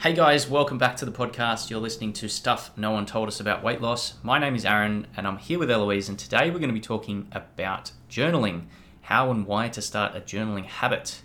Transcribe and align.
Hey 0.00 0.14
guys, 0.14 0.48
welcome 0.48 0.78
back 0.78 0.96
to 0.96 1.04
the 1.04 1.12
podcast. 1.12 1.68
You're 1.68 1.78
listening 1.78 2.14
to 2.14 2.28
Stuff 2.30 2.70
No 2.74 2.92
One 2.92 3.04
Told 3.04 3.28
Us 3.28 3.38
About 3.38 3.62
Weight 3.62 3.82
Loss. 3.82 4.14
My 4.22 4.38
name 4.38 4.54
is 4.54 4.64
Aaron 4.64 5.06
and 5.14 5.26
I'm 5.26 5.36
here 5.36 5.58
with 5.58 5.70
Eloise, 5.70 6.08
and 6.08 6.18
today 6.18 6.50
we're 6.50 6.58
going 6.58 6.70
to 6.70 6.72
be 6.72 6.80
talking 6.80 7.28
about 7.32 7.92
journaling 8.08 8.62
how 9.02 9.30
and 9.30 9.44
why 9.44 9.68
to 9.68 9.82
start 9.82 10.16
a 10.16 10.20
journaling 10.22 10.64
habit. 10.64 11.20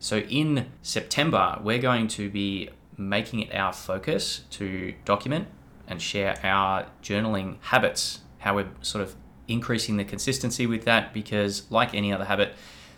So, 0.00 0.18
in 0.18 0.66
September, 0.82 1.60
we're 1.62 1.78
going 1.78 2.08
to 2.08 2.28
be 2.28 2.70
making 2.96 3.42
it 3.42 3.54
our 3.54 3.72
focus 3.72 4.42
to 4.50 4.94
document 5.04 5.46
and 5.86 6.02
share 6.02 6.36
our 6.42 6.86
journaling 7.04 7.58
habits, 7.60 8.22
how 8.38 8.56
we're 8.56 8.70
sort 8.82 9.02
of 9.02 9.14
increasing 9.46 9.98
the 9.98 10.04
consistency 10.04 10.66
with 10.66 10.84
that 10.84 11.14
because, 11.14 11.70
like 11.70 11.94
any 11.94 12.12
other 12.12 12.24
habit, 12.24 12.54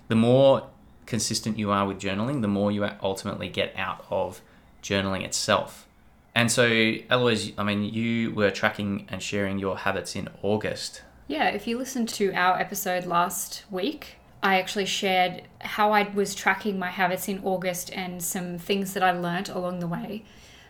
the 0.09 0.17
more 0.17 0.71
consistent 1.05 1.59
you 1.59 1.71
are 1.71 1.87
with 1.87 2.01
journaling, 2.01 2.41
the 2.41 2.49
more 2.49 2.73
you 2.73 2.89
ultimately 3.03 3.51
get 3.51 3.75
out 3.77 4.07
of 4.09 4.41
journaling 4.83 5.25
itself. 5.25 5.87
And 6.35 6.51
so, 6.53 6.67
Eloise, 7.11 7.53
I 7.59 7.65
mean, 7.65 7.83
you 7.83 8.33
were 8.33 8.51
tracking 8.51 9.07
and 9.09 9.23
sharing 9.23 9.59
your 9.59 9.79
habits 9.79 10.15
in 10.15 10.29
August. 10.43 11.03
Yeah, 11.27 11.49
if 11.49 11.67
you 11.67 11.77
listened 11.77 12.09
to 12.11 12.33
our 12.33 12.59
episode 12.59 13.05
last 13.07 13.65
week, 13.71 14.17
I 14.43 14.59
actually 14.59 14.87
shared 14.87 15.43
how 15.61 15.93
I 15.93 16.05
was 16.15 16.35
tracking 16.35 16.79
my 16.79 16.91
habits 16.91 17.29
in 17.29 17.41
August 17.43 17.91
and 17.93 18.23
some 18.23 18.57
things 18.57 18.95
that 18.95 19.03
I 19.03 19.11
learnt 19.11 19.49
along 19.49 19.81
the 19.81 19.89
way. 19.89 20.25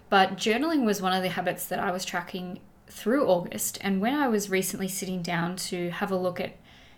But 0.09 0.37
journaling 0.37 0.85
was 0.85 1.02
one 1.02 1.13
of 1.13 1.23
the 1.23 1.29
habits 1.29 1.66
that 1.66 1.79
I 1.79 1.91
was 1.91 2.05
tracking 2.05 2.61
through 2.87 3.27
August. 3.27 3.79
And 3.83 4.01
when 4.01 4.15
I 4.15 4.27
was 4.27 4.49
recently 4.49 4.88
sitting 4.88 5.21
down 5.21 5.57
to 5.57 5.91
have 5.91 6.11
a 6.11 6.16
look 6.16 6.41
at 6.41 6.57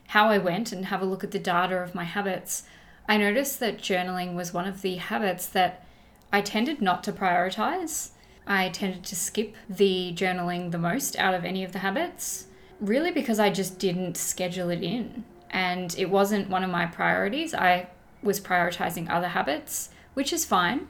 how 0.09 0.29
I 0.29 0.39
went 0.39 0.71
and 0.71 0.87
have 0.87 1.03
a 1.03 1.07
look 1.07 1.25
at 1.25 1.33
the 1.33 1.39
data 1.39 1.77
of 1.77 1.95
my 1.95 2.05
habits, 2.05 2.63
I 3.09 3.17
noticed 3.17 3.59
that 3.61 3.79
journaling 3.79 4.35
was 4.35 4.55
one 4.55 4.69
of 4.69 4.83
the 4.83 4.97
habits 4.97 5.47
that 5.49 5.85
I 6.33 6.41
tended 6.41 6.81
not 6.81 7.03
to 7.05 7.13
prioritize. 7.13 8.11
I 8.47 8.69
tended 8.69 9.05
to 9.05 9.17
skip 9.17 9.55
the 9.69 10.13
journaling 10.15 10.71
the 10.71 10.79
most 10.79 11.17
out 11.19 11.35
of 11.35 11.45
any 11.45 11.63
of 11.65 11.73
the 11.73 11.81
habits, 11.81 12.47
really 12.81 13.11
because 13.11 13.39
I 13.39 13.51
just 13.51 13.79
didn't 13.79 14.17
schedule 14.17 14.71
it 14.71 14.83
in. 14.83 15.25
And 15.51 15.95
it 15.99 16.11
wasn't 16.11 16.51
one 16.51 16.65
of 16.65 16.71
my 16.71 16.87
priorities. 16.87 17.55
I 17.55 17.89
was 18.23 18.41
prioritizing 18.41 19.11
other 19.11 19.29
habits, 19.29 19.91
which 20.15 20.33
is 20.33 20.45
fine. 20.45 20.89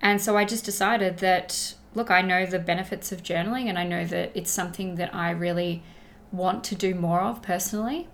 And 0.00 0.20
so 0.20 0.36
I 0.36 0.44
just 0.44 0.64
decided 0.64 1.18
that, 1.18 1.74
look, 1.94 2.10
I 2.10 2.22
know 2.22 2.46
the 2.46 2.58
benefits 2.58 3.10
of 3.10 3.22
journaling 3.22 3.66
and 3.66 3.78
I 3.78 3.84
know 3.84 4.04
that 4.06 4.30
it's 4.34 4.50
something 4.50 4.94
that 4.96 5.14
I 5.14 5.30
really 5.30 5.82
want 6.30 6.62
to 6.64 6.74
do 6.74 6.94
more 6.94 7.20
of 7.20 7.42
personally. 7.42 8.08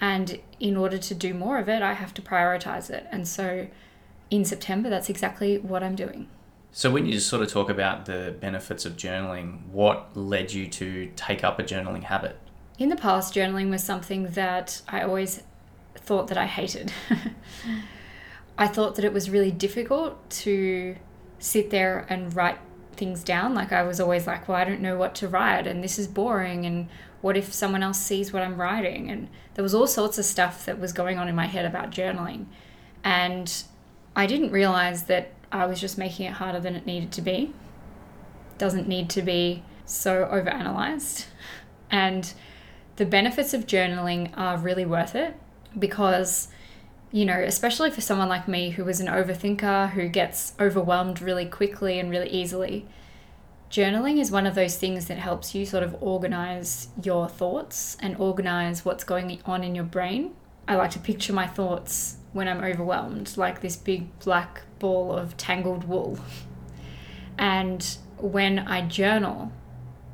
And 0.00 0.40
in 0.60 0.76
order 0.76 0.98
to 0.98 1.14
do 1.14 1.34
more 1.34 1.58
of 1.58 1.68
it, 1.68 1.82
I 1.82 1.94
have 1.94 2.14
to 2.14 2.22
prioritize 2.22 2.90
it. 2.90 3.06
And 3.10 3.26
so 3.26 3.68
in 4.30 4.44
September, 4.44 4.88
that's 4.88 5.08
exactly 5.08 5.58
what 5.58 5.82
I'm 5.82 5.94
doing. 5.94 6.28
So, 6.72 6.90
when 6.90 7.06
you 7.06 7.12
just 7.12 7.28
sort 7.28 7.42
of 7.42 7.52
talk 7.52 7.70
about 7.70 8.06
the 8.06 8.34
benefits 8.40 8.84
of 8.84 8.96
journaling, 8.96 9.66
what 9.68 10.16
led 10.16 10.52
you 10.52 10.66
to 10.68 11.10
take 11.14 11.44
up 11.44 11.60
a 11.60 11.62
journaling 11.62 12.02
habit? 12.02 12.36
In 12.78 12.88
the 12.88 12.96
past, 12.96 13.32
journaling 13.32 13.70
was 13.70 13.84
something 13.84 14.30
that 14.30 14.82
I 14.88 15.02
always 15.02 15.44
thought 15.94 16.26
that 16.28 16.38
I 16.38 16.46
hated. 16.46 16.92
I 18.58 18.66
thought 18.66 18.96
that 18.96 19.04
it 19.04 19.12
was 19.12 19.30
really 19.30 19.52
difficult 19.52 20.28
to 20.30 20.96
sit 21.38 21.70
there 21.70 22.06
and 22.08 22.34
write 22.34 22.58
things 22.96 23.22
down. 23.22 23.54
Like, 23.54 23.70
I 23.72 23.84
was 23.84 24.00
always 24.00 24.26
like, 24.26 24.48
well, 24.48 24.56
I 24.56 24.64
don't 24.64 24.80
know 24.80 24.96
what 24.96 25.14
to 25.16 25.28
write, 25.28 25.68
and 25.68 25.82
this 25.82 25.96
is 25.96 26.08
boring, 26.08 26.66
and 26.66 26.88
what 27.20 27.36
if 27.36 27.52
someone 27.52 27.84
else 27.84 28.00
sees 28.00 28.32
what 28.32 28.42
I'm 28.42 28.60
writing? 28.60 29.10
And 29.10 29.28
there 29.54 29.62
was 29.62 29.74
all 29.74 29.86
sorts 29.86 30.18
of 30.18 30.24
stuff 30.24 30.66
that 30.66 30.80
was 30.80 30.92
going 30.92 31.18
on 31.18 31.28
in 31.28 31.36
my 31.36 31.46
head 31.46 31.64
about 31.64 31.90
journaling. 31.90 32.46
And 33.04 33.64
I 34.16 34.26
didn't 34.26 34.52
realize 34.52 35.04
that 35.04 35.32
I 35.50 35.66
was 35.66 35.80
just 35.80 35.98
making 35.98 36.26
it 36.26 36.34
harder 36.34 36.60
than 36.60 36.76
it 36.76 36.86
needed 36.86 37.12
to 37.12 37.22
be. 37.22 37.52
Doesn't 38.58 38.88
need 38.88 39.10
to 39.10 39.22
be 39.22 39.62
so 39.84 40.28
overanalyzed. 40.32 41.26
And 41.90 42.32
the 42.96 43.06
benefits 43.06 43.54
of 43.54 43.66
journaling 43.66 44.30
are 44.36 44.56
really 44.56 44.84
worth 44.84 45.14
it 45.14 45.34
because, 45.78 46.48
you 47.10 47.24
know, 47.24 47.40
especially 47.40 47.90
for 47.90 48.00
someone 48.00 48.28
like 48.28 48.46
me 48.46 48.70
who 48.70 48.88
is 48.88 49.00
an 49.00 49.08
overthinker, 49.08 49.90
who 49.90 50.08
gets 50.08 50.54
overwhelmed 50.60 51.20
really 51.20 51.46
quickly 51.46 51.98
and 51.98 52.10
really 52.10 52.30
easily, 52.30 52.86
journaling 53.70 54.20
is 54.20 54.30
one 54.30 54.46
of 54.46 54.54
those 54.54 54.76
things 54.76 55.06
that 55.06 55.18
helps 55.18 55.54
you 55.54 55.66
sort 55.66 55.82
of 55.82 56.00
organize 56.00 56.88
your 57.02 57.28
thoughts 57.28 57.96
and 58.00 58.16
organize 58.16 58.84
what's 58.84 59.02
going 59.04 59.40
on 59.44 59.64
in 59.64 59.74
your 59.74 59.84
brain. 59.84 60.32
I 60.68 60.76
like 60.76 60.92
to 60.92 60.98
picture 61.00 61.32
my 61.32 61.46
thoughts 61.46 62.16
when 62.34 62.48
I'm 62.48 62.62
overwhelmed, 62.62 63.36
like 63.38 63.62
this 63.62 63.76
big 63.76 64.18
black 64.18 64.62
ball 64.78 65.12
of 65.12 65.36
tangled 65.38 65.84
wool. 65.84 66.18
And 67.38 67.96
when 68.18 68.58
I 68.58 68.86
journal, 68.86 69.52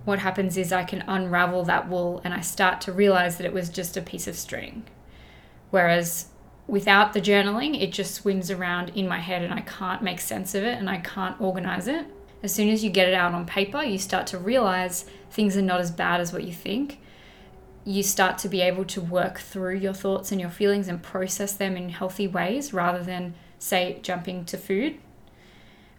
what 0.04 0.20
happens 0.20 0.56
is 0.56 0.70
I 0.70 0.84
can 0.84 1.02
unravel 1.08 1.64
that 1.64 1.88
wool 1.88 2.20
and 2.22 2.32
I 2.32 2.40
start 2.40 2.80
to 2.82 2.92
realize 2.92 3.38
that 3.38 3.46
it 3.46 3.52
was 3.52 3.70
just 3.70 3.96
a 3.96 4.02
piece 4.02 4.28
of 4.28 4.36
string. 4.36 4.84
Whereas 5.70 6.26
without 6.66 7.14
the 7.14 7.20
journaling, 7.20 7.80
it 7.80 7.90
just 7.90 8.14
swings 8.14 8.50
around 8.50 8.90
in 8.90 9.08
my 9.08 9.18
head 9.18 9.42
and 9.42 9.54
I 9.54 9.62
can't 9.62 10.02
make 10.02 10.20
sense 10.20 10.54
of 10.54 10.62
it 10.62 10.78
and 10.78 10.90
I 10.90 10.98
can't 10.98 11.40
organize 11.40 11.88
it. 11.88 12.06
As 12.42 12.54
soon 12.54 12.68
as 12.68 12.84
you 12.84 12.90
get 12.90 13.08
it 13.08 13.14
out 13.14 13.32
on 13.32 13.46
paper, 13.46 13.82
you 13.82 13.98
start 13.98 14.26
to 14.28 14.38
realize 14.38 15.06
things 15.30 15.56
are 15.56 15.62
not 15.62 15.80
as 15.80 15.90
bad 15.90 16.20
as 16.20 16.34
what 16.34 16.44
you 16.44 16.52
think 16.52 17.00
you 17.90 18.04
start 18.04 18.38
to 18.38 18.48
be 18.48 18.60
able 18.60 18.84
to 18.84 19.00
work 19.00 19.38
through 19.38 19.74
your 19.74 19.92
thoughts 19.92 20.30
and 20.30 20.40
your 20.40 20.50
feelings 20.50 20.86
and 20.86 21.02
process 21.02 21.52
them 21.52 21.76
in 21.76 21.88
healthy 21.88 22.28
ways 22.28 22.72
rather 22.72 23.02
than, 23.02 23.34
say, 23.58 23.98
jumping 24.02 24.44
to 24.44 24.56
food. 24.56 24.96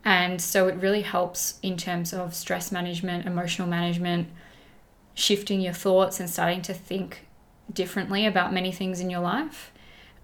And 0.05 0.41
so 0.41 0.69
it 0.69 0.75
really 0.75 1.01
helps 1.01 1.59
in 1.61 1.75
terms 1.75 2.13
of 2.13 2.33
stress 2.33 2.71
management, 2.71 3.27
emotional 3.27 3.67
management, 3.67 4.29
shifting 5.13 5.59
your 5.59 5.73
thoughts 5.73 6.21
and 6.21 6.29
starting 6.29 6.61
to 6.61 6.73
think 6.73 7.27
differently 7.71 8.25
about 8.25 8.53
many 8.53 8.71
things 8.71 9.01
in 9.01 9.09
your 9.09 9.19
life. 9.19 9.73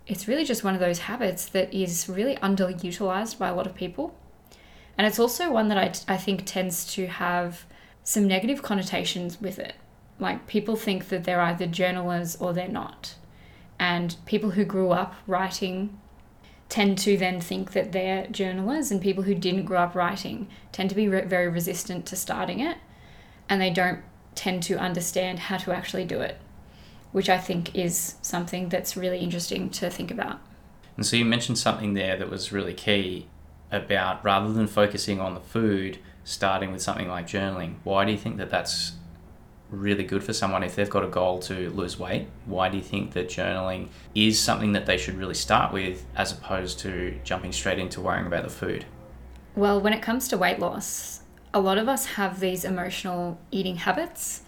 It's 0.07 0.25
really 0.25 0.45
just 0.45 0.63
one 0.63 0.73
of 0.73 0.79
those 0.79 0.99
habits 0.99 1.47
that 1.49 1.73
is 1.73 2.07
really 2.07 2.37
underutilized 2.37 3.37
by 3.37 3.49
a 3.49 3.53
lot 3.53 3.67
of 3.67 3.75
people. 3.75 4.17
And 4.97 5.05
it's 5.05 5.19
also 5.19 5.51
one 5.51 5.67
that 5.67 5.77
I, 5.77 6.13
I 6.13 6.17
think 6.17 6.45
tends 6.45 6.85
to 6.93 7.07
have 7.07 7.65
some 8.05 8.25
negative 8.25 8.63
connotations 8.63 9.41
with 9.41 9.59
it 9.59 9.75
like 10.19 10.47
people 10.47 10.75
think 10.75 11.09
that 11.09 11.23
they're 11.23 11.41
either 11.41 11.67
journalists 11.67 12.39
or 12.41 12.53
they're 12.53 12.67
not. 12.67 13.15
And 13.79 14.15
people 14.25 14.51
who 14.51 14.65
grew 14.65 14.91
up 14.91 15.15
writing 15.27 15.99
tend 16.69 16.97
to 16.97 17.15
then 17.17 17.39
think 17.39 17.71
that 17.71 17.91
they're 17.91 18.27
journalists, 18.27 18.91
and 18.91 19.01
people 19.01 19.23
who 19.23 19.35
didn't 19.35 19.65
grow 19.65 19.81
up 19.81 19.95
writing 19.95 20.47
tend 20.71 20.89
to 20.89 20.95
be 20.95 21.07
re- 21.07 21.25
very 21.25 21.47
resistant 21.47 22.05
to 22.07 22.15
starting 22.15 22.59
it, 22.59 22.77
and 23.47 23.61
they 23.61 23.69
don't 23.69 23.99
tend 24.35 24.63
to 24.63 24.77
understand 24.77 25.39
how 25.39 25.57
to 25.57 25.71
actually 25.71 26.05
do 26.05 26.19
it, 26.19 26.37
which 27.11 27.29
I 27.29 27.37
think 27.37 27.75
is 27.75 28.15
something 28.21 28.69
that's 28.69 28.97
really 28.97 29.19
interesting 29.19 29.69
to 29.71 29.89
think 29.89 30.11
about. 30.11 30.39
And 30.97 31.05
so 31.05 31.15
you 31.15 31.25
mentioned 31.25 31.57
something 31.57 31.93
there 31.93 32.17
that 32.17 32.29
was 32.29 32.51
really 32.51 32.73
key 32.73 33.27
about 33.71 34.23
rather 34.23 34.51
than 34.51 34.67
focusing 34.67 35.19
on 35.19 35.35
the 35.35 35.39
food, 35.39 35.99
starting 36.23 36.71
with 36.71 36.81
something 36.81 37.07
like 37.07 37.27
journaling. 37.27 37.75
Why 37.83 38.03
do 38.03 38.11
you 38.11 38.17
think 38.17 38.37
that 38.37 38.49
that's 38.49 38.93
really 39.69 40.03
good 40.03 40.23
for 40.23 40.33
someone 40.33 40.63
if 40.63 40.75
they've 40.75 40.89
got 40.89 41.03
a 41.03 41.07
goal 41.07 41.39
to 41.39 41.69
lose 41.71 41.99
weight? 41.99 42.27
Why 42.45 42.69
do 42.69 42.77
you 42.77 42.83
think 42.83 43.13
that 43.13 43.29
journaling 43.29 43.89
is 44.15 44.39
something 44.39 44.73
that 44.73 44.85
they 44.85 44.97
should 44.97 45.15
really 45.15 45.33
start 45.33 45.73
with 45.73 46.05
as 46.15 46.31
opposed 46.31 46.79
to 46.79 47.19
jumping 47.23 47.51
straight 47.51 47.79
into 47.79 48.01
worrying 48.01 48.27
about 48.27 48.43
the 48.43 48.49
food? 48.49 48.85
Well, 49.55 49.81
when 49.81 49.93
it 49.93 50.01
comes 50.01 50.27
to 50.29 50.37
weight 50.37 50.59
loss, 50.59 51.21
a 51.53 51.59
lot 51.59 51.77
of 51.77 51.89
us 51.89 52.05
have 52.05 52.39
these 52.39 52.63
emotional 52.63 53.39
eating 53.51 53.77
habits, 53.77 54.41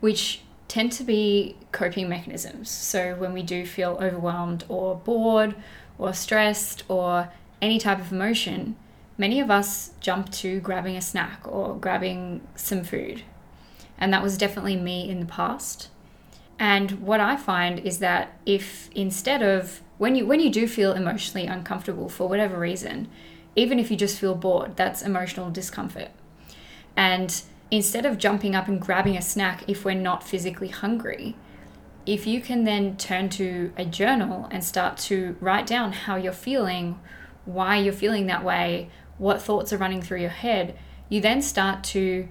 which 0.00 0.42
tend 0.68 0.92
to 0.92 1.04
be 1.04 1.56
coping 1.72 2.08
mechanisms. 2.08 2.70
So 2.70 3.14
when 3.14 3.32
we 3.32 3.42
do 3.42 3.64
feel 3.64 3.98
overwhelmed 4.00 4.64
or 4.68 4.96
bored 4.96 5.54
or 5.98 6.12
stressed 6.12 6.82
or 6.88 7.30
any 7.62 7.78
type 7.78 8.00
of 8.00 8.12
emotion, 8.12 8.76
many 9.16 9.40
of 9.40 9.50
us 9.50 9.92
jump 10.00 10.30
to 10.32 10.60
grabbing 10.60 10.96
a 10.96 11.00
snack 11.00 11.40
or 11.44 11.76
grabbing 11.76 12.46
some 12.56 12.82
food 12.82 13.22
and 13.98 14.12
that 14.12 14.22
was 14.22 14.36
definitely 14.36 14.76
me 14.76 15.08
in 15.08 15.20
the 15.20 15.26
past. 15.26 15.88
And 16.58 17.02
what 17.02 17.20
I 17.20 17.36
find 17.36 17.78
is 17.80 17.98
that 17.98 18.38
if 18.46 18.88
instead 18.94 19.42
of 19.42 19.82
when 19.98 20.14
you 20.14 20.26
when 20.26 20.40
you 20.40 20.50
do 20.50 20.66
feel 20.66 20.92
emotionally 20.92 21.46
uncomfortable 21.46 22.08
for 22.08 22.28
whatever 22.28 22.58
reason, 22.58 23.08
even 23.54 23.78
if 23.78 23.90
you 23.90 23.96
just 23.96 24.18
feel 24.18 24.34
bored, 24.34 24.76
that's 24.76 25.02
emotional 25.02 25.50
discomfort. 25.50 26.10
And 26.96 27.42
instead 27.70 28.06
of 28.06 28.18
jumping 28.18 28.54
up 28.54 28.68
and 28.68 28.80
grabbing 28.80 29.16
a 29.16 29.22
snack 29.22 29.64
if 29.68 29.84
we're 29.84 29.94
not 29.94 30.22
physically 30.22 30.68
hungry, 30.68 31.36
if 32.06 32.26
you 32.26 32.40
can 32.40 32.64
then 32.64 32.96
turn 32.96 33.28
to 33.30 33.72
a 33.76 33.84
journal 33.84 34.48
and 34.50 34.62
start 34.62 34.96
to 34.96 35.36
write 35.40 35.66
down 35.66 35.92
how 35.92 36.16
you're 36.16 36.32
feeling, 36.32 36.98
why 37.44 37.76
you're 37.76 37.92
feeling 37.92 38.26
that 38.26 38.44
way, 38.44 38.88
what 39.18 39.42
thoughts 39.42 39.72
are 39.72 39.78
running 39.78 40.00
through 40.00 40.20
your 40.20 40.30
head, 40.30 40.78
you 41.08 41.20
then 41.20 41.42
start 41.42 41.82
to 41.82 42.28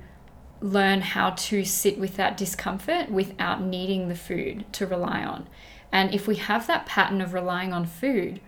learn 0.65 1.01
how 1.01 1.29
to 1.29 1.63
sit 1.63 1.99
with 1.99 2.15
that 2.17 2.35
discomfort 2.35 3.11
without 3.11 3.61
needing 3.61 4.07
the 4.07 4.15
food 4.15 4.65
to 4.73 4.87
rely 4.87 5.23
on. 5.23 5.47
And 5.91 6.13
if 6.13 6.27
we 6.27 6.35
have 6.37 6.65
that 6.67 6.87
pattern 6.87 7.21
of 7.21 7.33
relying 7.33 7.71
on 7.71 7.85
food, 7.85 8.41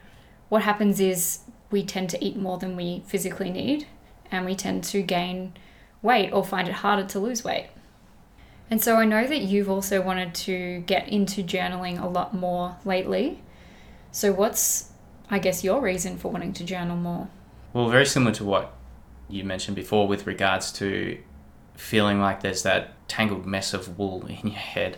what 0.49 0.63
happens 0.63 0.99
is 0.99 1.41
we 1.69 1.83
tend 1.85 2.09
to 2.09 2.23
eat 2.23 2.35
more 2.35 2.57
than 2.57 2.75
we 2.75 3.03
physically 3.05 3.51
need 3.51 3.87
and 4.31 4.45
we 4.45 4.55
tend 4.55 4.83
to 4.85 5.01
gain 5.03 5.53
weight 6.01 6.31
or 6.33 6.43
find 6.43 6.67
it 6.67 6.75
harder 6.75 7.05
to 7.05 7.19
lose 7.19 7.43
weight. 7.43 7.67
And 8.69 8.81
so 8.81 8.95
I 8.95 9.05
know 9.05 9.27
that 9.27 9.41
you've 9.41 9.69
also 9.69 10.01
wanted 10.01 10.33
to 10.35 10.81
get 10.81 11.07
into 11.07 11.43
journaling 11.43 12.01
a 12.01 12.07
lot 12.07 12.33
more 12.33 12.77
lately. 12.83 13.43
So, 14.11 14.33
what's, 14.33 14.91
I 15.29 15.39
guess, 15.39 15.63
your 15.63 15.81
reason 15.81 16.17
for 16.17 16.31
wanting 16.31 16.51
to 16.53 16.65
journal 16.65 16.97
more? 16.97 17.29
Well, 17.71 17.89
very 17.89 18.05
similar 18.05 18.33
to 18.33 18.43
what 18.43 18.73
you 19.29 19.43
mentioned 19.45 19.75
before 19.75 20.07
with 20.07 20.27
regards 20.27 20.71
to 20.73 21.17
feeling 21.77 22.19
like 22.19 22.41
there's 22.41 22.63
that 22.63 23.07
tangled 23.07 23.45
mess 23.45 23.74
of 23.74 23.97
wool 23.97 24.25
in 24.29 24.50
your 24.50 24.59
head. 24.59 24.97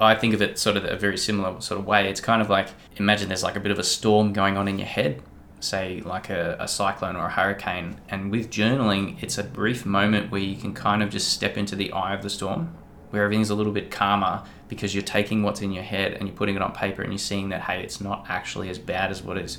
I 0.00 0.14
think 0.14 0.34
of 0.34 0.40
it 0.40 0.58
sort 0.58 0.76
of 0.76 0.84
a 0.84 0.96
very 0.96 1.18
similar 1.18 1.60
sort 1.60 1.78
of 1.78 1.86
way. 1.86 2.08
It's 2.08 2.20
kind 2.20 2.40
of 2.40 2.48
like 2.48 2.68
imagine 2.96 3.28
there's 3.28 3.42
like 3.42 3.56
a 3.56 3.60
bit 3.60 3.70
of 3.70 3.78
a 3.78 3.84
storm 3.84 4.32
going 4.32 4.56
on 4.56 4.66
in 4.66 4.78
your 4.78 4.88
head, 4.88 5.22
say 5.60 6.00
like 6.00 6.30
a, 6.30 6.56
a 6.58 6.66
cyclone 6.66 7.14
or 7.14 7.26
a 7.26 7.30
hurricane. 7.30 8.00
And 8.08 8.30
with 8.30 8.50
journaling, 8.50 9.22
it's 9.22 9.36
a 9.36 9.44
brief 9.44 9.84
moment 9.84 10.32
where 10.32 10.40
you 10.40 10.56
can 10.56 10.72
kind 10.72 11.02
of 11.02 11.10
just 11.10 11.28
step 11.32 11.56
into 11.58 11.76
the 11.76 11.92
eye 11.92 12.14
of 12.14 12.22
the 12.22 12.30
storm 12.30 12.74
where 13.10 13.24
everything's 13.24 13.50
a 13.50 13.54
little 13.54 13.72
bit 13.72 13.90
calmer 13.90 14.42
because 14.68 14.94
you're 14.94 15.02
taking 15.02 15.42
what's 15.42 15.60
in 15.60 15.70
your 15.70 15.82
head 15.82 16.14
and 16.14 16.26
you're 16.26 16.36
putting 16.36 16.56
it 16.56 16.62
on 16.62 16.72
paper 16.72 17.02
and 17.02 17.12
you're 17.12 17.18
seeing 17.18 17.50
that, 17.50 17.60
hey, 17.60 17.82
it's 17.82 18.00
not 18.00 18.24
actually 18.30 18.70
as 18.70 18.78
bad 18.78 19.10
as 19.10 19.22
what 19.22 19.36
is 19.36 19.58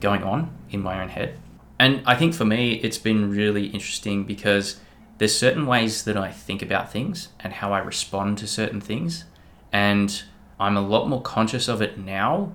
going 0.00 0.22
on 0.22 0.50
in 0.70 0.80
my 0.80 1.02
own 1.02 1.10
head. 1.10 1.38
And 1.78 2.02
I 2.06 2.16
think 2.16 2.32
for 2.32 2.46
me, 2.46 2.76
it's 2.76 2.96
been 2.96 3.30
really 3.30 3.66
interesting 3.66 4.24
because 4.24 4.80
there's 5.18 5.36
certain 5.36 5.66
ways 5.66 6.04
that 6.04 6.16
I 6.16 6.30
think 6.30 6.62
about 6.62 6.92
things 6.92 7.28
and 7.40 7.52
how 7.52 7.72
I 7.72 7.78
respond 7.78 8.38
to 8.38 8.46
certain 8.46 8.80
things. 8.80 9.24
And 9.72 10.22
I'm 10.60 10.76
a 10.76 10.80
lot 10.80 11.08
more 11.08 11.22
conscious 11.22 11.68
of 11.68 11.80
it 11.80 11.98
now. 11.98 12.52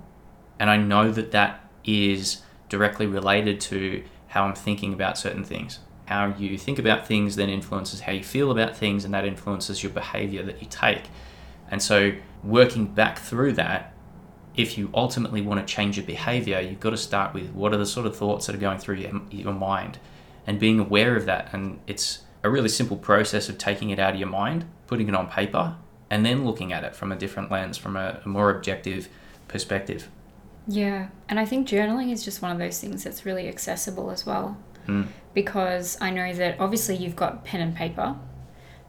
And 0.59 0.69
I 0.69 0.77
know 0.77 1.11
that 1.11 1.31
that 1.31 1.67
is 1.83 2.41
directly 2.69 3.07
related 3.07 3.59
to 3.59 4.03
how 4.27 4.43
I'm 4.45 4.55
thinking 4.55 4.93
about 4.93 5.17
certain 5.17 5.43
things 5.43 5.79
how 6.11 6.25
you 6.37 6.57
think 6.57 6.77
about 6.77 7.07
things 7.07 7.37
then 7.37 7.49
influences 7.49 8.01
how 8.01 8.11
you 8.11 8.23
feel 8.23 8.51
about 8.51 8.75
things, 8.75 9.05
and 9.05 9.13
that 9.13 9.23
influences 9.23 9.81
your 9.81 9.93
behavior 9.93 10.43
that 10.43 10.61
you 10.61 10.67
take. 10.69 11.03
And 11.69 11.81
so, 11.81 12.11
working 12.43 12.87
back 12.87 13.17
through 13.17 13.53
that, 13.53 13.93
if 14.53 14.77
you 14.77 14.89
ultimately 14.93 15.41
want 15.41 15.65
to 15.65 15.73
change 15.73 15.95
your 15.95 16.05
behavior, 16.05 16.59
you've 16.59 16.81
got 16.81 16.89
to 16.89 16.97
start 16.97 17.33
with 17.33 17.51
what 17.51 17.73
are 17.73 17.77
the 17.77 17.85
sort 17.85 18.05
of 18.05 18.17
thoughts 18.17 18.47
that 18.47 18.55
are 18.55 18.59
going 18.59 18.77
through 18.77 18.95
your, 18.95 19.21
your 19.31 19.53
mind 19.53 19.99
and 20.45 20.59
being 20.59 20.79
aware 20.81 21.15
of 21.15 21.25
that. 21.27 21.53
And 21.53 21.79
it's 21.87 22.23
a 22.43 22.49
really 22.49 22.69
simple 22.69 22.97
process 22.97 23.49
of 23.49 23.57
taking 23.57 23.89
it 23.89 23.99
out 23.99 24.13
of 24.13 24.19
your 24.19 24.29
mind, 24.29 24.65
putting 24.87 25.07
it 25.07 25.15
on 25.15 25.29
paper, 25.29 25.75
and 26.09 26.25
then 26.25 26.45
looking 26.45 26.73
at 26.73 26.83
it 26.83 26.95
from 26.95 27.11
a 27.11 27.15
different 27.15 27.51
lens, 27.51 27.77
from 27.77 27.95
a, 27.95 28.21
a 28.25 28.27
more 28.27 28.49
objective 28.49 29.07
perspective. 29.47 30.09
Yeah, 30.67 31.09
and 31.29 31.39
I 31.39 31.45
think 31.45 31.67
journaling 31.67 32.11
is 32.11 32.23
just 32.23 32.41
one 32.41 32.51
of 32.51 32.59
those 32.59 32.79
things 32.79 33.03
that's 33.03 33.25
really 33.25 33.47
accessible 33.47 34.11
as 34.11 34.25
well. 34.25 34.57
Mm. 34.87 35.07
Because 35.33 35.97
I 36.01 36.09
know 36.09 36.33
that 36.33 36.59
obviously 36.59 36.95
you've 36.95 37.15
got 37.15 37.45
pen 37.45 37.61
and 37.61 37.75
paper, 37.75 38.15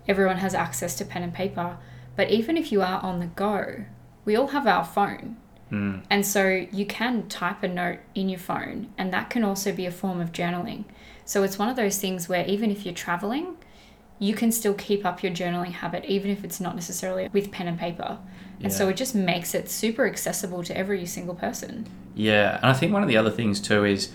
everyone 0.08 0.38
has 0.38 0.54
access 0.54 0.96
to 0.96 1.04
pen 1.04 1.22
and 1.22 1.32
paper, 1.32 1.78
but 2.16 2.31
even 2.31 2.56
if 2.56 2.72
you 2.72 2.82
are 2.82 3.00
on 3.02 3.20
the 3.20 3.26
go, 3.26 3.84
we 4.25 4.37
all 4.37 4.49
have 4.49 4.66
our 4.66 4.84
phone. 4.84 5.37
Mm. 5.70 6.02
And 6.10 6.26
so 6.26 6.66
you 6.70 6.84
can 6.87 7.28
type 7.28 7.62
a 7.62 7.69
note 7.69 8.00
in 8.14 8.28
your 8.28 8.38
phone, 8.38 8.93
and 8.99 9.12
that 9.12 9.31
can 9.31 9.44
also 9.44 9.72
be 9.72 9.87
a 9.87 9.90
form 9.90 10.20
of 10.20 10.32
journaling. 10.32 10.84
So 11.25 11.43
it's 11.43 11.59
one 11.59 11.69
of 11.69 11.77
those 11.77 11.99
things 11.99 12.29
where 12.29 12.47
even 12.47 12.71
if 12.71 12.85
you're 12.85 12.95
traveling, 12.95 13.57
you 14.19 14.35
can 14.35 14.53
still 14.53 14.75
keep 14.75 15.05
up 15.05 15.23
your 15.23 15.33
journaling 15.33 15.73
habit, 15.73 16.05
even 16.05 16.31
if 16.31 16.45
it's 16.45 16.61
not 16.61 16.75
necessarily 16.75 17.29
with 17.33 17.51
pen 17.51 17.69
and 17.69 17.79
paper. 17.79 18.19
And 18.61 18.71
yeah. 18.71 18.79
so 18.79 18.89
it 18.89 18.97
just 18.97 19.15
makes 19.15 19.55
it 19.55 19.69
super 19.69 20.07
accessible 20.07 20.63
to 20.65 20.77
every 20.77 21.05
single 21.07 21.35
person. 21.35 21.89
Yeah. 22.15 22.57
And 22.57 22.67
I 22.67 22.73
think 22.73 22.93
one 22.93 23.03
of 23.03 23.09
the 23.09 23.17
other 23.17 23.31
things 23.31 23.61
too 23.61 23.85
is 23.85 24.13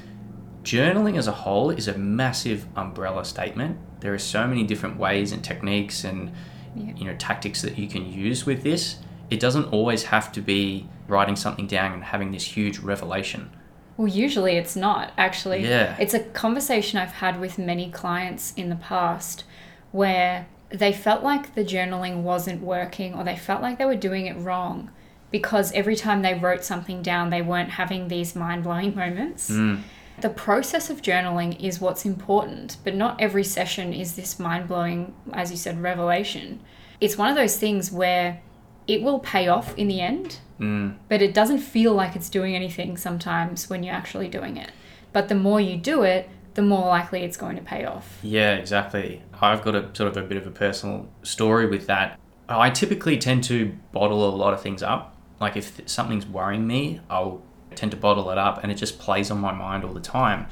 journaling 0.63 1.18
as 1.18 1.27
a 1.27 1.31
whole 1.31 1.69
is 1.69 1.88
a 1.88 1.98
massive 1.98 2.65
umbrella 2.75 3.25
statement. 3.25 3.77
There 4.00 4.13
are 4.13 4.19
so 4.19 4.48
many 4.48 4.63
different 4.63 4.98
ways 4.98 5.31
and 5.31 5.44
techniques 5.44 6.04
and 6.04 6.31
yeah. 6.75 6.94
you 6.95 7.06
know 7.06 7.15
tactics 7.18 7.62
that 7.62 7.77
you 7.77 7.88
can 7.88 8.12
use 8.12 8.45
with 8.45 8.63
this. 8.63 8.98
It 9.30 9.39
doesn't 9.39 9.65
always 9.65 10.04
have 10.04 10.31
to 10.33 10.42
be 10.42 10.88
writing 11.07 11.36
something 11.36 11.68
down 11.68 11.94
and 11.94 12.04
having 12.04 12.31
this 12.31 12.44
huge 12.44 12.80
revelation. 12.80 13.50
Well, 13.97 14.07
usually 14.07 14.57
it's 14.57 14.75
not 14.75 15.11
actually. 15.17 15.67
Yeah. 15.67 15.95
It's 15.99 16.13
a 16.13 16.19
conversation 16.19 16.99
I've 16.99 17.13
had 17.13 17.39
with 17.39 17.57
many 17.57 17.89
clients 17.89 18.53
in 18.53 18.69
the 18.69 18.75
past 18.75 19.44
where 19.91 20.47
they 20.69 20.94
felt 20.94 21.23
like 21.23 21.55
the 21.55 21.63
journaling 21.63 22.21
wasn't 22.21 22.61
working 22.61 23.13
or 23.13 23.23
they 23.23 23.35
felt 23.35 23.61
like 23.61 23.77
they 23.77 23.85
were 23.85 23.95
doing 23.95 24.27
it 24.27 24.38
wrong 24.38 24.91
because 25.31 25.71
every 25.73 25.95
time 25.95 26.21
they 26.21 26.33
wrote 26.33 26.63
something 26.63 27.01
down, 27.01 27.29
they 27.29 27.41
weren't 27.41 27.71
having 27.71 28.07
these 28.07 28.35
mind 28.35 28.63
blowing 28.63 28.95
moments. 28.95 29.49
Mm. 29.49 29.81
The 30.21 30.29
process 30.29 30.89
of 30.89 31.01
journaling 31.01 31.59
is 31.61 31.79
what's 31.79 32.05
important, 32.05 32.77
but 32.83 32.95
not 32.95 33.19
every 33.21 33.44
session 33.44 33.94
is 33.94 34.15
this 34.15 34.39
mind 34.39 34.67
blowing, 34.67 35.13
as 35.33 35.51
you 35.51 35.57
said, 35.57 35.81
revelation. 35.81 36.59
It's 36.99 37.17
one 37.17 37.29
of 37.29 37.35
those 37.35 37.57
things 37.57 37.91
where 37.91 38.41
it 38.88 39.01
will 39.03 39.19
pay 39.19 39.47
off 39.47 39.77
in 39.77 39.88
the 39.88 40.01
end, 40.01 40.39
mm. 40.59 40.95
but 41.09 41.21
it 41.21 41.33
doesn't 41.33 41.59
feel 41.59 41.94
like 41.94 42.15
it's 42.15 42.30
doing 42.30 42.56
anything 42.56 42.98
sometimes 42.98 43.69
when 43.69 43.83
you're 43.83 43.95
actually 43.95 44.27
doing 44.27 44.57
it. 44.57 44.71
But 45.13 45.30
the 45.30 45.36
more 45.36 45.59
you 45.59 45.77
do 45.77 46.04
it, 46.04 46.30
the 46.54 46.62
more 46.62 46.88
likely 46.88 47.24
it's 47.24 47.38
going 47.38 47.56
to 47.56 47.62
pay 47.62 47.86
off. 47.86 48.19
Yeah, 48.24 48.56
exactly. 48.56 49.21
I've 49.39 49.62
got 49.62 49.75
a 49.75 49.89
sort 49.94 50.09
of 50.09 50.18
a 50.18 50.24
bit 50.27 50.38
of 50.38 50.48
a 50.48 50.51
personal 50.51 51.07
story 51.24 51.68
with 51.68 51.88
that. 51.88 52.19
I 52.50 52.69
typically 52.69 53.18
tend 53.18 53.44
to 53.45 53.77
bottle 53.92 54.27
a 54.27 54.33
lot 54.36 54.54
of 54.54 54.62
things 54.62 54.81
up. 54.81 55.15
Like 55.39 55.56
if 55.56 55.88
something's 55.88 56.25
worrying 56.25 56.65
me, 56.65 57.01
I'll 57.09 57.44
tend 57.75 57.92
to 57.92 57.98
bottle 57.98 58.31
it 58.31 58.38
up 58.38 58.63
and 58.63 58.71
it 58.71 58.75
just 58.75 58.98
plays 59.00 59.30
on 59.30 59.39
my 59.39 59.51
mind 59.51 59.83
all 59.83 59.94
the 59.94 60.00
time. 60.00 60.48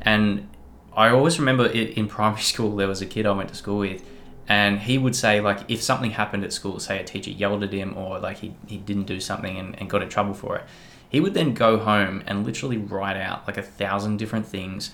And 0.00 0.48
I 0.94 1.10
always 1.10 1.38
remember 1.38 1.66
it 1.66 1.96
in 1.96 2.08
primary 2.08 2.40
school, 2.52 2.76
there 2.76 2.88
was 2.88 3.02
a 3.02 3.06
kid 3.06 3.26
I 3.26 3.32
went 3.32 3.50
to 3.50 3.54
school 3.54 3.78
with, 3.78 4.02
and 4.50 4.80
he 4.80 4.98
would 4.98 5.14
say, 5.14 5.40
like, 5.40 5.60
if 5.68 5.80
something 5.80 6.10
happened 6.10 6.42
at 6.42 6.52
school, 6.52 6.80
say 6.80 6.98
a 6.98 7.04
teacher 7.04 7.30
yelled 7.30 7.62
at 7.62 7.72
him 7.72 7.96
or 7.96 8.18
like 8.18 8.38
he, 8.38 8.54
he 8.66 8.76
didn't 8.76 9.04
do 9.04 9.20
something 9.20 9.56
and, 9.56 9.78
and 9.78 9.88
got 9.88 10.02
in 10.02 10.08
trouble 10.08 10.34
for 10.34 10.56
it, 10.56 10.64
he 11.08 11.20
would 11.20 11.34
then 11.34 11.54
go 11.54 11.78
home 11.78 12.24
and 12.26 12.44
literally 12.44 12.76
write 12.76 13.16
out 13.16 13.46
like 13.46 13.56
a 13.56 13.62
thousand 13.62 14.16
different 14.16 14.46
things 14.46 14.90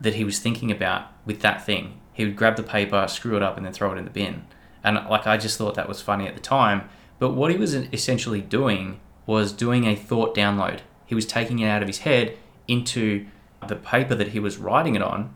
that 0.00 0.14
he 0.14 0.22
was 0.22 0.38
thinking 0.38 0.70
about 0.70 1.06
with 1.24 1.40
that 1.40 1.64
thing. 1.64 1.98
He 2.12 2.26
would 2.26 2.36
grab 2.36 2.56
the 2.56 2.62
paper, 2.62 3.06
screw 3.08 3.36
it 3.36 3.42
up, 3.42 3.56
and 3.56 3.64
then 3.64 3.72
throw 3.72 3.90
it 3.92 3.98
in 3.98 4.04
the 4.04 4.10
bin. 4.10 4.44
And 4.84 4.96
like, 5.08 5.26
I 5.26 5.38
just 5.38 5.56
thought 5.56 5.76
that 5.76 5.88
was 5.88 6.02
funny 6.02 6.26
at 6.26 6.34
the 6.34 6.40
time. 6.40 6.88
But 7.18 7.30
what 7.30 7.50
he 7.50 7.56
was 7.56 7.74
essentially 7.74 8.42
doing 8.42 9.00
was 9.24 9.50
doing 9.50 9.86
a 9.86 9.96
thought 9.96 10.36
download 10.36 10.80
he 11.10 11.16
was 11.16 11.26
taking 11.26 11.58
it 11.58 11.66
out 11.66 11.82
of 11.82 11.88
his 11.88 11.98
head 11.98 12.38
into 12.68 13.26
the 13.66 13.74
paper 13.74 14.14
that 14.14 14.28
he 14.28 14.38
was 14.38 14.58
writing 14.58 14.94
it 14.94 15.02
on 15.02 15.34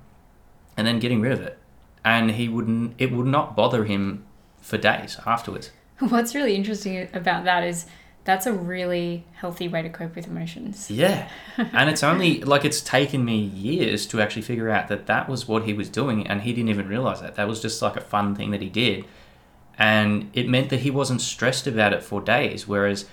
and 0.76 0.86
then 0.86 1.00
getting 1.00 1.20
rid 1.20 1.32
of 1.32 1.40
it. 1.40 1.58
And 2.04 2.32
he 2.32 2.48
wouldn't 2.48 2.94
it 2.98 3.12
would 3.12 3.26
not 3.26 3.56
bother 3.56 3.84
him 3.84 4.24
for 4.60 4.78
days 4.78 5.18
afterwards. 5.26 5.70
What's 5.98 6.34
really 6.34 6.54
interesting 6.54 7.08
about 7.14 7.44
that 7.44 7.64
is 7.64 7.86
that's 8.24 8.46
a 8.46 8.52
really 8.52 9.26
healthy 9.34 9.68
way 9.68 9.82
to 9.82 9.90
cope 9.90 10.16
with 10.16 10.26
emotions. 10.26 10.90
Yeah. 10.90 11.28
and 11.58 11.90
it's 11.90 12.02
only 12.02 12.40
like 12.40 12.64
it's 12.64 12.80
taken 12.80 13.24
me 13.24 13.36
years 13.36 14.06
to 14.06 14.20
actually 14.20 14.42
figure 14.42 14.70
out 14.70 14.88
that 14.88 15.06
that 15.06 15.28
was 15.28 15.46
what 15.46 15.64
he 15.64 15.74
was 15.74 15.90
doing 15.90 16.26
and 16.26 16.42
he 16.42 16.52
didn't 16.52 16.70
even 16.70 16.88
realize 16.88 17.20
that. 17.20 17.36
That 17.36 17.46
was 17.46 17.60
just 17.60 17.82
like 17.82 17.96
a 17.96 18.00
fun 18.00 18.34
thing 18.34 18.50
that 18.50 18.62
he 18.62 18.70
did. 18.70 19.04
And 19.76 20.30
it 20.32 20.48
meant 20.48 20.70
that 20.70 20.80
he 20.80 20.90
wasn't 20.90 21.20
stressed 21.20 21.66
about 21.66 21.92
it 21.92 22.02
for 22.02 22.20
days 22.20 22.66
whereas 22.66 23.06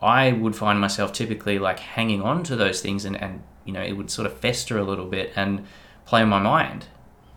I 0.00 0.32
would 0.32 0.56
find 0.56 0.80
myself 0.80 1.12
typically 1.12 1.58
like 1.58 1.78
hanging 1.78 2.22
on 2.22 2.42
to 2.44 2.56
those 2.56 2.80
things 2.80 3.04
and, 3.04 3.20
and 3.20 3.42
you 3.64 3.72
know, 3.72 3.82
it 3.82 3.92
would 3.92 4.10
sort 4.10 4.26
of 4.26 4.38
fester 4.38 4.78
a 4.78 4.84
little 4.84 5.06
bit 5.06 5.32
and 5.36 5.66
play 6.06 6.22
on 6.22 6.28
my 6.28 6.40
mind. 6.40 6.86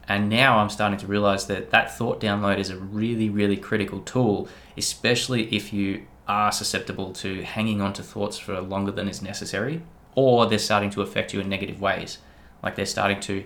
And 0.09 0.27
now 0.27 0.57
I'm 0.57 0.69
starting 0.69 0.97
to 0.99 1.07
realize 1.07 1.45
that 1.47 1.69
that 1.69 1.95
thought 1.95 2.19
download 2.19 2.57
is 2.57 2.71
a 2.71 2.77
really, 2.77 3.29
really 3.29 3.55
critical 3.55 3.99
tool, 4.01 4.49
especially 4.75 5.55
if 5.55 5.71
you 5.71 6.07
are 6.27 6.51
susceptible 6.51 7.13
to 7.13 7.43
hanging 7.43 7.79
on 7.79 7.93
to 7.93 8.03
thoughts 8.03 8.39
for 8.39 8.59
longer 8.59 8.91
than 8.91 9.07
is 9.07 9.21
necessary, 9.21 9.83
or 10.15 10.47
they're 10.47 10.57
starting 10.57 10.89
to 10.89 11.03
affect 11.03 11.33
you 11.33 11.39
in 11.39 11.47
negative 11.47 11.79
ways. 11.79 12.17
Like 12.63 12.75
they're 12.75 12.87
starting 12.87 13.19
to 13.21 13.45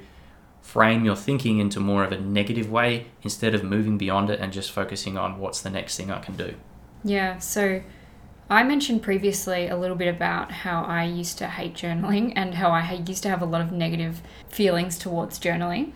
frame 0.62 1.04
your 1.04 1.18
thinking 1.18 1.60
into 1.60 1.82
more 1.82 2.06
of 2.06 2.14
a 2.14 2.20
negative 2.20 2.72
way 2.72 3.08
instead 3.22 3.54
of 3.54 3.64
moving 3.64 3.98
beyond 3.98 4.30
it 4.30 4.40
and 4.40 4.54
just 4.54 4.72
focusing 4.72 5.18
on 5.18 5.38
what's 5.38 5.60
the 5.60 5.70
next 5.70 5.98
thing 5.98 6.10
I 6.10 6.20
can 6.20 6.38
do. 6.38 6.56
Yeah, 7.04 7.40
so 7.40 7.82
I 8.50 8.64
mentioned 8.64 9.02
previously 9.02 9.68
a 9.68 9.76
little 9.76 9.96
bit 9.96 10.08
about 10.08 10.52
how 10.52 10.84
I 10.84 11.04
used 11.04 11.38
to 11.40 11.48
hate 11.48 11.74
journaling 11.74 12.34
and 12.36 12.56
how 12.56 12.70
I 12.70 13.04
used 13.06 13.24
to 13.24 13.30
have 13.30 13.42
a 13.42 13.46
lot 13.46 13.62
of 13.62 13.72
negative 13.72 14.22
feelings 14.48 14.98
towards 14.98 15.40
journaling. 15.40 15.92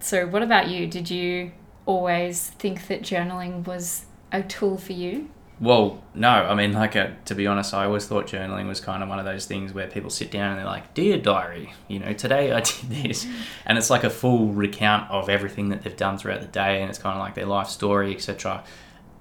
So, 0.00 0.26
what 0.26 0.42
about 0.42 0.68
you? 0.68 0.86
Did 0.86 1.10
you 1.10 1.52
always 1.86 2.50
think 2.50 2.86
that 2.88 3.02
journaling 3.02 3.66
was 3.66 4.06
a 4.32 4.42
tool 4.42 4.76
for 4.78 4.92
you? 4.92 5.30
Well, 5.60 6.02
no. 6.14 6.28
I 6.28 6.54
mean, 6.54 6.72
like, 6.72 6.96
uh, 6.96 7.10
to 7.26 7.34
be 7.34 7.46
honest, 7.46 7.72
I 7.74 7.84
always 7.84 8.06
thought 8.06 8.26
journaling 8.26 8.66
was 8.66 8.80
kind 8.80 9.02
of 9.02 9.08
one 9.08 9.18
of 9.18 9.24
those 9.24 9.46
things 9.46 9.72
where 9.72 9.86
people 9.86 10.10
sit 10.10 10.30
down 10.30 10.50
and 10.50 10.58
they're 10.58 10.66
like, 10.66 10.94
Dear 10.94 11.18
diary, 11.18 11.72
you 11.88 12.00
know, 12.00 12.12
today 12.12 12.52
I 12.52 12.60
did 12.60 12.90
this. 12.90 13.26
And 13.64 13.78
it's 13.78 13.90
like 13.90 14.04
a 14.04 14.10
full 14.10 14.48
recount 14.48 15.10
of 15.10 15.28
everything 15.28 15.68
that 15.68 15.82
they've 15.82 15.96
done 15.96 16.18
throughout 16.18 16.40
the 16.40 16.48
day, 16.48 16.80
and 16.80 16.90
it's 16.90 16.98
kind 16.98 17.16
of 17.16 17.20
like 17.20 17.34
their 17.34 17.46
life 17.46 17.68
story, 17.68 18.14
etc. 18.14 18.64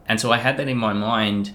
And 0.07 0.19
so 0.19 0.31
I 0.31 0.37
had 0.37 0.57
that 0.57 0.67
in 0.67 0.77
my 0.77 0.93
mind 0.93 1.53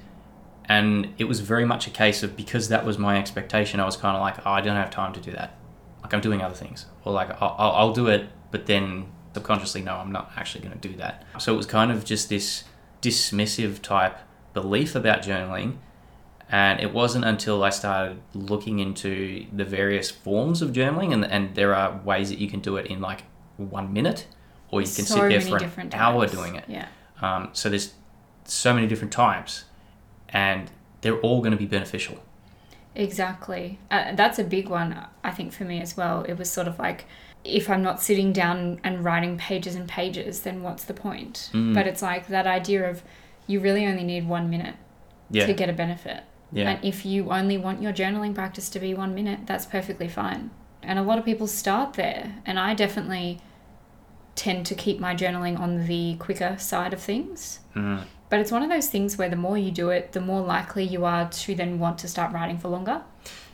and 0.69 1.09
it 1.17 1.25
was 1.25 1.41
very 1.41 1.65
much 1.65 1.87
a 1.87 1.91
case 1.91 2.23
of 2.23 2.37
because 2.37 2.69
that 2.69 2.85
was 2.85 2.99
my 2.99 3.19
expectation, 3.19 3.81
I 3.81 3.87
was 3.87 3.97
kind 3.97 4.15
of 4.15 4.21
like, 4.21 4.47
oh, 4.47 4.51
I 4.51 4.61
don't 4.61 4.77
have 4.77 4.91
time 4.91 5.15
to 5.15 5.21
do 5.21 5.33
that. 5.33 5.57
Like 6.03 6.13
I'm 6.13 6.21
doing 6.21 6.43
other 6.43 6.55
things, 6.55 6.87
or 7.05 7.13
like 7.13 7.31
I'll, 7.43 7.57
I'll 7.59 7.93
do 7.93 8.07
it, 8.09 8.29
but 8.51 8.67
then 8.67 9.07
subconsciously, 9.35 9.83
no, 9.83 9.97
I'm 9.97 10.13
not 10.13 10.33
actually 10.37 10.65
going 10.65 10.79
to 10.79 10.89
do 10.89 10.97
that. 10.97 11.25
So 11.39 11.55
it 11.55 11.57
was 11.57 11.67
kind 11.67 11.91
of 11.93 12.05
just 12.05 12.29
this 12.29 12.65
dismissive 13.03 13.81
type 13.83 14.19
belief 14.55 14.95
about 14.95 15.23
journaling. 15.23 15.77
And 16.51 16.81
it 16.81 16.95
wasn't 16.95 17.27
until 17.27 17.63
I 17.63 17.69
started 17.69 18.21
looking 18.33 18.79
into 18.79 19.45
the 19.53 19.67
various 19.67 20.11
forms 20.11 20.63
of 20.63 20.71
journaling, 20.71 21.13
and, 21.13 21.23
and 21.25 21.55
there 21.55 21.75
are 21.75 22.01
ways 22.05 22.31
that 22.31 22.39
you 22.39 22.49
can 22.49 22.61
do 22.61 22.77
it 22.79 22.87
in 22.87 23.03
like 23.03 23.25
one 23.59 23.93
minute, 23.93 24.27
or 24.71 24.81
you 24.81 24.87
can 24.87 25.05
So 25.05 25.17
sit 25.17 25.29
there 25.29 25.41
for 25.43 25.81
an 25.81 25.91
hour 25.93 26.23
types. 26.25 26.33
doing 26.33 26.57
it. 26.57 26.65
Yeah. 26.67 26.89
Um, 27.21 27.51
so 27.53 27.69
there's 27.69 27.93
so 28.45 28.73
many 28.73 28.87
different 28.87 29.13
types, 29.13 29.65
and 30.31 30.71
they're 31.03 31.21
all 31.21 31.41
going 31.41 31.51
to 31.53 31.59
be 31.59 31.67
beneficial. 31.67 32.17
Exactly. 32.95 33.79
Uh, 33.91 34.15
that's 34.15 34.39
a 34.39 34.45
big 34.45 34.71
one, 34.71 34.99
I 35.23 35.31
think, 35.31 35.53
for 35.53 35.65
me 35.65 35.83
as 35.83 35.99
well. 35.99 36.23
It 36.23 36.39
was 36.39 36.51
sort 36.51 36.67
of 36.67 36.79
like, 36.79 37.05
if 37.45 37.71
I'm 37.71 37.83
not 37.83 38.03
sitting 38.03 38.33
down 38.33 38.81
and 38.85 39.05
writing 39.05 39.39
pages 39.39 39.75
and 39.75 39.89
pages, 39.89 40.41
then 40.41 40.63
what's 40.63 40.85
the 40.85 40.95
point? 40.95 41.51
Mm. 41.53 41.75
But 41.75 41.87
it's 41.87 42.03
like 42.03 42.29
that 42.29 42.47
idea 42.47 42.89
of 42.89 43.03
you 43.47 43.61
really 43.61 43.87
only 43.87 44.05
need 44.05 44.29
one 44.29 44.51
minute 44.51 44.75
Yeah, 45.31 45.47
to 45.47 45.53
get 45.55 45.69
a 45.71 45.73
benefit. 45.73 46.25
yeah, 46.53 46.71
And 46.71 46.85
if 46.85 47.07
you 47.07 47.31
only 47.31 47.57
want 47.57 47.81
your 47.83 47.93
journaling 47.93 48.35
practice 48.35 48.69
to 48.71 48.81
be 48.81 48.93
one 48.95 49.15
minute, 49.15 49.41
that's 49.47 49.65
perfectly 49.67 50.09
fine. 50.09 50.51
And 50.83 50.99
a 50.99 51.03
lot 51.03 51.19
of 51.19 51.25
people 51.25 51.47
start 51.47 51.95
there. 51.95 52.37
And 52.45 52.59
I 52.59 52.75
definitely 52.75 53.41
tend 54.35 54.67
to 54.67 54.75
keep 54.75 55.01
my 55.01 55.15
journaling 55.15 55.59
on 55.59 55.87
the 55.87 56.17
quicker 56.19 56.57
side 56.59 56.93
of 56.93 57.01
things. 57.01 57.61
mm, 57.75 58.03
But 58.31 58.41
it's 58.41 58.53
one 58.53 58.63
of 58.63 58.69
those 58.69 58.89
things 58.89 59.17
where 59.19 59.29
the 59.29 59.37
more 59.37 59.57
you 59.59 59.71
do 59.71 59.91
it, 59.91 60.13
the 60.13 60.21
more 60.21 60.41
likely 60.43 60.85
you 60.85 61.05
are 61.05 61.29
to 61.29 61.55
then 61.55 61.79
want 61.79 61.99
to 62.01 62.09
start 62.09 62.33
writing 62.33 62.59
for 62.59 62.69
longer. 62.69 63.03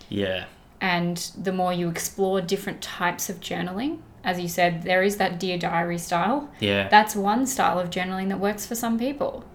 yeah, 0.08 0.44
And 0.84 1.16
the 1.34 1.50
more 1.50 1.72
you 1.72 1.88
explore 1.88 2.42
different 2.42 2.82
types 2.82 3.30
of 3.30 3.40
journaling, 3.40 4.00
as 4.22 4.38
you 4.38 4.48
said, 4.48 4.82
there 4.82 5.02
is 5.02 5.16
that 5.16 5.40
Dear 5.40 5.56
Diary 5.56 5.96
style. 5.96 6.50
yeah, 6.60 6.88
That's 6.88 7.16
one 7.16 7.46
style 7.46 7.78
of 7.78 7.88
journaling 7.88 8.28
that 8.28 8.38
works 8.38 8.66
for 8.66 8.74
some 8.74 8.98
people. 8.98 9.46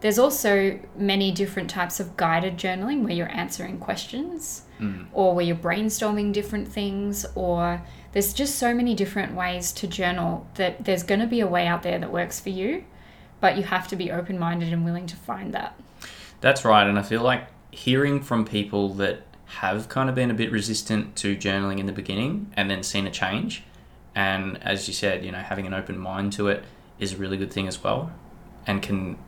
There's 0.00 0.18
also 0.18 0.80
many 0.96 1.32
different 1.32 1.68
types 1.68 2.00
of 2.00 2.16
guided 2.16 2.56
journaling 2.56 3.04
where 3.04 3.12
you're 3.12 3.30
answering 3.30 3.78
questions 3.78 4.62
mm, 4.80 5.04
or 5.12 5.34
where 5.34 5.44
you're 5.44 5.54
brainstorming 5.54 6.32
different 6.32 6.66
things 6.66 7.26
or 7.34 7.82
there's 8.12 8.32
just 8.32 8.56
so 8.56 8.72
many 8.72 8.94
different 8.94 9.34
ways 9.34 9.72
to 9.72 9.86
journal 9.86 10.46
that 10.54 10.86
there's 10.86 11.02
going 11.02 11.20
to 11.20 11.26
be 11.26 11.40
a 11.40 11.46
way 11.46 11.66
out 11.66 11.82
there 11.82 11.98
that 11.98 12.10
works 12.10 12.40
for 12.40 12.48
you, 12.48 12.84
but 13.38 13.58
you 13.58 13.64
have 13.64 13.86
to 13.88 13.96
be 13.96 14.10
open-minded 14.10 14.72
and 14.72 14.86
willing 14.86 15.06
to 15.08 15.16
find 15.16 15.52
that. 15.52 15.78
That's 16.40 16.64
right. 16.64 16.86
And 16.86 16.98
I 16.98 17.02
feel 17.02 17.20
like 17.20 17.44
hearing 17.70 18.22
from 18.22 18.46
people 18.46 18.94
that 18.94 19.26
have 19.58 19.88
kind 19.88 20.08
of 20.08 20.14
been 20.14 20.30
a 20.30 20.34
bit 20.34 20.52
resistant 20.52 21.16
to 21.16 21.36
journaling 21.36 21.78
in 21.78 21.86
the 21.86 21.92
beginning 21.92 22.52
and 22.56 22.70
then 22.70 22.82
seen 22.82 23.06
a 23.06 23.10
change, 23.10 23.64
and 24.14 24.62
as 24.62 24.86
you 24.86 24.94
said, 24.94 25.24
you 25.24 25.32
know, 25.32 25.38
having 25.38 25.66
an 25.66 25.74
open 25.74 25.98
mind 25.98 26.32
to 26.34 26.48
it 26.48 26.64
is 26.98 27.14
a 27.14 27.16
really 27.16 27.36
good 27.36 27.52
thing 27.52 27.66
as 27.66 27.82
well, 27.82 28.12
and 28.66 28.82
can 28.82 29.18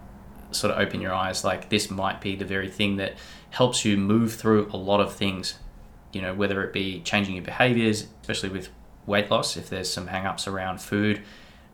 sort 0.52 0.72
of 0.72 0.78
open 0.78 1.00
your 1.00 1.12
eyes. 1.12 1.44
Like 1.44 1.68
this 1.70 1.90
might 1.90 2.20
be 2.20 2.36
the 2.36 2.44
very 2.44 2.68
thing 2.68 2.96
that 2.96 3.14
helps 3.50 3.84
you 3.84 3.96
move 3.96 4.34
through 4.34 4.70
a 4.72 4.76
lot 4.76 5.00
of 5.00 5.12
things. 5.12 5.58
You 6.12 6.22
know, 6.22 6.34
whether 6.34 6.62
it 6.62 6.72
be 6.72 7.00
changing 7.00 7.34
your 7.34 7.44
behaviors, 7.44 8.06
especially 8.20 8.50
with 8.50 8.68
weight 9.06 9.30
loss, 9.30 9.56
if 9.56 9.68
there's 9.70 9.90
some 9.90 10.08
hang 10.08 10.26
ups 10.26 10.46
around 10.46 10.80
food 10.80 11.22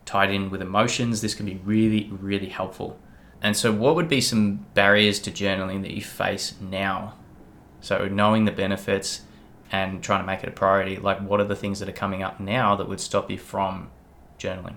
tied 0.05 0.31
in 0.31 0.49
with 0.49 0.61
emotions, 0.61 1.21
this 1.21 1.35
can 1.35 1.45
be 1.45 1.59
really, 1.63 2.09
really 2.11 2.49
helpful. 2.49 2.99
And 3.43 3.55
so, 3.55 3.71
what 3.71 3.95
would 3.95 4.09
be 4.09 4.21
some 4.21 4.65
barriers 4.73 5.19
to 5.19 5.31
journaling 5.31 5.83
that 5.83 5.91
you 5.91 6.01
face 6.01 6.55
now? 6.59 7.13
So, 7.81 8.07
knowing 8.07 8.45
the 8.45 8.51
benefits 8.51 9.21
and 9.71 10.03
trying 10.03 10.21
to 10.21 10.25
make 10.25 10.43
it 10.43 10.49
a 10.49 10.51
priority, 10.51 10.97
like 10.97 11.21
what 11.21 11.39
are 11.39 11.45
the 11.45 11.55
things 11.55 11.79
that 11.79 11.89
are 11.89 11.93
coming 11.93 12.23
up 12.23 12.39
now 12.39 12.75
that 12.75 12.87
would 12.87 12.99
stop 12.99 13.29
you 13.29 13.37
from 13.37 13.89
journaling? 14.37 14.75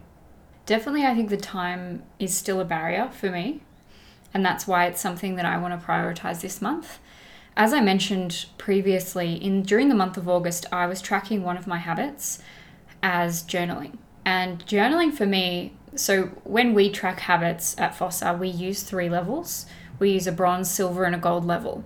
Definitely, 0.66 1.04
I 1.04 1.14
think 1.14 1.30
the 1.30 1.36
time 1.36 2.04
is 2.18 2.34
still 2.34 2.60
a 2.60 2.64
barrier 2.64 3.10
for 3.12 3.30
me, 3.30 3.62
and 4.32 4.44
that's 4.44 4.66
why 4.66 4.86
it's 4.86 5.00
something 5.00 5.34
that 5.36 5.44
I 5.44 5.56
want 5.58 5.78
to 5.78 5.86
prioritize 5.86 6.40
this 6.40 6.62
month. 6.62 6.98
As 7.56 7.72
I 7.72 7.80
mentioned 7.80 8.46
previously, 8.58 9.34
in 9.34 9.62
during 9.62 9.88
the 9.88 9.94
month 9.94 10.16
of 10.16 10.28
August, 10.28 10.66
I 10.72 10.86
was 10.86 11.02
tracking 11.02 11.42
one 11.42 11.56
of 11.56 11.66
my 11.66 11.78
habits 11.78 12.40
as 13.02 13.42
journaling. 13.42 13.98
And 14.24 14.64
journaling 14.66 15.12
for 15.12 15.26
me, 15.26 15.74
so 15.94 16.24
when 16.44 16.72
we 16.72 16.90
track 16.90 17.20
habits 17.20 17.78
at 17.78 17.94
Fossa, 17.94 18.32
we 18.38 18.48
use 18.48 18.82
three 18.82 19.10
levels. 19.10 19.66
We 19.98 20.12
use 20.12 20.26
a 20.26 20.32
bronze, 20.32 20.70
silver, 20.70 21.04
and 21.04 21.14
a 21.14 21.18
gold 21.18 21.44
level, 21.44 21.84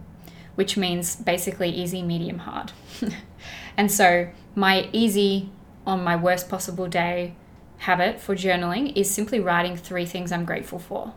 which 0.56 0.76
means 0.76 1.16
basically 1.16 1.70
easy, 1.70 2.02
medium, 2.02 2.38
hard. 2.40 2.72
and 3.76 3.90
so 3.90 4.28
my 4.54 4.88
easy 4.92 5.50
on 5.86 6.02
my 6.02 6.16
worst 6.16 6.48
possible 6.48 6.88
day 6.88 7.34
habit 7.78 8.18
for 8.20 8.34
journaling 8.34 8.96
is 8.96 9.08
simply 9.08 9.38
writing 9.38 9.76
three 9.76 10.06
things 10.06 10.32
I'm 10.32 10.44
grateful 10.44 10.78
for. 10.78 11.14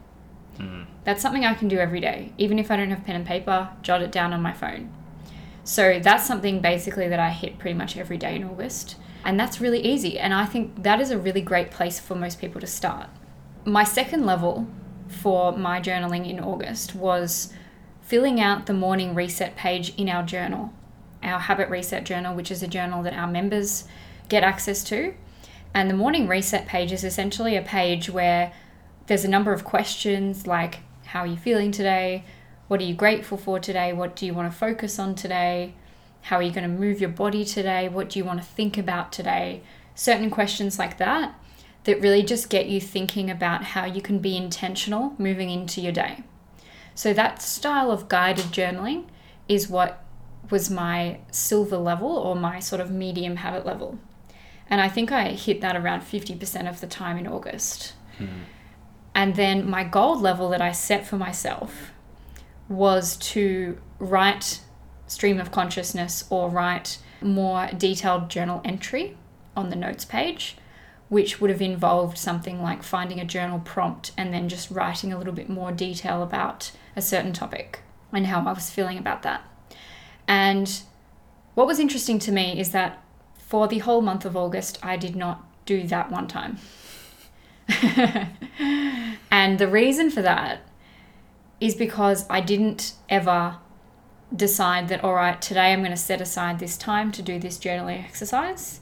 Mm. 0.57 0.85
That's 1.05 1.21
something 1.21 1.45
I 1.45 1.53
can 1.53 1.67
do 1.67 1.79
every 1.79 2.01
day. 2.01 2.33
Even 2.37 2.59
if 2.59 2.69
I 2.69 2.77
don't 2.77 2.89
have 2.89 3.05
pen 3.05 3.15
and 3.15 3.25
paper, 3.25 3.69
jot 3.81 4.01
it 4.01 4.11
down 4.11 4.33
on 4.33 4.41
my 4.41 4.53
phone. 4.53 4.91
So 5.63 5.99
that's 5.99 6.25
something 6.25 6.61
basically 6.61 7.07
that 7.07 7.19
I 7.19 7.29
hit 7.29 7.57
pretty 7.59 7.77
much 7.77 7.97
every 7.97 8.17
day 8.17 8.35
in 8.35 8.43
August. 8.43 8.97
And 9.23 9.39
that's 9.39 9.61
really 9.61 9.79
easy. 9.79 10.19
And 10.19 10.33
I 10.33 10.45
think 10.45 10.83
that 10.83 10.99
is 10.99 11.11
a 11.11 11.17
really 11.17 11.41
great 11.41 11.71
place 11.71 11.99
for 11.99 12.15
most 12.15 12.39
people 12.39 12.59
to 12.61 12.67
start. 12.67 13.07
My 13.65 13.83
second 13.83 14.25
level 14.25 14.67
for 15.07 15.57
my 15.57 15.79
journaling 15.79 16.29
in 16.29 16.39
August 16.39 16.95
was 16.95 17.53
filling 18.09 18.41
out 18.41 18.65
the 18.65 18.73
morning 18.73 19.13
reset 19.13 19.55
page 19.55 19.93
in 19.95 20.09
our 20.09 20.23
journal, 20.23 20.73
our 21.21 21.37
habit 21.37 21.69
reset 21.69 22.03
journal, 22.03 22.33
which 22.33 22.49
is 22.49 22.63
a 22.63 22.67
journal 22.67 23.03
that 23.03 23.13
our 23.13 23.27
members 23.27 23.83
get 24.29 24.41
access 24.41 24.83
to. 24.83 25.13
And 25.75 25.87
the 25.87 25.95
morning 25.95 26.27
reset 26.27 26.65
page 26.65 26.91
is 26.91 27.03
essentially 27.03 27.55
a 27.55 27.61
page 27.61 28.09
where 28.09 28.51
there's 29.05 29.25
a 29.25 29.29
number 29.29 29.53
of 29.53 29.63
questions 29.63 30.47
like 30.47 30.79
how 31.05 31.19
are 31.19 31.27
you 31.27 31.37
feeling 31.37 31.71
today? 31.71 32.23
What 32.67 32.79
are 32.81 32.85
you 32.85 32.95
grateful 32.95 33.37
for 33.37 33.59
today? 33.59 33.93
What 33.93 34.15
do 34.15 34.25
you 34.25 34.33
want 34.33 34.51
to 34.51 34.57
focus 34.57 34.97
on 34.97 35.13
today? 35.13 35.75
How 36.21 36.37
are 36.37 36.43
you 36.43 36.51
going 36.51 36.67
to 36.67 36.79
move 36.79 36.99
your 36.99 37.11
body 37.11 37.45
today? 37.45 37.89
What 37.89 38.09
do 38.09 38.17
you 38.17 38.25
want 38.25 38.39
to 38.39 38.45
think 38.45 38.75
about 38.75 39.11
today? 39.11 39.61
Certain 39.93 40.31
questions 40.31 40.79
like 40.79 40.97
that 40.97 41.39
that 41.83 42.01
really 42.01 42.23
just 42.23 42.49
get 42.49 42.65
you 42.65 42.81
thinking 42.81 43.29
about 43.29 43.63
how 43.63 43.85
you 43.85 44.01
can 44.01 44.17
be 44.17 44.35
intentional 44.35 45.13
moving 45.19 45.51
into 45.51 45.79
your 45.79 45.93
day. 45.93 46.23
So, 46.99 47.13
that 47.13 47.41
style 47.41 47.91
of 47.91 48.09
guided 48.09 48.47
journaling 48.47 49.05
is 49.47 49.69
what 49.69 50.03
was 50.49 50.69
my 50.69 51.19
silver 51.31 51.77
level 51.77 52.09
or 52.09 52.35
my 52.35 52.59
sort 52.59 52.81
of 52.81 52.91
medium 52.91 53.37
habit 53.37 53.65
level. 53.65 53.97
And 54.69 54.81
I 54.81 54.89
think 54.89 55.09
I 55.09 55.29
hit 55.29 55.61
that 55.61 55.77
around 55.77 56.01
50% 56.01 56.69
of 56.69 56.81
the 56.81 56.87
time 56.87 57.17
in 57.17 57.25
August. 57.25 57.93
Hmm. 58.17 58.25
And 59.15 59.37
then 59.37 59.69
my 59.69 59.85
gold 59.85 60.21
level 60.21 60.49
that 60.49 60.61
I 60.61 60.73
set 60.73 61.07
for 61.07 61.15
myself 61.15 61.93
was 62.67 63.15
to 63.31 63.77
write 63.99 64.59
stream 65.07 65.39
of 65.39 65.51
consciousness 65.53 66.25
or 66.29 66.49
write 66.49 66.97
more 67.21 67.69
detailed 67.77 68.29
journal 68.29 68.59
entry 68.65 69.15
on 69.55 69.69
the 69.69 69.77
notes 69.77 70.03
page, 70.03 70.57
which 71.07 71.39
would 71.39 71.49
have 71.49 71.61
involved 71.61 72.17
something 72.17 72.61
like 72.61 72.83
finding 72.83 73.21
a 73.21 73.25
journal 73.25 73.59
prompt 73.59 74.11
and 74.17 74.33
then 74.33 74.49
just 74.49 74.69
writing 74.69 75.13
a 75.13 75.17
little 75.17 75.31
bit 75.31 75.47
more 75.47 75.71
detail 75.71 76.21
about 76.21 76.71
a 76.99 77.01
certain 77.01 77.33
topic 77.33 77.79
and 78.13 78.27
how 78.27 78.41
I 78.41 78.53
was 78.53 78.69
feeling 78.69 78.99
about 78.99 79.23
that. 79.23 79.41
And 80.27 80.81
what 81.55 81.65
was 81.65 81.79
interesting 81.79 82.19
to 82.19 82.31
me 82.31 82.59
is 82.59 82.69
that 82.71 83.03
for 83.37 83.67
the 83.67 83.79
whole 83.79 84.01
month 84.01 84.25
of 84.25 84.37
August, 84.37 84.77
I 84.83 84.95
did 84.95 85.15
not 85.15 85.43
do 85.65 85.87
that 85.87 86.11
one 86.11 86.27
time. 86.27 86.57
and 89.31 89.57
the 89.57 89.67
reason 89.67 90.11
for 90.11 90.21
that 90.21 90.61
is 91.59 91.75
because 91.75 92.25
I 92.29 92.41
didn't 92.41 92.93
ever 93.09 93.57
decide 94.35 94.87
that, 94.89 95.03
all 95.03 95.15
right, 95.15 95.41
today 95.41 95.73
I'm 95.73 95.79
going 95.79 95.91
to 95.91 95.97
set 95.97 96.21
aside 96.21 96.59
this 96.59 96.77
time 96.77 97.11
to 97.13 97.21
do 97.21 97.39
this 97.39 97.57
journaling 97.57 98.03
exercise. 98.03 98.81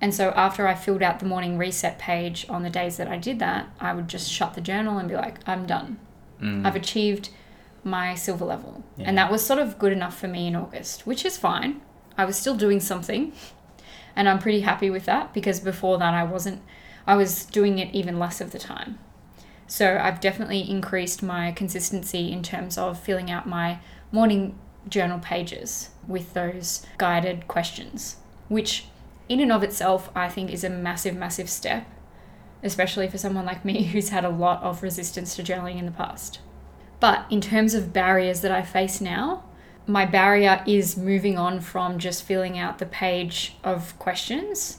And 0.00 0.14
so 0.14 0.30
after 0.30 0.66
I 0.66 0.74
filled 0.74 1.02
out 1.02 1.20
the 1.20 1.26
morning 1.26 1.56
reset 1.56 1.98
page 1.98 2.44
on 2.48 2.62
the 2.62 2.70
days 2.70 2.96
that 2.96 3.08
I 3.08 3.18
did 3.18 3.38
that, 3.38 3.68
I 3.80 3.94
would 3.94 4.08
just 4.08 4.30
shut 4.30 4.54
the 4.54 4.60
journal 4.60 4.98
and 4.98 5.08
be 5.08 5.14
like, 5.14 5.38
I'm 5.46 5.64
done. 5.64 5.98
Mm. 6.40 6.66
I've 6.66 6.76
achieved 6.76 7.30
my 7.84 8.14
silver 8.14 8.44
level. 8.44 8.84
Yeah. 8.96 9.08
And 9.08 9.18
that 9.18 9.30
was 9.30 9.44
sort 9.44 9.58
of 9.58 9.78
good 9.78 9.92
enough 9.92 10.18
for 10.18 10.28
me 10.28 10.46
in 10.46 10.56
August, 10.56 11.06
which 11.06 11.24
is 11.24 11.36
fine. 11.36 11.80
I 12.16 12.24
was 12.24 12.36
still 12.36 12.56
doing 12.56 12.80
something. 12.80 13.32
And 14.14 14.28
I'm 14.28 14.38
pretty 14.38 14.60
happy 14.60 14.90
with 14.90 15.06
that 15.06 15.32
because 15.32 15.60
before 15.60 15.98
that 15.98 16.14
I 16.14 16.24
wasn't, 16.24 16.62
I 17.06 17.16
was 17.16 17.44
doing 17.44 17.78
it 17.78 17.94
even 17.94 18.18
less 18.18 18.40
of 18.40 18.52
the 18.52 18.58
time. 18.58 18.98
So 19.66 19.98
I've 20.00 20.20
definitely 20.20 20.68
increased 20.68 21.22
my 21.22 21.50
consistency 21.52 22.30
in 22.30 22.42
terms 22.42 22.76
of 22.76 23.00
filling 23.00 23.30
out 23.30 23.48
my 23.48 23.78
morning 24.10 24.58
journal 24.88 25.18
pages 25.18 25.90
with 26.06 26.34
those 26.34 26.84
guided 26.98 27.48
questions, 27.48 28.16
which 28.48 28.86
in 29.28 29.40
and 29.40 29.50
of 29.52 29.62
itself 29.62 30.10
I 30.14 30.28
think 30.28 30.50
is 30.50 30.64
a 30.64 30.68
massive, 30.68 31.16
massive 31.16 31.48
step, 31.48 31.86
especially 32.62 33.08
for 33.08 33.18
someone 33.18 33.46
like 33.46 33.64
me 33.64 33.82
who's 33.92 34.10
had 34.10 34.24
a 34.24 34.30
lot 34.30 34.62
of 34.62 34.82
resistance 34.82 35.34
to 35.36 35.42
journaling 35.42 35.78
in 35.78 35.86
the 35.86 35.92
past. 35.92 36.40
But 37.02 37.26
in 37.30 37.40
terms 37.40 37.74
of 37.74 37.92
barriers 37.92 38.42
that 38.42 38.52
I 38.52 38.62
face 38.62 39.00
now, 39.00 39.42
my 39.88 40.06
barrier 40.06 40.62
is 40.68 40.96
moving 40.96 41.36
on 41.36 41.58
from 41.58 41.98
just 41.98 42.22
filling 42.22 42.56
out 42.56 42.78
the 42.78 42.86
page 42.86 43.56
of 43.64 43.98
questions 43.98 44.78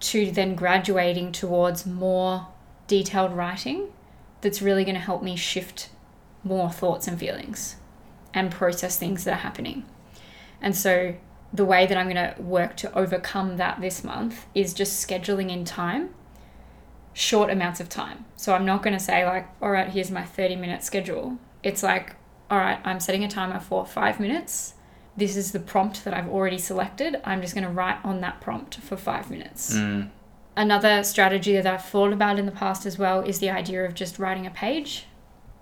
to 0.00 0.32
then 0.32 0.56
graduating 0.56 1.30
towards 1.30 1.86
more 1.86 2.48
detailed 2.88 3.30
writing 3.30 3.92
that's 4.40 4.60
really 4.60 4.82
going 4.82 4.96
to 4.96 5.00
help 5.00 5.22
me 5.22 5.36
shift 5.36 5.90
more 6.42 6.68
thoughts 6.68 7.06
and 7.06 7.16
feelings 7.16 7.76
and 8.34 8.50
process 8.50 8.96
things 8.96 9.22
that 9.22 9.34
are 9.34 9.42
happening. 9.42 9.84
And 10.60 10.74
so 10.74 11.14
the 11.52 11.64
way 11.64 11.86
that 11.86 11.96
I'm 11.96 12.10
going 12.10 12.34
to 12.34 12.42
work 12.42 12.76
to 12.78 12.92
overcome 12.98 13.56
that 13.58 13.80
this 13.80 14.02
month 14.02 14.46
is 14.52 14.74
just 14.74 15.08
scheduling 15.08 15.52
in 15.52 15.64
time, 15.64 16.12
short 17.16 17.48
amounts 17.48 17.80
of 17.80 17.88
time. 17.88 18.26
So 18.36 18.54
I'm 18.54 18.66
not 18.66 18.82
going 18.82 18.92
to 18.92 19.02
say, 19.02 19.24
like, 19.24 19.48
all 19.62 19.70
right, 19.70 19.88
here's 19.88 20.10
my 20.10 20.22
30 20.22 20.56
minute 20.56 20.84
schedule. 20.84 21.38
It's 21.62 21.82
like, 21.82 22.14
all 22.50 22.58
right, 22.58 22.78
I'm 22.84 23.00
setting 23.00 23.24
a 23.24 23.28
timer 23.28 23.58
for 23.58 23.86
five 23.86 24.20
minutes. 24.20 24.74
This 25.16 25.34
is 25.34 25.52
the 25.52 25.58
prompt 25.58 26.04
that 26.04 26.12
I've 26.12 26.28
already 26.28 26.58
selected. 26.58 27.16
I'm 27.24 27.40
just 27.40 27.54
going 27.54 27.64
to 27.64 27.70
write 27.70 28.04
on 28.04 28.20
that 28.20 28.42
prompt 28.42 28.74
for 28.76 28.98
five 28.98 29.30
minutes. 29.30 29.74
Mm. 29.74 30.10
Another 30.58 31.02
strategy 31.02 31.54
that 31.54 31.66
I've 31.66 31.86
thought 31.86 32.12
about 32.12 32.38
in 32.38 32.44
the 32.44 32.52
past 32.52 32.84
as 32.84 32.98
well 32.98 33.20
is 33.22 33.38
the 33.38 33.48
idea 33.48 33.86
of 33.86 33.94
just 33.94 34.18
writing 34.18 34.46
a 34.46 34.50
page. 34.50 35.06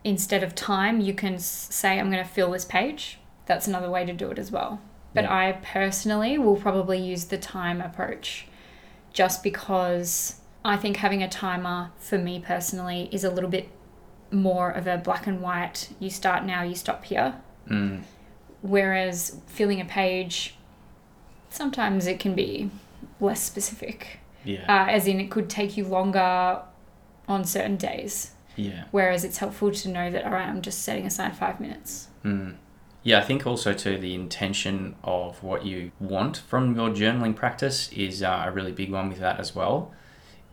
Instead 0.03 0.43
of 0.43 0.57
time, 0.57 1.01
you 1.01 1.15
can 1.15 1.39
say, 1.39 2.01
I'm 2.01 2.11
going 2.11 2.23
to 2.23 2.29
fill 2.29 2.51
this 2.51 2.65
page. 2.65 3.21
That's 3.47 3.69
another 3.69 3.91
way 3.91 4.05
to 4.05 4.13
do 4.13 4.29
it 4.33 4.41
as 4.41 4.51
well. 4.51 4.81
But 5.15 5.23
Yeah. 5.25 5.37
I 5.37 5.53
personally 5.63 6.37
will 6.37 6.57
probably 6.57 6.99
use 6.99 7.27
the 7.27 7.39
time 7.39 7.81
approach 7.81 8.49
just 9.13 9.45
because 9.45 10.41
I 10.65 10.77
think 10.77 10.97
having 10.99 11.23
a 11.23 11.29
timer 11.29 11.91
for 11.99 12.17
me 12.19 12.41
personally 12.41 13.09
is 13.13 13.23
a 13.25 13.31
little 13.31 13.51
bit 13.51 13.69
more 14.31 14.71
of 14.71 14.87
a 14.87 14.97
black 14.97 15.27
and 15.27 15.41
white, 15.41 15.91
you 16.01 16.09
start 16.11 16.45
now, 16.45 16.63
you 16.63 16.75
stop 16.75 17.05
here. 17.05 17.35
Mm. 17.69 18.03
Whereas 18.63 19.41
filling 19.47 19.81
a 19.81 19.85
page, 19.85 20.55
sometimes 21.51 22.07
it 22.07 22.19
can 22.19 22.35
be 22.35 22.71
less 23.21 23.43
specific 23.43 24.19
Yeah. 24.45 24.63
uh, 24.69 24.91
as 24.91 25.07
in 25.07 25.21
it 25.21 25.31
could 25.31 25.51
take 25.51 25.77
you 25.77 25.85
longer 25.87 26.63
on 27.29 27.45
certain 27.45 27.77
days. 27.77 28.31
yeah. 28.57 28.85
Whereas 28.91 29.25
it's 29.25 29.39
helpful 29.39 29.71
to 29.73 29.89
know 29.89 30.11
that, 30.11 30.25
all 30.25 30.31
right, 30.33 30.47
I'm 30.49 30.63
just 30.63 30.83
setting 30.83 31.07
aside 31.07 31.37
five 31.37 31.61
minutes. 31.61 32.09
Mm. 32.25 32.55
Yeah, 33.03 33.19
I 33.19 33.23
think 33.23 33.47
also 33.47 33.73
too 33.75 33.99
the 33.99 34.15
intention 34.15 34.95
of 35.05 35.43
what 35.43 35.65
you 35.67 35.91
want 36.01 36.39
from 36.39 36.75
your 36.75 36.89
journaling 36.91 37.35
practice 37.37 37.91
is 37.93 38.23
uh, 38.23 38.45
a 38.47 38.51
really 38.51 38.73
big 38.73 38.91
one 38.91 39.09
with 39.11 39.19
that 39.19 39.39
as 39.41 39.55
well. 39.55 39.93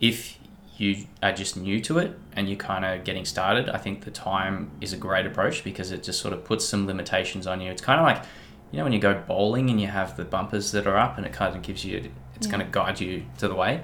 If 0.01 0.37
you 0.77 1.05
are 1.21 1.31
just 1.31 1.55
new 1.55 1.79
to 1.81 1.99
it 1.99 2.17
and 2.33 2.49
you're 2.49 2.57
kind 2.57 2.83
of 2.83 3.03
getting 3.03 3.23
started, 3.23 3.69
I 3.69 3.77
think 3.77 4.03
the 4.03 4.11
time 4.11 4.71
is 4.81 4.91
a 4.93 4.97
great 4.97 5.25
approach 5.27 5.63
because 5.63 5.91
it 5.91 6.03
just 6.03 6.19
sort 6.19 6.33
of 6.33 6.43
puts 6.43 6.65
some 6.65 6.87
limitations 6.87 7.45
on 7.47 7.61
you. 7.61 7.71
It's 7.71 7.81
kind 7.81 7.99
of 7.99 8.05
like, 8.05 8.23
you 8.71 8.77
know, 8.77 8.83
when 8.83 8.93
you 8.93 8.99
go 8.99 9.13
bowling 9.27 9.69
and 9.69 9.79
you 9.79 9.87
have 9.87 10.17
the 10.17 10.25
bumpers 10.25 10.71
that 10.71 10.87
are 10.87 10.97
up 10.97 11.17
and 11.17 11.25
it 11.25 11.33
kind 11.33 11.55
of 11.55 11.61
gives 11.61 11.85
you, 11.85 12.09
it's 12.35 12.47
Yeah. 12.47 12.53
going 12.53 12.65
to 12.65 12.71
guide 12.71 12.99
you 12.99 13.25
to 13.37 13.47
the 13.47 13.53
way. 13.55 13.81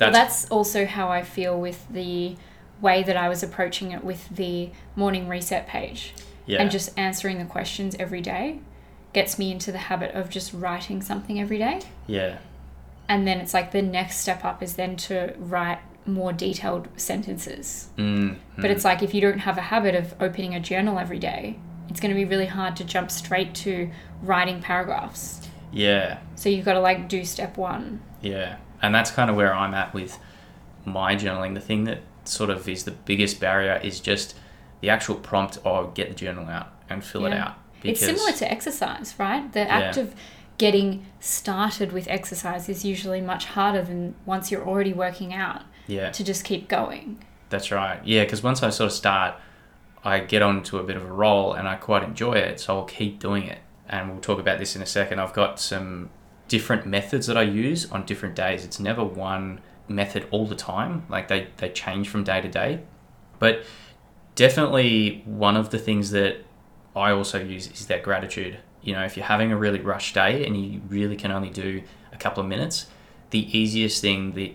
Well, 0.00 0.10
that's 0.12 0.48
also 0.50 0.86
how 0.86 1.08
I 1.08 1.22
feel 1.22 1.60
with 1.60 1.86
the 1.90 2.36
way 2.80 3.02
that 3.02 3.16
I 3.16 3.28
was 3.28 3.42
approaching 3.42 3.92
it 3.92 4.02
with 4.02 4.28
the 4.34 4.70
morning 4.96 5.28
reset 5.28 5.66
page. 5.68 6.14
yeah. 6.46 6.60
And 6.60 6.70
just 6.70 6.98
answering 6.98 7.38
the 7.38 7.44
questions 7.44 7.94
every 8.00 8.22
day 8.22 8.58
gets 9.12 9.38
me 9.38 9.52
into 9.52 9.70
the 9.70 9.78
habit 9.78 10.14
of 10.16 10.30
just 10.30 10.52
writing 10.52 11.00
something 11.02 11.38
every 11.40 11.58
day. 11.58 11.80
yeah. 12.08 12.38
And 13.10 13.26
then 13.26 13.40
it's 13.40 13.52
like 13.52 13.72
the 13.72 13.82
next 13.82 14.18
step 14.18 14.44
up 14.44 14.62
is 14.62 14.76
then 14.76 14.94
to 15.08 15.34
write 15.36 15.80
more 16.06 16.32
detailed 16.32 16.86
sentences. 16.96 17.88
Mm, 17.98 18.36
But 18.56 18.70
it's 18.70 18.84
like 18.84 19.02
if 19.02 19.12
you 19.12 19.20
don't 19.20 19.40
have 19.40 19.58
a 19.58 19.62
habit 19.62 19.94
of 19.96 20.14
opening 20.20 20.54
a 20.54 20.60
journal 20.60 20.96
every 20.98 21.18
day, 21.18 21.58
it's 21.88 21.98
going 21.98 22.10
to 22.10 22.14
be 22.14 22.24
really 22.24 22.46
hard 22.46 22.76
to 22.76 22.84
jump 22.84 23.10
straight 23.10 23.52
to 23.56 23.90
writing 24.22 24.62
paragraphs. 24.62 25.48
yeah. 25.72 26.18
So 26.36 26.48
you've 26.48 26.64
got 26.64 26.74
to 26.74 26.80
like 26.80 27.08
do 27.08 27.24
step 27.24 27.56
one. 27.58 28.00
Yeah, 28.22 28.56
and 28.80 28.94
that's 28.94 29.10
kind 29.10 29.28
of 29.28 29.34
where 29.36 29.52
I'm 29.54 29.74
at 29.74 29.92
with 29.92 30.18
my 30.84 31.16
journaling. 31.16 31.54
The 31.54 31.60
thing 31.60 31.84
that 31.84 31.98
sort 32.24 32.48
of 32.50 32.68
is 32.68 32.84
the 32.84 32.92
biggest 32.92 33.40
barrier 33.40 33.80
is 33.82 33.98
just 34.00 34.36
the 34.80 34.88
actual 34.90 35.16
prompt 35.16 35.58
of 35.64 35.94
get 35.94 36.08
the 36.08 36.14
journal 36.14 36.46
out 36.48 36.68
and 36.88 37.04
fill 37.04 37.26
it 37.26 37.30
Yeah. 37.30 37.44
out. 37.48 37.54
it's 37.82 38.00
similar 38.00 38.32
to 38.32 38.50
exercise, 38.50 39.14
right? 39.18 39.50
The 39.52 39.68
act 39.70 39.96
Yeah. 39.96 40.02
of 40.04 40.14
getting 40.60 41.06
started 41.20 41.90
with 41.90 42.06
exercise 42.08 42.68
is 42.68 42.84
usually 42.84 43.22
much 43.22 43.46
harder 43.46 43.80
than 43.80 44.14
once 44.26 44.50
you're 44.50 44.68
already 44.68 44.92
working 44.92 45.32
out 45.32 45.62
yeah, 45.86 46.10
to 46.10 46.22
just 46.22 46.44
keep 46.44 46.68
going. 46.68 47.24
that's 47.48 47.70
right. 47.70 47.98
Yeah, 48.04 48.24
because 48.24 48.42
once 48.42 48.62
I 48.62 48.68
sort 48.68 48.88
of 48.88 48.92
start, 48.92 49.36
I 50.04 50.20
get 50.20 50.42
onto 50.42 50.76
a 50.76 50.82
bit 50.82 50.96
of 50.96 51.02
a 51.02 51.10
roll 51.10 51.54
and 51.54 51.66
I 51.66 51.76
quite 51.76 52.02
enjoy 52.02 52.34
it, 52.34 52.60
so 52.60 52.76
I'll 52.76 52.84
keep 52.84 53.18
doing 53.18 53.44
it. 53.44 53.60
And 53.88 54.10
we'll 54.10 54.20
talk 54.20 54.38
about 54.38 54.58
this 54.58 54.76
in 54.76 54.82
a 54.82 54.86
second. 54.86 55.18
I've 55.18 55.32
got 55.32 55.58
some 55.58 56.10
different 56.46 56.84
methods 56.84 57.26
that 57.28 57.38
I 57.38 57.42
use 57.42 57.90
on 57.90 58.04
different 58.04 58.34
days. 58.34 58.62
It's 58.62 58.78
never 58.78 59.02
one 59.02 59.60
method 59.88 60.26
all 60.30 60.46
the 60.46 60.54
time. 60.54 61.06
Like 61.08 61.28
they, 61.28 61.48
they 61.56 61.70
change 61.70 62.10
from 62.10 62.22
day 62.22 62.42
to 62.42 62.48
day. 62.48 62.82
But 63.38 63.64
definitely 64.34 65.22
one 65.24 65.56
of 65.56 65.70
the 65.70 65.78
things 65.78 66.10
that 66.10 66.44
I 66.94 67.12
also 67.12 67.42
use 67.42 67.66
is 67.68 67.86
that 67.86 68.02
gratitude. 68.02 68.58
You 68.82 68.94
know, 68.94 69.04
if 69.04 69.16
you're 69.16 69.26
having 69.26 69.52
a 69.52 69.56
really 69.56 69.80
rushed 69.80 70.14
day 70.14 70.44
and 70.46 70.56
you 70.56 70.80
really 70.88 71.16
can 71.16 71.30
only 71.30 71.50
do 71.50 71.82
a 72.12 72.16
couple 72.16 72.42
of 72.42 72.48
minutes, 72.48 72.86
the 73.30 73.56
easiest 73.56 74.00
thing, 74.00 74.32
the 74.32 74.54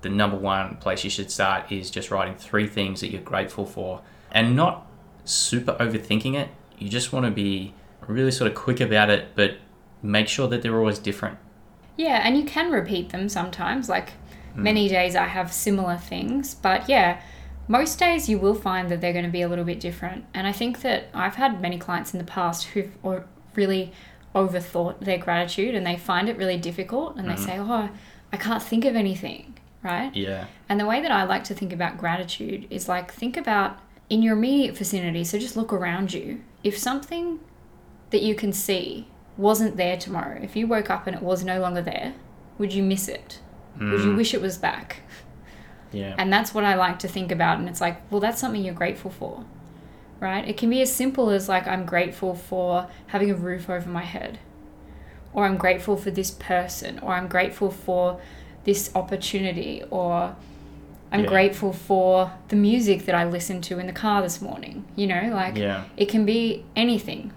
the 0.00 0.08
number 0.08 0.36
one 0.36 0.76
place 0.76 1.02
you 1.02 1.10
should 1.10 1.28
start 1.30 1.72
is 1.72 1.90
just 1.90 2.10
writing 2.12 2.36
three 2.36 2.68
things 2.68 3.00
that 3.00 3.08
you're 3.10 3.20
grateful 3.20 3.66
for 3.66 4.00
and 4.30 4.54
not 4.54 4.86
super 5.24 5.72
overthinking 5.80 6.34
it. 6.34 6.48
You 6.78 6.88
just 6.88 7.12
want 7.12 7.26
to 7.26 7.32
be 7.32 7.74
really 8.06 8.30
sort 8.30 8.48
of 8.48 8.56
quick 8.56 8.80
about 8.80 9.10
it, 9.10 9.34
but 9.34 9.56
make 10.00 10.28
sure 10.28 10.46
that 10.48 10.62
they're 10.62 10.78
always 10.78 11.00
different. 11.00 11.36
Yeah, 11.96 12.20
and 12.24 12.36
you 12.36 12.44
can 12.44 12.70
repeat 12.70 13.08
them 13.10 13.28
sometimes. 13.28 13.88
Like 13.88 14.12
Hmm. 14.54 14.62
many 14.62 14.88
days 14.88 15.14
I 15.16 15.26
have 15.26 15.52
similar 15.52 15.96
things, 15.96 16.54
but 16.54 16.88
yeah, 16.88 17.20
most 17.66 17.98
days 17.98 18.28
you 18.28 18.38
will 18.38 18.54
find 18.54 18.88
that 18.90 19.00
they're 19.00 19.12
going 19.12 19.24
to 19.24 19.30
be 19.30 19.42
a 19.42 19.48
little 19.48 19.64
bit 19.64 19.80
different. 19.80 20.24
And 20.32 20.46
I 20.46 20.52
think 20.52 20.80
that 20.82 21.08
I've 21.12 21.34
had 21.34 21.60
many 21.60 21.76
clients 21.76 22.14
in 22.14 22.18
the 22.18 22.24
past 22.24 22.64
who've 22.68 22.90
or 23.02 23.26
really 23.54 23.92
overthought 24.34 25.00
their 25.00 25.18
gratitude 25.18 25.74
and 25.74 25.86
they 25.86 25.96
find 25.96 26.28
it 26.28 26.36
really 26.36 26.56
difficult 26.58 27.16
and 27.16 27.26
Mm-hmm. 27.28 27.36
they 27.44 27.50
say, 27.52 27.58
"Oh, 27.58 27.90
I 28.32 28.36
can't 28.36 28.62
think 28.62 28.84
of 28.84 28.94
anything." 28.96 29.54
Right? 29.82 30.14
Yeah. 30.14 30.46
And 30.68 30.78
the 30.80 30.86
way 30.86 31.00
that 31.00 31.10
I 31.12 31.22
like 31.24 31.44
to 31.44 31.54
think 31.54 31.72
about 31.72 31.98
gratitude 31.98 32.66
is 32.68 32.88
like 32.88 33.12
think 33.12 33.36
about 33.36 33.78
in 34.10 34.22
your 34.22 34.34
immediate 34.36 34.76
vicinity. 34.76 35.22
So 35.24 35.38
just 35.38 35.56
look 35.56 35.72
around 35.72 36.12
you. 36.12 36.40
If 36.64 36.76
something 36.76 37.38
that 38.10 38.22
you 38.22 38.34
can 38.34 38.52
see 38.52 39.06
wasn't 39.36 39.76
there 39.76 39.96
tomorrow, 39.96 40.40
if 40.42 40.56
you 40.56 40.66
woke 40.66 40.90
up 40.90 41.06
and 41.06 41.14
it 41.14 41.22
was 41.22 41.44
no 41.44 41.60
longer 41.60 41.80
there, 41.80 42.14
would 42.58 42.72
you 42.72 42.82
miss 42.82 43.06
it? 43.08 43.38
Would 43.78 44.00
you 44.00 44.12
Mm, 44.12 44.16
wish 44.16 44.34
it 44.34 44.40
was 44.42 44.58
back? 44.58 45.02
yeah. 45.92 46.14
And 46.18 46.32
that's 46.32 46.52
what 46.52 46.64
I 46.64 46.74
like 46.74 46.98
to 47.00 47.08
think 47.08 47.30
about. 47.30 47.60
And 47.60 47.68
it's 47.68 47.80
like, 47.80 48.00
well, 48.10 48.20
that's 48.20 48.40
something 48.40 48.64
you're 48.64 48.74
grateful 48.74 49.12
for, 49.12 49.44
right? 50.20 50.46
It 50.48 50.56
can 50.56 50.70
be 50.70 50.82
as 50.82 50.92
simple 50.92 51.30
as 51.30 51.48
like, 51.48 51.66
I'm 51.66 51.84
grateful 51.84 52.34
for 52.34 52.88
having 53.08 53.30
a 53.30 53.34
roof 53.34 53.68
over 53.70 53.88
my 53.88 54.02
head, 54.04 54.38
or 55.32 55.44
I'm 55.44 55.56
grateful 55.56 55.96
for 55.96 56.10
this 56.10 56.30
person, 56.30 56.98
or 57.00 57.12
I'm 57.14 57.28
grateful 57.28 57.70
for 57.70 58.20
this 58.64 58.90
opportunity, 58.94 59.82
or 59.90 60.34
I'm 61.10 61.20
Yeah. 61.20 61.26
grateful 61.26 61.72
for 61.72 62.32
the 62.48 62.56
music 62.56 63.06
that 63.06 63.14
I 63.14 63.24
listened 63.24 63.64
to 63.64 63.78
in 63.78 63.86
the 63.86 63.92
car 63.92 64.20
this 64.22 64.42
morning. 64.42 64.84
You 64.96 65.06
know, 65.06 65.30
like 65.32 65.56
Yeah. 65.56 65.84
it 65.96 66.08
can 66.08 66.24
be 66.26 66.64
anything. 66.76 67.32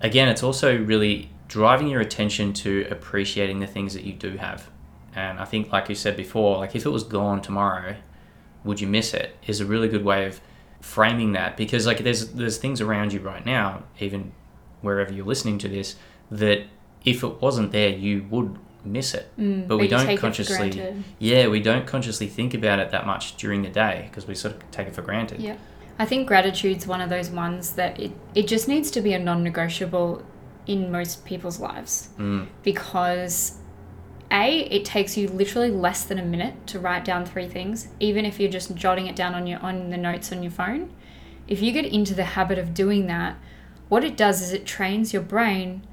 Again, 0.00 0.28
it's 0.28 0.42
also 0.42 0.76
really 0.78 1.30
driving 1.48 1.88
your 1.88 2.00
attention 2.00 2.52
to 2.52 2.86
appreciating 2.90 3.60
the 3.60 3.66
things 3.66 3.94
that 3.94 4.04
you 4.04 4.12
do 4.12 4.36
have. 4.36 4.68
And 5.14 5.38
I 5.38 5.44
think, 5.44 5.72
like 5.72 5.88
you 5.88 5.94
said 5.94 6.16
before, 6.16 6.58
like 6.58 6.74
if 6.76 6.84
it 6.84 6.90
was 6.90 7.02
gone 7.04 7.40
tomorrow, 7.40 7.96
would 8.64 8.80
you 8.80 8.86
miss 8.86 9.14
it? 9.14 9.36
Is 9.46 9.60
a 9.60 9.64
really 9.66 9.88
good 9.88 10.04
way 10.04 10.26
of 10.26 10.40
framing 10.86 11.32
that 11.32 11.56
because 11.56 11.86
like 11.86 11.98
there's 11.98 12.28
there's 12.32 12.58
things 12.58 12.80
around 12.80 13.12
you 13.12 13.20
right 13.20 13.44
now, 13.44 13.82
even 14.00 14.32
wherever 14.82 15.12
you're 15.12 15.26
listening 15.26 15.58
to 15.58 15.68
this, 15.68 15.96
that 16.30 16.64
if 17.04 17.22
it 17.24 17.40
wasn't 17.42 17.72
there, 17.72 17.90
you 17.90 18.24
would 18.30 18.56
miss 18.84 19.14
it. 19.14 19.28
Mm, 19.38 19.66
But 19.66 19.78
we 19.78 19.88
don't 19.88 20.06
take 20.06 20.14
it 20.14 20.16
for 20.16 20.26
consciously- 20.26 20.94
Yeah, 21.18 21.48
we 21.48 21.60
don't 21.60 21.86
consciously 21.86 22.28
think 22.28 22.54
about 22.54 22.78
it 22.78 22.90
that 22.90 23.04
much 23.04 23.36
during 23.36 23.62
the 23.62 23.68
day 23.68 24.06
because 24.08 24.26
we 24.28 24.34
sort 24.34 24.54
of 24.54 24.70
take 24.70 24.86
it 24.86 24.94
for 24.94 25.02
granted. 25.02 25.40
Yeah. 25.40 25.56
I 25.98 26.04
think 26.04 26.28
gratitude's 26.28 26.86
one 26.86 27.00
of 27.00 27.10
those 27.10 27.30
ones 27.30 27.72
that 27.72 27.98
it, 27.98 28.12
it 28.34 28.46
just 28.46 28.68
needs 28.68 28.90
to 28.92 29.00
be 29.00 29.12
a 29.14 29.18
non 29.18 29.42
negotiable 29.42 30.22
in 30.66 30.90
most 30.92 31.24
people's 31.24 31.58
lives 31.60 32.08
Mm, 32.18 32.46
because 32.62 33.58
A, 34.30 34.60
it 34.60 34.84
takes 34.84 35.16
you 35.16 35.28
literally 35.28 35.70
less 35.70 36.04
than 36.04 36.18
a 36.18 36.24
minute 36.24 36.66
to 36.68 36.78
write 36.78 37.04
down 37.04 37.24
three 37.24 37.48
things, 37.48 37.88
even 38.00 38.24
if 38.24 38.40
you're 38.40 38.50
just 38.50 38.74
jotting 38.74 39.06
it 39.06 39.16
down 39.16 39.34
on 39.34 39.46
your 39.46 39.60
on 39.60 39.90
the 39.90 39.96
notes 39.96 40.32
on 40.32 40.42
your 40.42 40.52
phone. 40.52 40.92
If 41.48 41.62
you 41.62 41.72
get 41.72 41.84
into 41.84 42.14
the 42.14 42.24
habit 42.24 42.58
of 42.58 42.74
doing 42.74 43.06
that, 43.06 43.36
what 43.88 44.04
it 44.04 44.16
does 44.16 44.42
is 44.42 44.52
it 44.52 44.66
trains 44.66 45.12
your 45.12 45.22
brain 45.22 45.86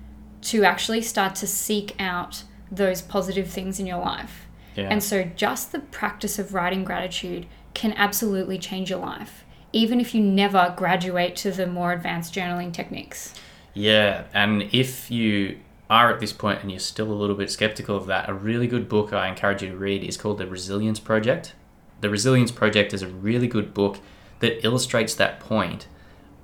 to 0.43 0.63
actually 0.63 1.01
start 1.01 1.35
to 1.35 1.47
seek 1.47 1.95
out 1.99 2.43
those 2.71 3.01
positive 3.01 3.49
things 3.49 3.79
in 3.79 3.85
your 3.85 3.99
life. 3.99 4.47
yeah. 4.75 4.87
And 4.89 5.03
so, 5.03 5.23
just 5.23 5.71
the 5.71 5.79
practice 5.79 6.39
of 6.39 6.53
writing 6.53 6.83
gratitude 6.83 7.45
can 7.73 7.93
absolutely 7.93 8.57
change 8.57 8.89
your 8.89 8.99
life, 8.99 9.43
even 9.71 9.99
if 9.99 10.13
you 10.15 10.21
never 10.21 10.73
graduate 10.75 11.35
to 11.37 11.51
the 11.51 11.67
more 11.67 11.91
advanced 11.91 12.33
journaling 12.33 12.73
techniques. 12.73 13.33
Yeah, 13.73 14.25
and 14.33 14.63
if 14.71 15.09
you 15.09 15.59
are 15.89 16.11
at 16.11 16.19
this 16.19 16.33
point 16.33 16.61
and 16.61 16.71
you're 16.71 16.79
still 16.79 17.11
a 17.11 17.13
little 17.13 17.35
bit 17.35 17.51
skeptical 17.51 17.95
of 17.95 18.07
that, 18.07 18.29
a 18.29 18.33
really 18.33 18.67
good 18.67 18.89
book 18.89 19.13
I 19.13 19.27
encourage 19.27 19.61
you 19.61 19.69
to 19.69 19.77
read 19.77 20.03
is 20.03 20.17
called 20.17 20.37
The 20.37 20.47
Resilience 20.47 20.99
Project. 20.99 21.53
The 22.01 22.09
Resilience 22.09 22.51
Project 22.51 22.93
is 22.93 23.01
a 23.01 23.07
really 23.07 23.47
good 23.47 23.73
book 23.73 23.99
that 24.39 24.65
illustrates 24.65 25.13
that 25.15 25.39
point 25.39 25.87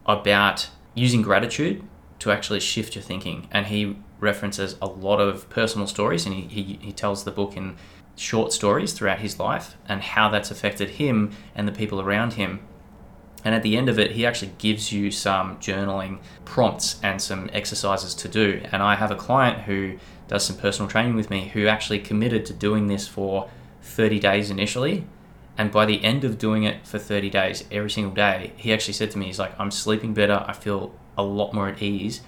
about 0.06 0.70
using 0.94 1.22
gratitude 1.22 1.84
to 2.20 2.32
actually 2.32 2.60
shift 2.60 2.96
your 2.96 3.04
thinking. 3.04 3.48
And 3.52 3.68
he 3.68 3.98
references 4.20 4.76
a 4.82 4.88
lot 4.88 5.20
of 5.20 5.50
personal 5.50 5.88
stories 5.88 6.26
and 6.26 6.36
he, 6.36 6.42
he, 6.42 6.80
he 6.82 6.92
tells 6.92 7.24
the 7.24 7.32
book 7.32 7.56
in 7.56 7.78
short 8.16 8.52
stories 8.52 8.92
throughout 8.94 9.20
his 9.20 9.40
life 9.40 9.78
and 9.88 10.02
how 10.02 10.30
that's 10.30 10.52
affected 10.52 10.92
him 10.92 11.32
and 11.56 11.68
the 11.68 11.72
people 11.72 12.02
around 12.02 12.34
him. 12.34 12.60
And 13.44 13.56
at 13.56 13.64
the 13.64 13.78
end 13.78 13.88
of 13.88 13.98
it, 13.98 14.12
he 14.12 14.26
actually 14.26 14.52
gives 14.58 14.92
you 14.92 15.12
some 15.12 15.58
journaling 15.58 16.20
prompts 16.44 17.00
and 17.02 17.22
some 17.22 17.50
exercises 17.54 18.14
to 18.16 18.28
do. 18.28 18.62
And 18.72 18.84
I 18.84 18.96
have 18.96 19.12
a 19.12 19.16
client 19.16 19.62
who 19.62 19.98
does 20.28 20.46
some 20.46 20.58
personal 20.58 20.90
training 20.90 21.16
with 21.16 21.30
me 21.30 21.50
who 21.50 21.68
actually 21.68 22.00
committed 22.00 22.46
to 22.48 22.54
doing 22.54 22.88
this 22.88 23.08
for 23.08 23.50
30 23.82 24.20
days 24.20 24.50
initially. 24.50 25.06
And 25.58 25.72
by 25.72 25.86
the 25.86 26.04
end 26.04 26.24
of 26.24 26.38
doing 26.38 26.64
it 26.64 26.86
for 26.86 27.00
30 27.00 27.30
days, 27.30 27.64
every 27.72 27.90
single 27.90 28.14
day, 28.14 28.54
he 28.58 28.74
actually 28.74 28.94
said 28.94 29.12
to 29.12 29.18
me, 29.18 29.26
he's 29.26 29.40
like, 29.40 29.58
I'm 29.60 29.72
sleeping 29.72 30.14
better. 30.14 30.44
I 30.48 30.54
feel 30.54 30.94
a 31.18 31.24
lot 31.24 31.54
more 31.54 31.68
at 31.68 31.82
ease. 31.82 32.22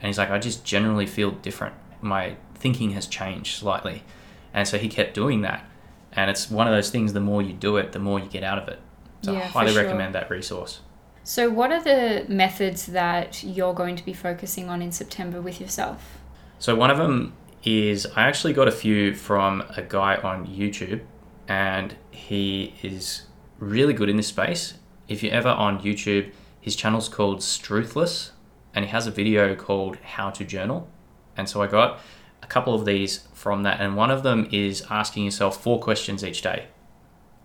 And 0.00 0.08
he's 0.08 0.18
like, 0.18 0.30
I 0.30 0.38
just 0.38 0.64
generally 0.64 1.06
feel 1.06 1.30
different. 1.30 1.74
My 2.00 2.36
thinking 2.54 2.90
has 2.90 3.06
changed 3.06 3.58
slightly. 3.58 4.04
And 4.52 4.68
so 4.68 4.78
he 4.78 4.88
kept 4.88 5.14
doing 5.14 5.42
that. 5.42 5.64
And 6.12 6.30
it's 6.30 6.50
one 6.50 6.66
of 6.66 6.72
those 6.72 6.90
things, 6.90 7.12
the 7.12 7.20
more 7.20 7.42
you 7.42 7.52
do 7.52 7.76
it, 7.76 7.92
the 7.92 7.98
more 7.98 8.18
you 8.18 8.26
get 8.26 8.42
out 8.42 8.58
of 8.58 8.68
it. 8.68 8.80
So 9.26 9.32
Yeah, 9.32 9.40
I 9.40 9.46
highly 9.46 9.72
sure. 9.72 9.82
recommend 9.82 10.14
that 10.14 10.30
resource. 10.30 10.80
So, 11.24 11.50
what 11.50 11.72
are 11.72 11.82
the 11.82 12.24
methods 12.28 12.86
that 12.86 13.42
you're 13.42 13.74
going 13.74 13.96
to 13.96 14.04
be 14.04 14.12
focusing 14.12 14.68
on 14.68 14.80
in 14.80 14.92
September 14.92 15.40
with 15.40 15.60
yourself? 15.60 16.18
So 16.60 16.76
one 16.76 16.90
of 16.92 16.98
them 16.98 17.34
is 17.64 18.06
I 18.14 18.22
actually 18.22 18.52
got 18.52 18.68
a 18.68 18.72
few 18.72 19.12
from 19.12 19.64
a 19.76 19.82
guy 19.82 20.14
on 20.16 20.46
YouTube, 20.46 21.00
and 21.48 21.96
he 22.12 22.74
is 22.82 23.22
really 23.58 23.92
good 23.92 24.08
in 24.08 24.16
this 24.16 24.28
space. 24.28 24.74
If 25.08 25.24
you're 25.24 25.32
ever 25.34 25.48
on 25.48 25.80
YouTube, 25.80 26.30
his 26.60 26.76
channel's 26.76 27.08
called 27.08 27.40
Struthless, 27.40 28.30
and 28.72 28.84
he 28.84 28.90
has 28.92 29.08
a 29.08 29.10
video 29.10 29.56
called 29.56 29.96
How 29.96 30.30
to 30.30 30.44
Journal. 30.44 30.88
And 31.36 31.48
so 31.48 31.60
I 31.60 31.66
got 31.66 31.98
a 32.40 32.46
couple 32.46 32.74
of 32.74 32.84
these 32.84 33.26
from 33.34 33.64
that, 33.64 33.80
and 33.80 33.96
one 33.96 34.12
of 34.12 34.22
them 34.22 34.48
is 34.52 34.84
asking 34.88 35.24
yourself 35.24 35.60
four 35.60 35.80
questions 35.80 36.22
each 36.22 36.40
day. 36.40 36.68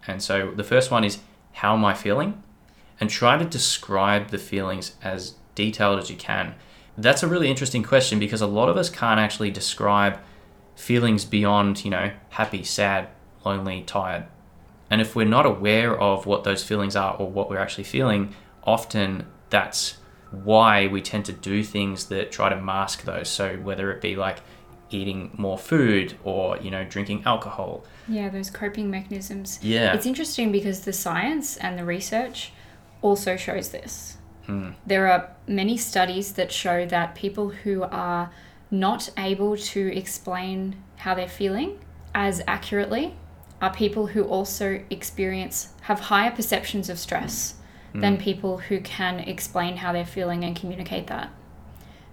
And 0.05 0.21
so 0.21 0.51
the 0.55 0.63
first 0.63 0.91
one 0.91 1.03
is, 1.03 1.17
How 1.53 1.73
am 1.75 1.85
I 1.85 1.93
feeling? 1.93 2.41
And 2.99 3.09
try 3.09 3.37
to 3.37 3.45
describe 3.45 4.29
the 4.29 4.37
feelings 4.37 4.95
as 5.01 5.35
detailed 5.55 5.99
as 5.99 6.09
you 6.09 6.15
can. 6.15 6.55
That's 6.97 7.23
a 7.23 7.27
really 7.27 7.49
interesting 7.49 7.83
question 7.83 8.19
because 8.19 8.41
a 8.41 8.47
lot 8.47 8.69
of 8.69 8.77
us 8.77 8.89
can't 8.89 9.19
actually 9.19 9.51
describe 9.51 10.19
feelings 10.75 11.25
beyond, 11.25 11.83
you 11.83 11.91
know, 11.91 12.11
happy, 12.29 12.63
sad, 12.63 13.09
lonely, 13.45 13.83
tired. 13.83 14.25
And 14.89 15.01
if 15.01 15.15
we're 15.15 15.25
not 15.25 15.45
aware 15.45 15.97
of 15.97 16.25
what 16.25 16.43
those 16.43 16.63
feelings 16.63 16.95
are 16.95 17.15
or 17.15 17.29
what 17.29 17.49
we're 17.49 17.59
actually 17.59 17.85
feeling, 17.85 18.35
often 18.63 19.25
that's 19.49 19.97
why 20.31 20.87
we 20.87 21.01
tend 21.01 21.25
to 21.25 21.33
do 21.33 21.63
things 21.63 22.05
that 22.05 22.31
try 22.31 22.49
to 22.49 22.59
mask 22.59 23.03
those. 23.03 23.29
So 23.29 23.57
whether 23.57 23.91
it 23.91 24.01
be 24.01 24.15
like 24.15 24.39
eating 24.93 25.31
more 25.37 25.57
food 25.57 26.15
or, 26.23 26.57
you 26.57 26.71
know, 26.71 26.83
drinking 26.83 27.23
alcohol. 27.25 27.83
Yeah, 28.07 28.29
those 28.29 28.49
coping 28.49 28.89
mechanisms. 28.89 29.59
Yeah. 29.61 29.93
It's 29.93 30.05
interesting 30.05 30.51
because 30.51 30.81
the 30.81 30.93
science 30.93 31.57
and 31.57 31.77
the 31.77 31.85
research 31.85 32.51
also 33.01 33.35
shows 33.35 33.69
this. 33.69 34.17
Hmm. 34.45 34.71
There 34.85 35.07
are 35.07 35.29
many 35.47 35.77
studies 35.77 36.33
that 36.33 36.51
show 36.51 36.85
that 36.85 37.15
people 37.15 37.49
who 37.49 37.83
are 37.83 38.31
not 38.69 39.09
able 39.17 39.57
to 39.57 39.97
explain 39.97 40.75
how 40.97 41.15
they're 41.15 41.27
feeling 41.27 41.79
as 42.13 42.41
accurately 42.47 43.15
are 43.61 43.73
people 43.73 44.07
who 44.07 44.23
also 44.23 44.83
experience 44.89 45.73
have 45.81 45.99
higher 45.99 46.31
perceptions 46.31 46.89
of 46.89 46.97
stress 46.97 47.55
than 47.93 48.17
people 48.17 48.57
who 48.57 48.79
can 48.79 49.19
explain 49.19 49.77
how 49.77 49.91
they're 49.91 50.05
feeling 50.05 50.45
and 50.45 50.55
communicate 50.55 51.07
that. 51.07 51.29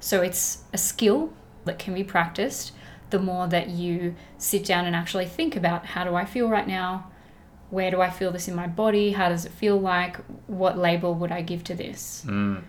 So 0.01 0.23
it's 0.23 0.65
a 0.73 0.79
skill 0.79 1.33
that 1.69 1.79
can 1.79 1.95
be 1.95 2.05
practiced 2.05 2.73
the 3.11 3.19
more 3.19 3.47
that 3.49 3.71
you 3.71 4.15
sit 4.37 4.65
down 4.65 4.85
and 4.85 4.95
actually 4.95 5.27
think 5.27 5.57
about 5.57 5.87
how 5.87 6.05
do 6.05 6.15
I 6.15 6.25
feel 6.25 6.49
right 6.49 6.67
now? 6.67 7.11
Where 7.71 7.91
do 7.91 8.01
I 8.01 8.11
feel 8.11 8.31
this 8.31 8.49
in 8.49 8.55
my 8.55 8.67
body? 8.67 9.13
How 9.13 9.29
does 9.29 9.45
it 9.45 9.53
feel 9.53 9.79
like? 9.79 10.17
What 10.47 10.79
label 10.79 11.15
would 11.15 11.33
I 11.33 11.43
give 11.43 11.65
to 11.65 11.75
this? 11.75 12.25
Mm. 12.27 12.63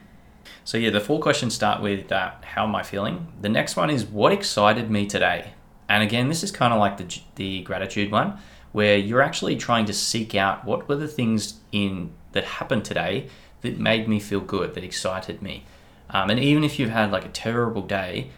So 0.63 0.77
yeah, 0.77 0.89
the 0.89 0.99
four 0.99 1.19
questions 1.19 1.53
start 1.53 1.81
with 1.81 2.09
how 2.09 2.65
am 2.65 2.75
I 2.75 2.83
feeling. 2.83 3.27
The 3.41 3.49
next 3.49 3.75
one 3.75 3.89
is 3.89 4.05
what 4.05 4.31
excited 4.31 4.89
me 4.89 5.05
today, 5.07 5.53
and 5.88 6.03
again, 6.03 6.27
this 6.27 6.43
is 6.43 6.51
kind 6.51 6.73
of 6.73 6.79
like 6.79 6.97
the 6.97 7.21
the 7.35 7.62
gratitude 7.63 8.12
one, 8.12 8.38
where 8.71 8.97
you're 8.97 9.21
actually 9.21 9.55
trying 9.55 9.85
to 9.85 9.93
seek 9.93 10.35
out 10.35 10.65
what 10.65 10.88
were 10.88 10.95
the 10.95 11.07
things 11.07 11.59
in 11.71 12.12
that 12.31 12.43
happened 12.43 12.85
today 12.85 13.27
that 13.62 13.77
made 13.77 14.07
me 14.07 14.19
feel 14.19 14.39
good, 14.39 14.73
that 14.75 14.83
excited 14.83 15.41
me, 15.41 15.65
um, 16.09 16.29
and 16.29 16.39
even 16.39 16.63
if 16.63 16.79
you've 16.79 16.89
had 16.89 17.12
like 17.12 17.25
a 17.25 17.29
terrible 17.29 17.81
day, 17.81 18.29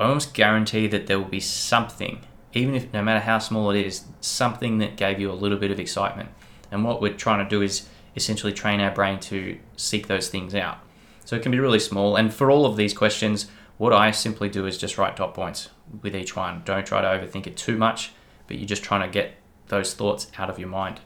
almost 0.00 0.34
guarantee 0.34 0.86
that 0.88 1.06
there 1.06 1.18
will 1.18 1.26
be 1.26 1.40
something, 1.40 2.20
even 2.52 2.74
if 2.74 2.92
no 2.92 3.02
matter 3.02 3.20
how 3.20 3.38
small 3.38 3.70
it 3.70 3.84
is, 3.84 4.04
something 4.20 4.78
that 4.78 4.96
gave 4.96 5.20
you 5.20 5.30
a 5.30 5.32
little 5.32 5.58
bit 5.58 5.70
of 5.70 5.80
excitement. 5.80 6.30
And 6.70 6.84
what 6.84 7.00
we're 7.00 7.14
trying 7.14 7.44
to 7.44 7.48
do 7.48 7.62
is 7.62 7.88
essentially 8.14 8.52
train 8.52 8.80
our 8.80 8.90
brain 8.90 9.18
to 9.20 9.58
seek 9.76 10.06
those 10.06 10.28
things 10.28 10.54
out. 10.54 10.78
So 11.24 11.36
it 11.36 11.42
can 11.42 11.52
be 11.52 11.58
really 11.58 11.78
small. 11.78 12.16
And 12.16 12.32
for 12.32 12.50
all 12.50 12.66
of 12.66 12.76
these 12.76 12.94
questions, 12.94 13.48
what 13.76 13.92
I 13.92 14.10
simply 14.10 14.48
do 14.48 14.66
is 14.66 14.78
just 14.78 14.98
write 14.98 15.16
dot 15.16 15.34
points 15.34 15.70
with 16.02 16.16
each 16.16 16.34
one. 16.34 16.62
Don't 16.64 16.86
try 16.86 17.00
to 17.00 17.06
overthink 17.08 17.46
it 17.46 17.56
too 17.56 17.76
much, 17.76 18.12
but 18.46 18.58
you're 18.58 18.66
just 18.66 18.82
trying 18.82 19.02
to 19.02 19.12
get 19.12 19.34
those 19.68 19.94
thoughts 19.94 20.30
out 20.38 20.50
of 20.50 20.58
your 20.58 20.68
mind. 20.68 21.00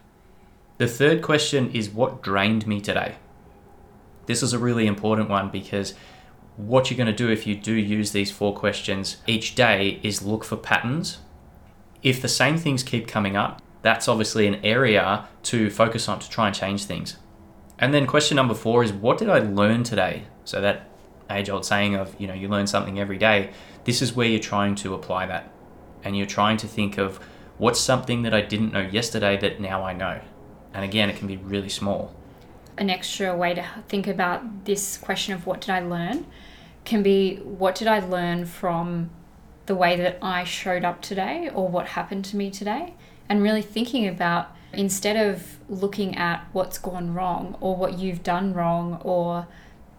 The 0.79 0.89
third 0.89 1.23
question 1.23 1.71
is 1.73 1.91
what 1.91 2.23
drained 2.23 2.67
me 2.67 2.81
today? 2.81 3.17
This 4.27 4.43
is 4.43 4.53
a 4.53 4.59
really 4.59 4.87
important 4.87 5.29
one 5.29 5.51
because 5.51 5.95
what 6.57 6.91
you're 6.91 6.97
going 6.97 7.07
to 7.07 7.13
do 7.13 7.31
if 7.31 7.47
you 7.47 7.55
do 7.55 7.73
use 7.73 8.13
these 8.13 8.31
four 8.31 8.55
questions 8.55 9.17
each 9.27 9.55
day 9.55 10.01
is 10.03 10.23
look 10.23 10.45
for 10.45 10.57
patterns. 10.57 11.19
If 12.03 12.21
the 12.21 12.29
same 12.29 12.59
things 12.59 12.83
keep 12.83 13.07
coming 13.07 13.37
up, 13.37 13.63
that's 13.83 14.09
obviously 14.09 14.47
an 14.47 14.65
area 14.65 15.27
to 15.45 15.71
focus 15.71 16.09
on 16.09 16.21
to 16.21 16.29
try 16.29 16.47
and 16.47 16.57
change 16.57 16.85
things. 16.85 17.17
And 17.79 17.93
then 17.93 18.07
question 18.07 18.37
number 18.37 18.55
four 18.55 18.85
is 18.85 18.93
what 18.93 19.19
did 19.19 19.29
I 19.29 19.41
learn 19.41 19.83
today? 19.83 20.25
So 20.45 20.61
that 20.61 20.89
age 21.31 21.51
old 21.51 21.65
saying 21.65 21.95
of, 21.95 22.15
you 22.19 22.27
know, 22.27 22.35
you 22.35 22.49
learn 22.49 22.67
something 22.67 22.99
every 22.99 23.19
day. 23.19 23.51
This 23.85 24.03
is 24.03 24.15
where 24.15 24.27
you're 24.27 24.39
trying 24.39 24.75
to 24.77 24.95
apply 24.95 25.27
that. 25.27 25.51
And 26.05 26.17
you're 26.17 26.27
trying 26.27 26.59
to 26.59 26.69
think 26.69 26.99
of 26.99 27.19
what's 27.59 27.81
something 27.81 28.23
that 28.23 28.35
I 28.35 28.41
didn't 28.41 28.73
know 28.73 28.81
yesterday 28.81 29.37
that 29.39 29.61
now 29.61 29.85
I 29.85 29.95
know. 29.95 30.21
And 30.75 30.85
again, 30.85 31.11
it 31.11 31.17
can 31.17 31.27
be 31.27 31.37
really 31.37 31.69
small. 31.69 32.15
An 32.79 32.91
extra 32.91 33.37
way 33.37 33.55
to 33.55 33.65
think 33.89 34.07
about 34.07 34.65
this 34.65 34.97
question 34.97 35.35
of 35.35 35.47
what 35.47 35.61
did 35.61 35.71
I 35.71 35.81
learn 35.81 36.27
can 36.85 37.03
be 37.03 37.37
what 37.37 37.75
did 37.75 37.87
I 37.87 38.01
learn 38.01 38.45
from 38.45 39.11
the 39.67 39.75
way 39.75 39.97
that 39.97 40.19
I 40.21 40.45
showed 40.45 40.85
up 40.85 41.01
today 41.01 41.49
or 41.55 41.69
what 41.69 41.89
happened 41.89 42.25
to 42.27 42.37
me 42.37 42.51
today? 42.51 42.95
And 43.29 43.43
really 43.43 43.63
thinking 43.63 44.09
about 44.09 44.57
instead 44.73 45.17
of 45.17 45.59
looking 45.69 46.17
at 46.17 46.47
what's 46.53 46.79
gone 46.79 47.15
wrong 47.15 47.57
or 47.61 47.77
what 47.77 47.99
you've 47.99 48.23
done 48.23 48.53
wrong 48.53 49.01
or 49.03 49.47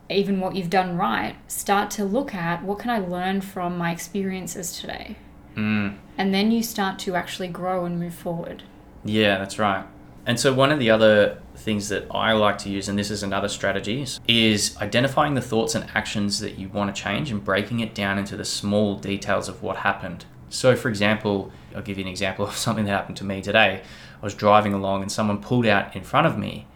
even 0.09 0.39
what 0.39 0.55
you've 0.55 0.69
done 0.69 0.97
right, 0.97 1.35
start 1.47 1.89
to 1.91 2.03
look 2.03 2.35
at 2.35 2.63
what 2.63 2.79
can 2.79 2.89
I 2.89 2.99
learn 2.99 3.41
from 3.41 3.77
my 3.77 3.91
experiences 3.91 4.79
today? 4.79 5.15
Mm. 5.55 5.97
And 6.17 6.33
then 6.33 6.51
you 6.51 6.63
start 6.63 6.99
to 6.99 7.15
actually 7.15 7.47
grow 7.47 7.85
and 7.85 7.99
move 7.99 8.13
forward. 8.13 8.63
Yeah, 9.05 9.37
that's 9.37 9.59
right. 9.59 9.85
And 10.25 10.39
so, 10.39 10.53
one 10.53 10.71
of 10.71 10.79
the 10.79 10.89
other 10.89 11.41
things 11.55 11.89
that 11.89 12.07
I 12.09 12.31
like 12.31 12.57
to 12.59 12.69
use, 12.69 12.87
and 12.87 12.97
this 12.97 13.11
is 13.11 13.23
another 13.23 13.49
strategy, 13.49 14.05
is 14.27 14.77
identifying 14.77 15.33
the 15.33 15.41
thoughts 15.41 15.75
and 15.75 15.89
actions 15.93 16.39
that 16.39 16.57
you 16.57 16.69
want 16.69 16.95
to 16.95 17.01
change 17.01 17.29
and 17.29 17.43
breaking 17.43 17.81
it 17.81 17.93
down 17.93 18.17
into 18.17 18.37
the 18.37 18.45
small 18.45 18.95
details 18.95 19.49
of 19.49 19.61
what 19.61 19.77
happened. 19.77 20.25
So, 20.49 20.75
for 20.77 20.87
example, 20.87 21.51
I'll 21.75 21.81
give 21.81 21.97
you 21.97 22.05
an 22.05 22.09
example 22.09 22.45
of 22.47 22.55
something 22.55 22.85
that 22.85 22.91
happened 22.91 23.17
to 23.17 23.25
me 23.25 23.41
today. 23.41 23.81
I 24.21 24.23
was 24.23 24.33
driving 24.33 24.73
along 24.73 25.01
and 25.01 25.11
someone 25.11 25.41
pulled 25.41 25.65
out 25.65 25.93
in 25.95 26.03
front 26.03 26.27
of 26.27 26.37
me. 26.37 26.67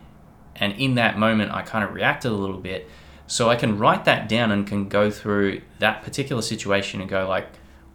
And 0.56 0.74
in 0.74 0.96
that 0.96 1.18
moment, 1.18 1.52
I 1.52 1.62
kind 1.62 1.86
of 1.86 1.94
reacted 1.94 2.32
a 2.32 2.36
little 2.36 2.58
bit. 2.58 2.90
So, 3.28 3.50
I 3.50 3.56
can 3.56 3.78
write 3.78 4.04
that 4.04 4.28
down 4.28 4.52
and 4.52 4.68
can 4.68 4.90
go 4.90 5.10
through 5.10 5.62
that 5.80 6.04
particular 6.04 6.42
situation 6.42 7.00
and 7.00 7.10
go, 7.10 7.26
like, 7.30 7.48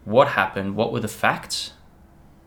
what 0.06 0.28
happened? 0.28 0.76
What 0.76 0.92
were 0.92 1.00
the 1.00 1.08
facts? 1.08 1.72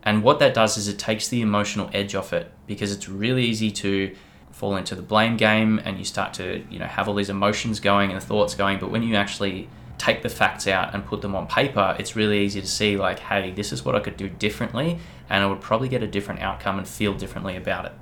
And 0.06 0.22
what 0.22 0.38
that 0.38 0.54
does 0.54 0.78
is 0.78 0.86
it 0.88 0.98
takes 0.98 1.28
the 1.28 1.42
emotional 1.42 1.90
edge 1.92 2.14
off 2.14 2.32
it 2.32 2.50
because 2.66 2.92
it's 2.92 3.08
really 3.08 3.44
easy 3.44 3.72
to 3.72 4.14
fall 4.52 4.76
into 4.76 4.94
the 4.94 5.02
blame 5.02 5.36
game 5.36 5.80
and 5.84 5.98
you 5.98 6.04
start 6.04 6.32
to, 6.34 6.64
you 6.70 6.78
know, 6.78 6.86
have 6.86 7.08
all 7.08 7.14
these 7.14 7.28
emotions 7.28 7.80
going 7.80 8.10
and 8.10 8.20
the 8.20 8.24
thoughts 8.24 8.54
going. 8.54 8.78
But 8.78 8.92
when 8.92 9.02
you 9.02 9.16
actually 9.16 9.68
take 9.98 10.22
the 10.22 10.28
facts 10.28 10.68
out 10.68 10.94
and 10.94 11.04
put 11.04 11.22
them 11.22 11.34
on 11.34 11.46
paper, 11.48 11.96
it's 11.98 12.14
really 12.14 12.44
easy 12.44 12.60
to 12.60 12.66
see, 12.66 12.96
like, 12.96 13.18
hey, 13.18 13.50
this 13.50 13.72
is 13.72 13.84
what 13.84 13.94
I 13.96 14.00
could 14.00 14.16
do 14.16 14.28
differently, 14.28 14.98
and 15.28 15.42
I 15.42 15.46
would 15.46 15.60
probably 15.60 15.88
get 15.88 16.02
a 16.02 16.06
different 16.06 16.40
outcome 16.40 16.78
and 16.78 16.86
feel 16.86 17.12
differently 17.14 17.56
about 17.56 17.86
it. 17.86 17.92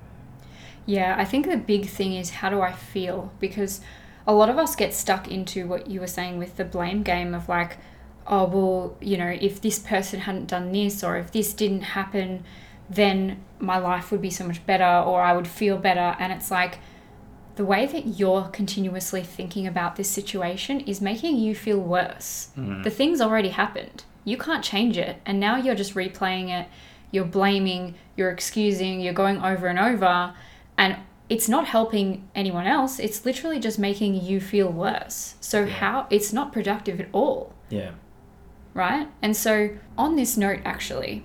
Yeah, 0.86 1.14
I 1.18 1.24
think 1.24 1.48
the 1.48 1.56
big 1.56 1.86
thing 1.86 2.14
is 2.14 2.30
how 2.30 2.50
do 2.50 2.60
I 2.60 2.72
feel? 2.72 3.32
Because 3.40 3.80
a 4.26 4.34
lot 4.34 4.50
of 4.50 4.58
us 4.58 4.76
get 4.76 4.92
stuck 4.92 5.30
into 5.30 5.66
what 5.66 5.86
you 5.86 6.00
were 6.00 6.06
saying 6.06 6.38
with 6.38 6.56
the 6.56 6.64
blame 6.64 7.02
game 7.02 7.34
of 7.34 7.48
like, 7.48 7.78
oh, 8.26 8.44
well, 8.46 8.96
you 9.00 9.16
know, 9.16 9.28
if 9.28 9.60
this 9.60 9.78
person 9.78 10.20
hadn't 10.20 10.46
done 10.46 10.72
this 10.72 11.04
or 11.04 11.16
if 11.16 11.32
this 11.32 11.52
didn't 11.52 11.82
happen, 11.82 12.44
then 12.88 13.42
my 13.58 13.78
life 13.78 14.10
would 14.10 14.22
be 14.22 14.30
so 14.30 14.46
much 14.46 14.64
better 14.66 14.84
or 14.84 15.22
I 15.22 15.34
would 15.34 15.48
feel 15.48 15.76
better. 15.78 16.16
And 16.18 16.32
it's 16.32 16.50
like 16.50 16.78
the 17.56 17.64
way 17.64 17.87
that 17.87 18.18
you're 18.18 18.44
continuously 18.44 19.22
thinking 19.22 19.66
about 19.66 19.96
this 19.96 20.10
situation 20.10 20.80
is 20.80 21.00
making 21.00 21.37
you 21.37 21.54
feel 21.54 21.78
worse. 21.78 22.48
Mm-hmm. 22.56 22.82
The 22.82 22.90
thing's 22.90 23.20
already 23.20 23.50
happened. 23.50 24.04
You 24.24 24.37
can't 24.37 24.64
change 24.64 24.98
it. 24.98 25.20
And 25.24 25.38
now 25.38 25.56
you're 25.56 25.74
just 25.74 25.94
replaying 25.94 26.48
it. 26.48 26.68
You're 27.10 27.24
blaming, 27.24 27.94
you're 28.16 28.30
excusing, 28.30 29.00
you're 29.00 29.12
going 29.12 29.40
over 29.42 29.68
and 29.68 29.78
over. 29.78 30.34
And 30.76 30.96
it's 31.28 31.48
not 31.48 31.66
helping 31.66 32.28
anyone 32.34 32.66
else. 32.66 32.98
It's 32.98 33.24
literally 33.24 33.60
just 33.60 33.78
making 33.78 34.20
you 34.20 34.40
feel 34.40 34.68
worse. 34.70 35.37
So, 35.40 35.66
how 35.66 36.06
it's 36.10 36.32
not 36.32 36.52
productive 36.52 37.00
at 37.00 37.08
all 37.12 37.54
Yeah. 37.70 37.92
Right? 38.74 39.08
And 39.22 39.37
so 39.37 39.70
on 39.96 40.16
this 40.16 40.37
note 40.37 40.60
actually, 40.64 41.24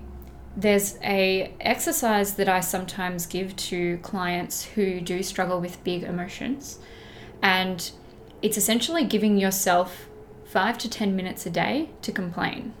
there's 0.56 0.98
a 1.02 1.54
exercise 1.60 2.34
that 2.34 2.48
I 2.48 2.60
sometimes 2.60 3.26
give 3.26 3.54
to 3.56 3.98
clients 3.98 4.64
who 4.64 5.00
do 5.00 5.22
struggle 5.22 5.60
with 5.60 5.82
big 5.84 6.02
emotions. 6.02 6.78
And 7.42 7.90
it's 8.42 8.56
essentially 8.56 9.04
giving 9.04 9.36
yourself 9.36 10.08
5 10.46 10.78
to 10.78 10.90
10 10.90 11.14
minutes 11.14 11.46
a 11.46 11.50
day 11.50 11.90
to 12.02 12.12
complain 12.12 12.74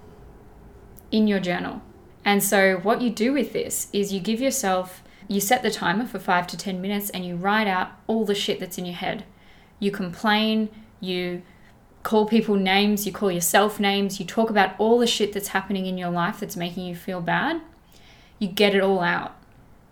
in 1.10 1.26
your 1.26 1.40
journal. 1.40 1.82
And 2.24 2.42
so 2.42 2.76
what 2.78 3.00
you 3.00 3.10
do 3.10 3.32
with 3.32 3.52
this 3.52 3.88
is 3.92 4.12
you 4.12 4.20
give 4.20 4.40
yourself 4.40 5.02
you 5.30 5.40
set 5.40 5.62
the 5.62 5.70
timer 5.70 6.06
for 6.06 6.18
5 6.18 6.48
to 6.48 6.56
10 6.56 6.80
minutes 6.80 7.08
and 7.10 7.24
you 7.24 7.36
write 7.36 7.68
out 7.68 7.92
all 8.08 8.24
the 8.24 8.34
shit 8.34 8.58
that's 8.58 8.78
in 8.78 8.84
your 8.84 8.96
head. 8.96 9.24
You 9.78 9.92
complain, 9.92 10.68
you 10.98 11.42
call 12.02 12.26
people 12.26 12.54
names, 12.56 13.06
you 13.06 13.12
call 13.12 13.30
yourself 13.30 13.78
names, 13.78 14.18
you 14.18 14.26
talk 14.26 14.50
about 14.50 14.74
all 14.78 14.98
the 14.98 15.06
shit 15.06 15.32
that's 15.32 15.48
happening 15.48 15.86
in 15.86 15.98
your 15.98 16.10
life 16.10 16.40
that's 16.40 16.56
making 16.56 16.86
you 16.86 16.94
feel 16.94 17.20
bad. 17.20 17.60
You 18.38 18.48
get 18.48 18.74
it 18.74 18.82
all 18.82 19.00
out 19.00 19.36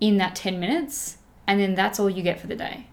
in 0.00 0.16
that 0.18 0.34
10 0.34 0.58
minutes, 0.58 1.18
and 1.46 1.60
then 1.60 1.74
that's 1.74 2.00
all 2.00 2.08
you 2.08 2.22
get 2.22 2.40
for 2.40 2.46
the 2.46 2.56
day. 2.56 2.86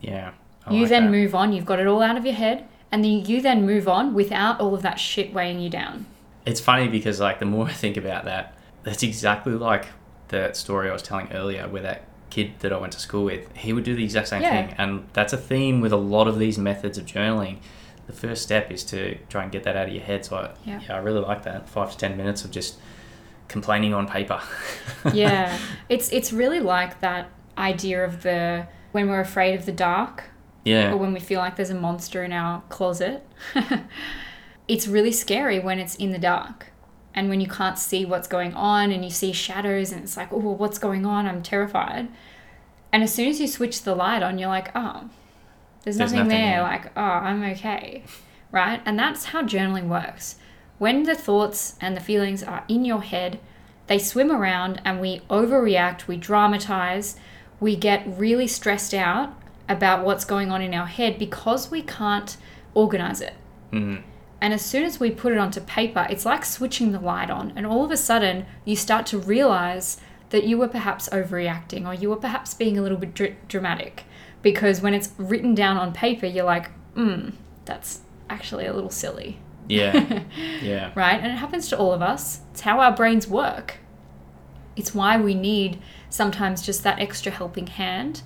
Yeah. 0.00 0.32
I 0.66 0.72
you 0.74 0.82
like 0.82 0.90
then 0.90 1.04
that. 1.06 1.10
move 1.10 1.34
on, 1.34 1.52
you've 1.52 1.66
got 1.66 1.80
it 1.80 1.86
all 1.86 2.02
out 2.02 2.16
of 2.16 2.24
your 2.24 2.34
head, 2.34 2.68
and 2.92 3.02
then 3.04 3.24
you 3.24 3.40
then 3.40 3.66
move 3.66 3.88
on 3.88 4.14
without 4.14 4.60
all 4.60 4.74
of 4.74 4.82
that 4.82 5.00
shit 5.00 5.32
weighing 5.32 5.58
you 5.58 5.68
down. 5.70 6.06
It's 6.46 6.60
funny 6.60 6.88
because 6.88 7.18
like 7.20 7.38
the 7.38 7.44
more 7.46 7.66
I 7.66 7.72
think 7.72 7.96
about 7.96 8.24
that, 8.24 8.54
that's 8.82 9.02
exactly 9.02 9.54
like 9.54 9.86
the 10.28 10.52
story 10.52 10.88
I 10.90 10.92
was 10.92 11.02
telling 11.02 11.32
earlier 11.32 11.68
where 11.68 11.82
that 11.82 12.04
kid 12.30 12.52
that 12.60 12.72
I 12.72 12.78
went 12.78 12.92
to 12.94 13.00
school 13.00 13.24
with, 13.24 13.54
he 13.56 13.72
would 13.72 13.84
do 13.84 13.94
the 13.94 14.04
exact 14.04 14.28
same 14.28 14.42
Yeah. 14.42 14.66
thing. 14.66 14.74
And 14.78 15.04
that's 15.12 15.32
a 15.32 15.36
theme 15.36 15.80
with 15.80 15.92
a 15.92 15.96
lot 15.96 16.26
of 16.28 16.38
these 16.38 16.58
methods 16.58 16.98
of 16.98 17.04
journaling. 17.06 17.58
The 18.06 18.12
first 18.12 18.42
step 18.42 18.70
is 18.70 18.84
to 18.84 19.16
try 19.28 19.42
and 19.42 19.52
get 19.52 19.64
that 19.64 19.76
out 19.76 19.88
of 19.88 19.94
your 19.94 20.02
head. 20.02 20.24
So 20.24 20.36
I, 20.36 20.50
Yeah. 20.64 20.80
yeah, 20.86 20.94
I 20.94 20.98
really 20.98 21.20
like 21.20 21.44
that. 21.44 21.68
Five 21.68 21.92
to 21.92 21.98
ten 21.98 22.16
minutes 22.16 22.44
of 22.44 22.50
just 22.50 22.78
complaining 23.48 23.94
on 23.94 24.06
paper. 24.06 24.40
yeah, 25.12 25.56
it's 25.88 26.10
it's 26.10 26.32
really 26.32 26.60
like 26.60 27.00
that 27.00 27.30
idea 27.56 28.04
of 28.04 28.22
the 28.22 28.66
when 28.92 29.08
we're 29.08 29.20
afraid 29.20 29.54
of 29.54 29.66
the 29.66 29.72
dark 29.72 30.24
yeah. 30.64 30.92
or 30.92 30.96
when 30.96 31.12
we 31.12 31.20
feel 31.20 31.38
like 31.38 31.56
there's 31.56 31.70
a 31.70 31.74
monster 31.74 32.22
in 32.24 32.32
our 32.32 32.62
closet. 32.68 33.26
it's 34.68 34.86
really 34.86 35.12
scary 35.12 35.58
when 35.58 35.78
it's 35.78 35.94
in 35.96 36.12
the 36.12 36.18
dark 36.18 36.72
and 37.14 37.28
when 37.28 37.40
you 37.40 37.48
can't 37.48 37.78
see 37.78 38.04
what's 38.04 38.28
going 38.28 38.54
on 38.54 38.90
and 38.90 39.04
you 39.04 39.10
see 39.10 39.32
shadows 39.32 39.92
and 39.92 40.02
it's 40.02 40.16
like, 40.16 40.32
oh, 40.32 40.38
what's 40.38 40.78
going 40.78 41.04
on? 41.04 41.26
I'm 41.26 41.42
terrified. 41.42 42.08
And 42.92 43.02
as 43.02 43.12
soon 43.12 43.28
as 43.28 43.40
you 43.40 43.46
switch 43.46 43.82
the 43.82 43.94
light 43.94 44.22
on, 44.22 44.38
you're 44.38 44.48
like, 44.48 44.70
oh, 44.74 45.08
there's, 45.84 45.96
There's 45.96 46.12
nothing, 46.12 46.28
nothing 46.28 46.42
there. 46.42 46.56
there. 46.58 46.62
Like, 46.62 46.86
oh, 46.96 47.00
I'm 47.00 47.42
okay. 47.52 48.04
Right? 48.50 48.80
And 48.84 48.98
that's 48.98 49.26
how 49.26 49.42
journaling 49.42 49.88
works. 49.88 50.36
When 50.78 51.04
the 51.04 51.14
thoughts 51.14 51.76
and 51.80 51.96
the 51.96 52.00
feelings 52.00 52.42
are 52.42 52.64
in 52.68 52.84
your 52.84 53.02
head, 53.02 53.40
they 53.86 53.98
swim 53.98 54.30
around 54.30 54.80
and 54.84 55.00
we 55.00 55.20
overreact, 55.30 56.06
we 56.06 56.16
dramatize, 56.16 57.16
we 57.60 57.76
get 57.76 58.04
really 58.06 58.46
stressed 58.46 58.94
out 58.94 59.34
about 59.68 60.04
what's 60.04 60.24
going 60.24 60.50
on 60.50 60.62
in 60.62 60.74
our 60.74 60.86
head 60.86 61.18
because 61.18 61.70
we 61.70 61.82
can't 61.82 62.36
organize 62.74 63.20
it. 63.20 63.34
Mm. 63.72 64.02
And 64.40 64.52
as 64.52 64.62
soon 64.62 64.82
as 64.84 64.98
we 64.98 65.10
put 65.10 65.32
it 65.32 65.38
onto 65.38 65.60
paper, 65.60 66.06
it's 66.10 66.26
like 66.26 66.44
switching 66.44 66.92
the 66.92 66.98
light 66.98 67.30
on. 67.30 67.52
And 67.54 67.64
all 67.64 67.84
of 67.84 67.90
a 67.90 67.96
sudden, 67.96 68.46
you 68.64 68.74
start 68.74 69.06
to 69.06 69.18
realize 69.18 69.98
that 70.30 70.44
you 70.44 70.58
were 70.58 70.68
perhaps 70.68 71.08
overreacting 71.10 71.86
or 71.86 71.94
you 71.94 72.10
were 72.10 72.16
perhaps 72.16 72.54
being 72.54 72.76
a 72.76 72.82
little 72.82 72.98
bit 72.98 73.14
dr- 73.14 73.36
dramatic. 73.46 74.04
Because 74.42 74.80
when 74.80 74.94
it's 74.94 75.10
written 75.18 75.54
down 75.54 75.76
on 75.76 75.92
paper, 75.92 76.26
you're 76.26 76.44
like, 76.44 76.70
hmm, 76.94 77.30
that's 77.64 78.00
actually 78.28 78.66
a 78.66 78.72
little 78.72 78.90
silly. 78.90 79.38
Yeah. 79.68 80.24
yeah. 80.62 80.92
right? 80.94 81.20
And 81.20 81.32
it 81.32 81.36
happens 81.36 81.68
to 81.68 81.78
all 81.78 81.92
of 81.92 82.02
us. 82.02 82.40
It's 82.50 82.62
how 82.62 82.80
our 82.80 82.94
brains 82.94 83.28
work. 83.28 83.78
It's 84.74 84.94
why 84.94 85.20
we 85.20 85.34
need 85.34 85.80
sometimes 86.10 86.62
just 86.62 86.82
that 86.82 86.98
extra 86.98 87.30
helping 87.30 87.66
hand 87.66 88.22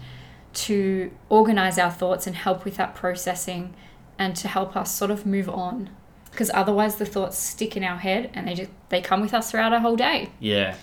to 0.55 1.11
organize 1.29 1.79
our 1.79 1.91
thoughts 1.91 2.27
and 2.27 2.35
help 2.35 2.65
with 2.65 2.77
that 2.77 2.95
processing 2.95 3.75
and 4.19 4.35
to 4.37 4.49
help 4.49 4.75
us 4.77 4.95
sort 4.95 5.11
of 5.11 5.27
move 5.27 5.49
on. 5.49 5.91
Because 6.31 6.51
otherwise 6.55 6.97
the 6.97 7.07
thoughts 7.07 7.39
stick 7.39 7.77
in 7.77 7.85
our 7.85 7.99
head 7.99 8.31
and 8.35 8.49
they 8.49 8.55
just 8.55 8.71
they 8.89 9.01
come 9.01 9.21
with 9.21 9.35
us 9.35 9.51
throughout 9.51 9.73
our 9.73 9.81
whole 9.81 9.97
day. 9.97 10.31
Yeah, 10.39 10.77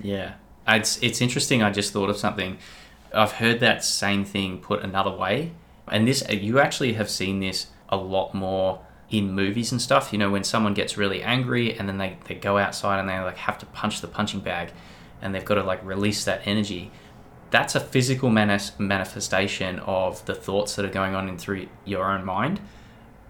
yeah. 0.00 0.34
It's 0.68 1.00
it's 1.02 1.20
interesting. 1.20 1.62
I 1.62 1.70
just 1.70 1.92
thought 1.92 2.10
of 2.10 2.16
something. 2.16 2.58
I've 3.14 3.32
heard 3.32 3.60
that 3.60 3.84
same 3.84 4.24
thing 4.24 4.58
put 4.58 4.82
another 4.82 5.10
way, 5.10 5.52
and 5.88 6.06
this 6.06 6.22
you 6.30 6.58
actually 6.58 6.94
have 6.94 7.10
seen 7.10 7.40
this 7.40 7.68
a 7.88 7.96
lot 7.96 8.34
more 8.34 8.80
in 9.10 9.32
movies 9.32 9.72
and 9.72 9.80
stuff. 9.80 10.12
You 10.12 10.18
know, 10.18 10.30
when 10.30 10.44
someone 10.44 10.74
gets 10.74 10.96
really 10.96 11.22
angry 11.22 11.78
and 11.78 11.88
then 11.88 11.98
they, 11.98 12.18
they 12.26 12.34
go 12.34 12.58
outside 12.58 12.98
and 12.98 13.08
they 13.08 13.18
like 13.18 13.36
have 13.36 13.58
to 13.58 13.66
punch 13.66 14.00
the 14.00 14.08
punching 14.08 14.40
bag, 14.40 14.72
and 15.22 15.34
they've 15.34 15.44
got 15.44 15.54
to 15.54 15.62
like 15.62 15.84
release 15.84 16.24
that 16.24 16.42
energy. 16.44 16.90
That's 17.50 17.74
a 17.74 17.80
physical 17.80 18.28
manis- 18.28 18.72
manifestation 18.78 19.78
of 19.80 20.24
the 20.26 20.34
thoughts 20.34 20.74
that 20.76 20.84
are 20.84 20.90
going 20.90 21.14
on 21.14 21.28
in 21.28 21.38
through 21.38 21.68
your 21.84 22.10
own 22.10 22.24
mind. 22.24 22.60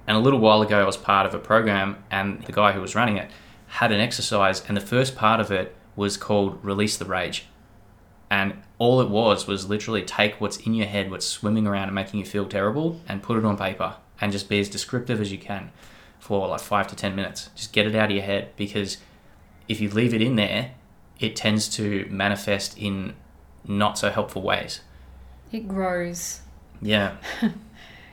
And 0.06 0.16
a 0.16 0.20
little 0.20 0.38
while 0.40 0.62
ago, 0.62 0.80
I 0.80 0.86
was 0.86 0.96
part 0.96 1.26
of 1.26 1.34
a 1.34 1.38
program, 1.38 2.02
and 2.10 2.42
the 2.42 2.52
guy 2.52 2.72
who 2.72 2.80
was 2.80 2.94
running 2.94 3.16
it 3.16 3.30
had 3.66 3.92
an 3.92 4.00
exercise, 4.00 4.62
and 4.68 4.76
the 4.76 4.80
first 4.80 5.16
part 5.16 5.40
of 5.40 5.50
it 5.50 5.74
was 5.96 6.16
called 6.16 6.64
Release 6.64 6.96
the 6.96 7.04
Rage. 7.04 7.46
And 8.30 8.62
all 8.78 9.00
it 9.00 9.08
was 9.08 9.46
was 9.46 9.68
literally 9.68 10.02
take 10.02 10.40
what's 10.40 10.56
in 10.58 10.74
your 10.74 10.86
head, 10.86 11.10
what's 11.10 11.26
swimming 11.26 11.66
around 11.66 11.84
and 11.84 11.94
making 11.94 12.18
you 12.20 12.26
feel 12.26 12.46
terrible, 12.46 13.00
and 13.08 13.22
put 13.22 13.36
it 13.38 13.44
on 13.44 13.56
paper 13.56 13.96
and 14.20 14.32
just 14.32 14.48
be 14.48 14.58
as 14.60 14.68
descriptive 14.68 15.20
as 15.20 15.30
you 15.30 15.38
can 15.38 15.70
for 16.18 16.48
like 16.48 16.60
five 16.60 16.86
to 16.88 16.96
10 16.96 17.14
minutes. 17.14 17.50
Just 17.54 17.72
get 17.72 17.86
it 17.86 17.94
out 17.94 18.06
of 18.10 18.16
your 18.16 18.24
head 18.24 18.50
because 18.56 18.96
if 19.68 19.80
you 19.80 19.88
leave 19.90 20.12
it 20.12 20.22
in 20.22 20.36
there, 20.36 20.72
it 21.20 21.36
tends 21.36 21.68
to 21.76 22.06
manifest 22.10 22.76
in 22.78 23.14
not 23.66 23.96
so 23.98 24.10
helpful 24.10 24.42
ways. 24.42 24.80
It 25.52 25.68
grows. 25.68 26.40
Yeah, 26.82 27.16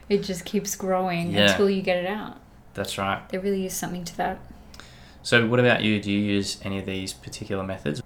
It 0.09 0.21
just 0.21 0.45
keeps 0.45 0.75
growing 0.75 1.31
Yeah. 1.31 1.51
until 1.51 1.69
you 1.69 1.81
get 1.81 1.97
it 1.97 2.05
out. 2.05 2.37
that's 2.73 2.97
right. 2.97 3.27
There 3.29 3.39
really 3.39 3.65
is 3.65 3.73
something 3.73 4.03
to 4.05 4.17
that. 4.17 4.39
So, 5.23 5.47
what 5.47 5.59
about 5.59 5.81
you? 5.83 6.01
Do 6.01 6.11
you 6.11 6.19
use 6.19 6.59
any 6.63 6.77
of 6.79 6.85
these 6.85 7.13
particular 7.13 7.63
methods? 7.63 8.03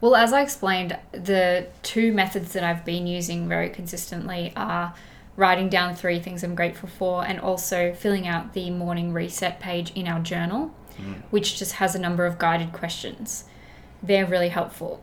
Well, 0.00 0.14
as 0.14 0.32
I 0.32 0.42
explained, 0.42 0.98
the 1.12 1.68
two 1.82 2.12
methods 2.12 2.52
that 2.52 2.62
I've 2.62 2.84
been 2.84 3.06
using 3.06 3.48
very 3.48 3.70
consistently 3.70 4.52
are 4.54 4.94
writing 5.36 5.68
down 5.68 5.94
three 5.94 6.18
things 6.18 6.42
I'm 6.42 6.54
grateful 6.54 6.88
for 6.88 7.24
and 7.24 7.40
also 7.40 7.92
filling 7.92 8.26
out 8.26 8.52
the 8.52 8.70
morning 8.70 9.12
reset 9.12 9.60
page 9.60 9.92
in 9.94 10.06
our 10.06 10.20
journal, 10.20 10.74
mm. 10.98 11.22
which 11.30 11.58
just 11.58 11.72
has 11.72 11.94
a 11.94 11.98
number 11.98 12.26
of 12.26 12.38
guided 12.38 12.72
questions. 12.72 13.44
They're 14.02 14.26
really 14.26 14.48
helpful. 14.48 15.02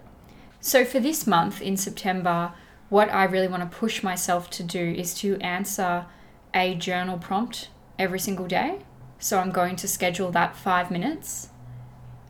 So, 0.60 0.86
for 0.86 1.00
this 1.00 1.28
month 1.28 1.62
in 1.62 1.76
September, 1.76 2.54
what 2.90 3.12
I 3.12 3.26
really 3.26 3.48
want 3.48 3.70
to 3.70 3.78
push 3.78 4.04
myself 4.04 4.50
to 4.52 4.64
do 4.64 4.94
is 4.98 5.14
to 5.16 5.38
answer 5.40 6.06
a 6.54 6.76
journal 6.76 7.18
prompt 7.18 7.70
every 8.00 8.20
single 8.20 8.48
day. 8.48 8.80
So, 9.20 9.40
I'm 9.40 9.52
going 9.52 9.76
to 9.78 9.88
schedule 9.88 10.32
that 10.32 10.56
five 10.56 10.90
minutes 10.90 11.50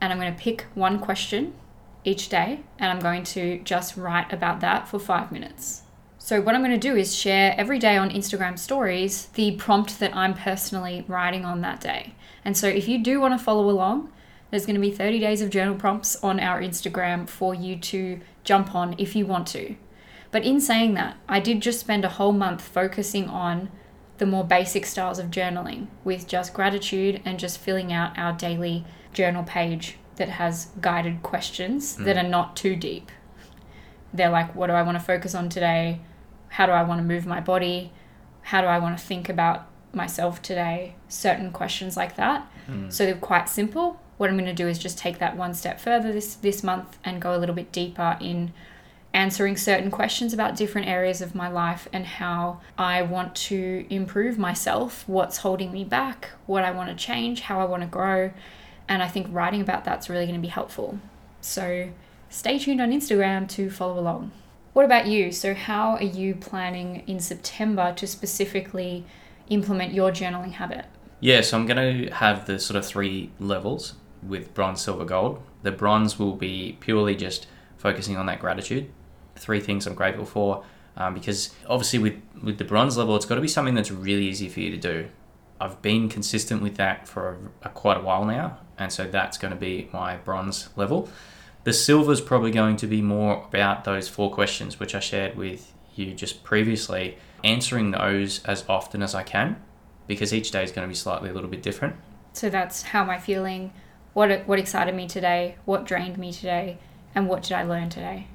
and 0.01 0.11
I'm 0.11 0.19
going 0.19 0.33
to 0.33 0.41
pick 0.41 0.65
one 0.73 0.99
question 0.99 1.53
each 2.03 2.29
day 2.29 2.61
and 2.79 2.91
I'm 2.91 2.99
going 2.99 3.23
to 3.25 3.59
just 3.59 3.97
write 3.97 4.31
about 4.31 4.59
that 4.61 4.87
for 4.87 4.99
five 4.99 5.31
minutes. 5.31 5.83
So, 6.17 6.39
what 6.39 6.55
I'm 6.55 6.61
going 6.61 6.71
to 6.71 6.77
do 6.77 6.95
is 6.95 7.13
share 7.13 7.53
every 7.57 7.79
day 7.79 7.97
on 7.97 8.09
Instagram 8.09 8.57
stories 8.57 9.25
the 9.33 9.55
prompt 9.55 9.99
that 9.99 10.15
I'm 10.15 10.33
personally 10.33 11.03
writing 11.07 11.43
on 11.43 11.59
that 11.61 11.81
day. 11.81 12.15
And 12.45 12.55
so, 12.55 12.67
if 12.67 12.87
you 12.87 13.03
do 13.03 13.19
want 13.19 13.37
to 13.37 13.43
follow 13.43 13.69
along, 13.69 14.09
there's 14.49 14.65
going 14.65 14.75
to 14.75 14.81
be 14.81 14.91
30 14.91 15.19
days 15.19 15.41
of 15.41 15.49
journal 15.49 15.75
prompts 15.75 16.15
on 16.23 16.39
our 16.39 16.61
Instagram 16.61 17.27
for 17.27 17.53
you 17.53 17.75
to 17.75 18.21
jump 18.45 18.73
on 18.73 18.95
if 18.97 19.15
you 19.15 19.25
want 19.25 19.47
to. 19.47 19.75
But 20.31 20.45
in 20.45 20.61
saying 20.61 20.93
that, 20.93 21.17
I 21.27 21.39
did 21.39 21.61
just 21.61 21.81
spend 21.81 22.05
a 22.05 22.09
whole 22.09 22.31
month 22.31 22.61
focusing 22.61 23.27
on 23.27 23.69
the 24.17 24.25
more 24.25 24.45
basic 24.45 24.85
styles 24.85 25.19
of 25.19 25.31
journaling 25.31 25.87
with 26.03 26.27
just 26.27 26.53
gratitude 26.53 27.21
and 27.25 27.37
just 27.37 27.57
filling 27.57 27.91
out 27.91 28.17
our 28.17 28.31
daily 28.31 28.85
journal 29.11 29.43
page 29.43 29.97
that 30.17 30.29
has 30.29 30.69
guided 30.81 31.23
questions 31.23 31.95
that 31.97 32.17
are 32.17 32.27
not 32.27 32.55
too 32.55 32.75
deep. 32.75 33.11
They're 34.13 34.29
like, 34.29 34.55
what 34.55 34.67
do 34.67 34.73
I 34.73 34.83
want 34.83 34.97
to 34.97 35.03
focus 35.03 35.33
on 35.33 35.49
today? 35.49 36.01
How 36.49 36.65
do 36.65 36.71
I 36.71 36.83
want 36.83 36.99
to 36.99 37.03
move 37.03 37.25
my 37.25 37.39
body? 37.39 37.91
How 38.43 38.61
do 38.61 38.67
I 38.67 38.77
want 38.77 38.97
to 38.97 39.03
think 39.03 39.27
about 39.27 39.67
myself 39.93 40.41
today 40.41 40.95
certain 41.07 41.51
questions 41.51 41.95
like 41.95 42.15
that. 42.15 42.51
Mm. 42.67 42.91
So 42.91 43.05
they're 43.05 43.15
quite 43.15 43.47
simple. 43.47 43.99
What 44.17 44.29
I'm 44.29 44.35
going 44.35 44.45
to 44.45 44.53
do 44.53 44.67
is 44.67 44.79
just 44.79 44.97
take 44.97 45.19
that 45.19 45.37
one 45.37 45.53
step 45.53 45.79
further 45.79 46.11
this 46.11 46.35
this 46.35 46.63
month 46.63 46.97
and 47.03 47.21
go 47.21 47.35
a 47.35 47.37
little 47.37 47.55
bit 47.55 47.71
deeper 47.71 48.17
in 48.19 48.53
answering 49.13 49.55
certain 49.55 49.91
questions 49.91 50.33
about 50.33 50.55
different 50.55 50.87
areas 50.87 51.21
of 51.21 51.35
my 51.35 51.47
life 51.47 51.87
and 51.93 52.05
how 52.05 52.59
I 52.77 53.03
want 53.03 53.35
to 53.35 53.85
improve 53.89 54.39
myself, 54.39 55.07
what's 55.07 55.37
holding 55.37 55.71
me 55.71 55.83
back, 55.83 56.31
what 56.47 56.63
I 56.63 56.71
want 56.71 56.89
to 56.89 56.95
change, 56.95 57.41
how 57.41 57.59
I 57.59 57.65
want 57.65 57.83
to 57.83 57.87
grow. 57.87 58.31
And 58.87 59.01
I 59.01 59.07
think 59.07 59.27
writing 59.29 59.61
about 59.61 59.85
that's 59.85 60.09
really 60.09 60.25
going 60.25 60.35
to 60.35 60.41
be 60.41 60.49
helpful. 60.49 60.99
So 61.41 61.89
stay 62.29 62.59
tuned 62.59 62.81
on 62.81 62.91
Instagram 62.91 63.47
to 63.49 63.69
follow 63.69 63.99
along. 63.99 64.31
What 64.73 64.85
about 64.85 65.05
you? 65.05 65.31
So, 65.31 65.53
how 65.53 65.97
are 65.97 66.03
you 66.03 66.33
planning 66.33 67.03
in 67.05 67.19
September 67.19 67.93
to 67.93 68.07
specifically 68.07 69.05
implement 69.49 69.93
your 69.93 70.11
journaling 70.11 70.53
habit? 70.53 70.85
Yeah, 71.19 71.41
so 71.41 71.57
I'm 71.57 71.67
going 71.67 72.07
to 72.07 72.13
have 72.15 72.47
the 72.47 72.59
sort 72.59 72.75
of 72.77 72.85
three 72.85 73.31
levels 73.39 73.93
with 74.27 74.53
bronze, 74.55 74.81
silver, 74.81 75.05
gold. 75.05 75.41
The 75.61 75.71
bronze 75.71 76.17
will 76.17 76.35
be 76.35 76.77
purely 76.79 77.15
just 77.15 77.47
focusing 77.77 78.17
on 78.17 78.25
that 78.25 78.39
gratitude. 78.39 78.91
Three 79.35 79.59
things 79.59 79.85
I'm 79.85 79.93
grateful 79.93 80.25
for, 80.25 80.65
um, 80.97 81.13
because 81.13 81.53
obviously 81.67 81.99
with 81.99 82.15
with 82.41 82.57
the 82.57 82.65
bronze 82.65 82.97
level, 82.97 83.15
it's 83.15 83.25
got 83.25 83.35
to 83.35 83.41
be 83.41 83.47
something 83.47 83.75
that's 83.75 83.91
really 83.91 84.25
easy 84.25 84.49
for 84.49 84.59
you 84.59 84.71
to 84.71 84.77
do. 84.77 85.07
I've 85.63 85.81
been 85.81 86.09
consistent 86.09 86.61
with 86.61 86.75
that 86.75 87.07
for 87.07 87.37
a, 87.63 87.67
a, 87.67 87.69
quite 87.69 87.97
a 87.97 88.01
while 88.01 88.25
now, 88.25 88.57
and 88.77 88.91
so 88.91 89.05
that's 89.05 89.37
going 89.37 89.53
to 89.53 89.59
be 89.59 89.87
my 89.93 90.17
bronze 90.17 90.67
level. 90.75 91.07
The 91.63 91.71
silver 91.71 92.11
is 92.11 92.19
probably 92.19 92.51
going 92.51 92.75
to 92.77 92.87
be 92.87 93.01
more 93.01 93.45
about 93.47 93.85
those 93.85 94.09
four 94.09 94.29
questions, 94.29 94.77
which 94.77 94.93
I 94.93 94.99
shared 94.99 95.37
with 95.37 95.71
you 95.95 96.13
just 96.13 96.43
previously, 96.43 97.17
answering 97.45 97.91
those 97.91 98.43
as 98.43 98.65
often 98.67 99.01
as 99.01 99.15
I 99.15 99.23
can, 99.23 99.55
because 100.05 100.33
each 100.33 100.51
day 100.51 100.65
is 100.65 100.73
going 100.73 100.85
to 100.85 100.89
be 100.89 100.95
slightly 100.95 101.29
a 101.29 101.33
little 101.33 101.49
bit 101.49 101.63
different. 101.63 101.95
So 102.33 102.49
that's 102.49 102.81
how 102.81 103.03
am 103.03 103.09
I 103.09 103.17
feeling? 103.17 103.71
What 104.11 104.45
what 104.45 104.59
excited 104.59 104.93
me 104.93 105.07
today? 105.07 105.55
What 105.63 105.85
drained 105.85 106.17
me 106.17 106.33
today? 106.33 106.77
And 107.15 107.29
what 107.29 107.43
did 107.43 107.53
I 107.53 107.63
learn 107.63 107.89
today? 107.89 108.27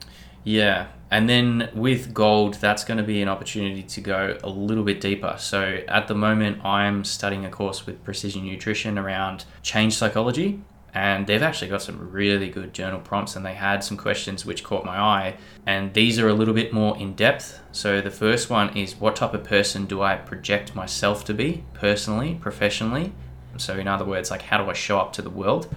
Yeah, 0.49 0.87
and 1.11 1.29
then 1.29 1.69
with 1.75 2.15
gold, 2.15 2.55
that's 2.55 2.83
going 2.83 2.97
to 2.97 3.05
be 3.05 3.21
an 3.21 3.29
opportunity 3.29 3.83
to 3.83 4.01
go 4.01 4.39
a 4.43 4.49
little 4.49 4.83
bit 4.83 4.99
deeper. 4.99 5.37
So 5.39 5.83
at 5.87 6.09
the 6.09 6.15
moment, 6.15 6.65
I'm 6.65 7.05
studying 7.05 7.45
a 7.45 7.51
course 7.51 7.85
with 7.85 8.03
Precision 8.03 8.47
Nutrition 8.47 8.99
around 8.99 9.45
change 9.61 9.95
psychology 9.95 10.63
and 10.95 11.27
they've 11.27 11.43
actually 11.43 11.69
got 11.69 11.83
some 11.83 12.11
really 12.11 12.49
good 12.49 12.73
journal 12.73 12.99
prompts 12.99 13.37
and 13.37 13.45
they 13.45 13.53
had 13.53 13.85
some 13.85 13.99
questions 13.99 14.47
which 14.47 14.65
caught 14.65 14.87
my 14.87 14.99
eye 14.99 15.37
and 15.67 15.93
these 15.93 16.19
are 16.19 16.29
a 16.29 16.33
little 16.33 16.55
bit 16.55 16.73
more 16.73 16.97
in 16.97 17.13
depth. 17.13 17.61
So 17.71 18.01
the 18.01 18.11
first 18.11 18.49
one 18.49 18.75
is 18.75 18.97
what 18.97 19.17
type 19.17 19.35
of 19.35 19.45
person 19.45 19.85
do 19.85 20.01
i 20.01 20.17
project 20.17 20.75
myself 20.75 21.27
to 21.27 21.35
be 21.35 21.63
personally 21.75 22.39
professionally? 22.41 23.13
So 23.59 23.77
in 23.77 23.87
other 23.87 24.07
words 24.07 24.31
like 24.31 24.41
how 24.41 24.65
do 24.65 24.71
i 24.71 24.73
show 24.73 24.99
up 24.99 25.13
to 25.13 25.21
the 25.21 25.29
world? 25.29 25.69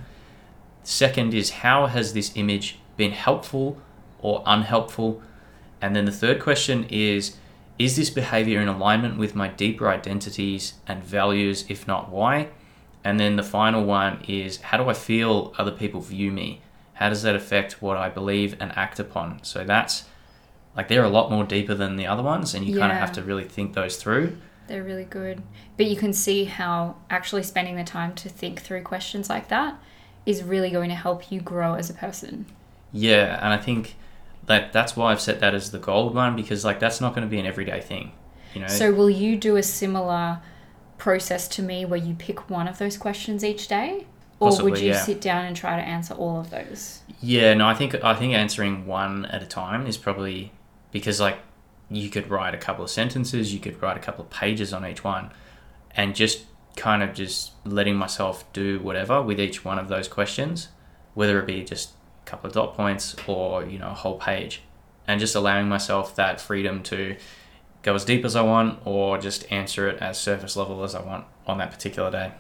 Second 0.83 1.33
is 1.33 1.49
how 1.49 1.87
has 1.87 2.13
this 2.13 2.31
image 2.35 2.79
been 2.95 3.11
helpful 3.11 3.77
or 4.21 4.43
unhelpful 4.45 5.21
and 5.81 5.95
then 5.95 6.05
the 6.05 6.11
third 6.11 6.39
question 6.41 6.85
is 6.89 7.37
is 7.79 7.95
this 7.95 8.09
behavior 8.09 8.61
in 8.61 8.67
alignment 8.67 9.17
with 9.17 9.35
my 9.35 9.47
deeper 9.47 9.89
identities 9.89 10.75
and 10.87 11.03
values 11.03 11.65
if 11.67 11.87
not 11.87 12.09
why 12.09 12.47
and 13.03 13.19
then 13.19 13.35
the 13.35 13.43
final 13.43 13.83
one 13.83 14.23
is 14.27 14.57
how 14.61 14.77
do 14.77 14.89
I 14.89 14.93
feel 14.93 15.53
other 15.57 15.71
people 15.71 16.01
view 16.01 16.31
me? 16.31 16.61
How 16.93 17.09
does 17.09 17.23
that 17.23 17.35
affect 17.35 17.81
what 17.81 17.97
I 17.97 18.09
believe 18.09 18.55
and 18.59 18.71
act 18.75 18.99
upon? 18.99 19.43
So 19.43 19.63
that's 19.63 20.05
like 20.75 20.87
they're 20.87 21.03
a 21.03 21.09
lot 21.09 21.31
more 21.31 21.43
deeper 21.43 21.73
than 21.73 21.95
the 21.95 22.07
other 22.07 22.23
ones, 22.23 22.53
and 22.53 22.65
you 22.65 22.75
yeah. 22.75 22.81
kind 22.81 22.91
of 22.91 22.97
have 22.99 23.11
to 23.13 23.23
really 23.23 23.43
think 23.43 23.73
those 23.73 23.97
through. 23.97 24.37
They're 24.67 24.83
really 24.83 25.05
good. 25.05 25.41
But 25.75 25.87
you 25.87 25.95
can 25.95 26.13
see 26.13 26.45
how 26.45 26.95
actually 27.09 27.43
spending 27.43 27.75
the 27.75 27.83
time 27.83 28.13
to 28.15 28.29
think 28.29 28.61
through 28.61 28.83
questions 28.83 29.29
like 29.29 29.47
that 29.49 29.81
is 30.25 30.43
really 30.43 30.69
going 30.69 30.89
to 30.89 30.95
help 30.95 31.31
you 31.31 31.41
grow 31.41 31.73
as 31.73 31.89
a 31.89 31.93
person. 31.93 32.45
Yeah, 32.93 33.39
and 33.43 33.51
I 33.53 33.57
think 33.57 33.95
that 34.45 34.73
that's 34.73 34.95
why 34.95 35.11
I've 35.11 35.21
set 35.21 35.39
that 35.39 35.53
as 35.53 35.71
the 35.71 35.79
gold 35.79 36.15
one 36.15 36.35
because 36.35 36.65
like 36.65 36.79
that's 36.79 36.99
not 36.99 37.13
going 37.13 37.27
to 37.27 37.29
be 37.29 37.39
an 37.39 37.45
everyday 37.45 37.81
thing, 37.81 38.11
you 38.53 38.61
know. 38.61 38.67
So 38.67 38.91
will 38.91 39.09
you 39.09 39.37
do 39.37 39.55
a 39.55 39.63
similar 39.63 40.39
process 40.97 41.47
to 41.47 41.63
me 41.63 41.85
where 41.85 41.99
you 41.99 42.15
pick 42.15 42.49
one 42.49 42.67
of 42.67 42.77
those 42.77 42.97
questions 42.97 43.43
each 43.43 43.67
day? 43.67 44.07
Or 44.39 44.49
Possibly, 44.49 44.71
would 44.71 44.79
you 44.79 44.89
yeah. 44.89 45.01
sit 45.01 45.21
down 45.21 45.45
and 45.45 45.55
try 45.55 45.75
to 45.75 45.81
answer 45.83 46.15
all 46.15 46.39
of 46.39 46.49
those? 46.49 47.01
Yeah, 47.21 47.53
no, 47.53 47.67
I 47.67 47.75
think 47.75 47.95
I 48.03 48.15
think 48.15 48.33
answering 48.33 48.87
one 48.87 49.25
at 49.25 49.43
a 49.43 49.45
time 49.45 49.85
is 49.85 49.97
probably 49.97 50.51
because 50.91 51.19
like 51.19 51.37
you 51.89 52.09
could 52.09 52.29
write 52.29 52.55
a 52.55 52.57
couple 52.57 52.83
of 52.83 52.89
sentences, 52.89 53.53
you 53.53 53.59
could 53.59 53.81
write 53.81 53.97
a 53.97 53.99
couple 53.99 54.23
of 54.23 54.31
pages 54.31 54.73
on 54.73 54.85
each 54.85 55.03
one, 55.03 55.31
and 55.91 56.15
just 56.15 56.45
kind 56.75 57.03
of 57.03 57.13
just 57.13 57.51
letting 57.65 57.95
myself 57.95 58.51
do 58.53 58.79
whatever 58.79 59.21
with 59.21 59.39
each 59.39 59.63
one 59.63 59.77
of 59.77 59.89
those 59.89 60.07
questions, 60.07 60.69
whether 61.13 61.39
it 61.39 61.45
be 61.45 61.63
just 61.63 61.91
couple 62.31 62.47
of 62.47 62.53
dot 62.53 62.75
points 62.75 63.15
or 63.27 63.65
you 63.65 63.77
know 63.77 63.89
a 63.89 63.93
whole 63.93 64.17
page, 64.17 64.61
and 65.07 65.19
just 65.19 65.35
allowing 65.35 65.67
myself 65.67 66.15
that 66.15 66.39
freedom 66.39 66.81
to 66.83 67.17
go 67.83 67.93
as 67.93 68.05
deep 68.05 68.23
as 68.23 68.35
I 68.35 68.41
want 68.41 68.79
or 68.85 69.17
just 69.17 69.51
answer 69.51 69.87
it 69.89 70.01
as 70.01 70.17
surface 70.17 70.55
level 70.55 70.83
as 70.83 70.95
I 70.95 71.01
want 71.01 71.25
on 71.45 71.57
that 71.57 71.71
particular 71.71 72.09
day. 72.09 72.31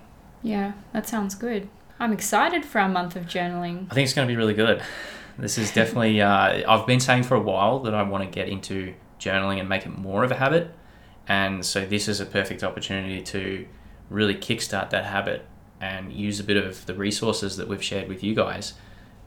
Yeah, 0.41 0.73
that 0.93 1.07
sounds 1.07 1.35
good. 1.35 1.67
I'm 1.99 2.13
excited 2.13 2.65
for 2.65 2.79
our 2.79 2.89
month 2.89 3.15
of 3.15 3.25
journaling. 3.25 3.87
I 3.91 3.95
think 3.95 4.05
it's 4.05 4.13
going 4.13 4.27
to 4.27 4.31
be 4.31 4.37
really 4.37 4.53
good. 4.53 4.81
This 5.37 5.57
is 5.57 5.71
definitely, 5.71 6.21
uh, 6.31 6.71
I've 6.71 6.87
been 6.87 6.99
saying 6.99 7.23
for 7.23 7.35
a 7.35 7.41
while 7.41 7.79
that 7.79 7.93
I 7.93 8.03
want 8.03 8.23
to 8.23 8.29
get 8.29 8.49
into 8.49 8.93
journaling 9.19 9.59
and 9.59 9.67
make 9.67 9.85
it 9.85 9.97
more 9.97 10.23
of 10.23 10.31
a 10.31 10.35
habit. 10.35 10.73
And 11.27 11.65
so 11.65 11.85
this 11.85 12.07
is 12.07 12.19
a 12.19 12.25
perfect 12.25 12.63
opportunity 12.63 13.21
to 13.21 13.67
really 14.09 14.35
kickstart 14.35 14.89
that 14.91 15.05
habit 15.05 15.45
and 15.79 16.13
use 16.13 16.39
a 16.39 16.43
bit 16.43 16.57
of 16.57 16.85
the 16.85 16.93
resources 16.93 17.57
that 17.57 17.67
we've 17.67 17.83
shared 17.83 18.07
with 18.07 18.23
you 18.23 18.35
guys 18.35 18.73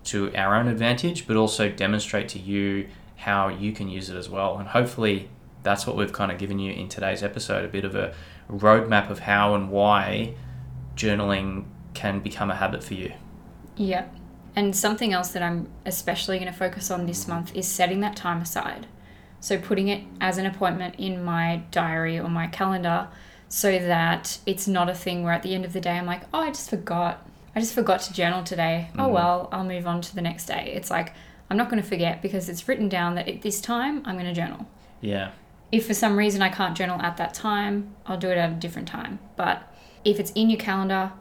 to 0.05 0.35
our 0.35 0.55
own 0.55 0.69
advantage, 0.69 1.27
but 1.27 1.37
also 1.37 1.69
demonstrate 1.69 2.29
to 2.31 2.38
you 2.38 2.88
how 3.17 3.49
you 3.49 3.73
can 3.73 3.88
use 3.88 4.11
it 4.11 4.17
as 4.17 4.29
well. 4.29 4.59
And 4.59 4.69
hopefully, 4.69 5.29
that's 5.62 5.87
what 5.87 5.97
we've 5.97 6.12
kind 6.12 6.31
of 6.31 6.38
given 6.38 6.59
you 6.59 6.73
in 6.73 6.88
today's 6.88 7.23
episode 7.23 7.64
a 7.64 7.69
bit 7.69 7.85
of 7.85 7.95
a 7.95 8.14
roadmap 8.51 9.11
of 9.11 9.21
how 9.21 9.55
and 9.55 9.71
why 9.71 10.35
journaling 10.95 11.64
can 11.95 12.21
become 12.21 12.51
a 12.51 12.57
habit 12.57 12.85
for 12.85 12.95
you. 12.95 13.12
Yeah. 13.77 14.07
And 14.57 14.77
something 14.77 15.12
else 15.12 15.31
that 15.31 15.43
I'm 15.43 15.69
especially 15.85 16.38
going 16.38 16.53
to 16.53 16.57
focus 16.57 16.90
on 16.90 17.07
this 17.07 17.27
month 17.27 17.55
is 17.57 17.67
setting 17.67 18.01
that 18.01 18.14
time 18.14 18.40
aside. 18.40 18.87
So 19.40 19.59
putting 19.59 19.88
it 19.88 20.05
as 20.21 20.38
an 20.38 20.47
appointment 20.47 20.95
in 20.97 21.25
my 21.25 21.62
diary 21.71 22.19
or 22.19 22.29
my 22.29 22.47
calendar 22.47 23.09
so 23.49 23.79
that 23.79 24.38
it's 24.47 24.67
not 24.67 24.88
a 24.88 24.95
thing 24.95 25.23
where 25.23 25.33
at 25.33 25.43
the 25.43 25.55
end 25.55 25.64
of 25.64 25.73
the 25.73 25.81
day 25.81 25.93
I'm 25.93 26.07
like, 26.07 26.23
oh, 26.33 26.40
I 26.40 26.49
just 26.49 26.71
forgot. 26.71 27.27
I 27.55 27.61
just 27.61 27.75
forgot 27.75 28.01
to 28.03 28.12
journal 28.12 28.43
today. 28.43 28.90
Oh, 28.95 28.99
mm. 28.99 29.05
Oh, 29.05 29.09
well, 29.09 29.49
I'll 29.53 29.64
move 29.64 29.87
on 29.87 30.01
to 30.03 30.14
the 30.14 30.23
next 30.23 30.47
day. 30.47 30.73
It's 30.75 30.90
like, 30.90 31.14
I'm 31.51 31.57
not 31.57 31.71
going 31.71 31.83
to 31.83 31.88
forget 31.88 32.23
because 32.23 32.49
it's 32.49 32.67
written 32.67 32.88
down 32.88 33.14
that 33.14 33.29
at 33.29 33.43
this 33.43 33.61
time 33.61 34.03
I'm 34.05 34.14
going 34.14 34.27
to 34.27 34.35
journal. 34.35 34.67
Yeah 35.01 35.31
if 35.75 35.88
for 35.88 35.95
some 35.95 36.17
reason 36.17 36.40
I 36.40 36.51
can't 36.51 36.77
journal 36.77 37.01
at 37.03 37.17
that 37.17 37.35
time, 37.35 37.97
I'll 38.07 38.17
do 38.17 38.31
it 38.31 38.38
at 38.38 38.51
a 38.51 38.55
different 38.55 38.87
time. 38.87 39.19
But 39.35 39.62
if 40.05 40.21
it's 40.21 40.31
in 40.33 40.49
your 40.49 40.61
calendar, 40.61 41.12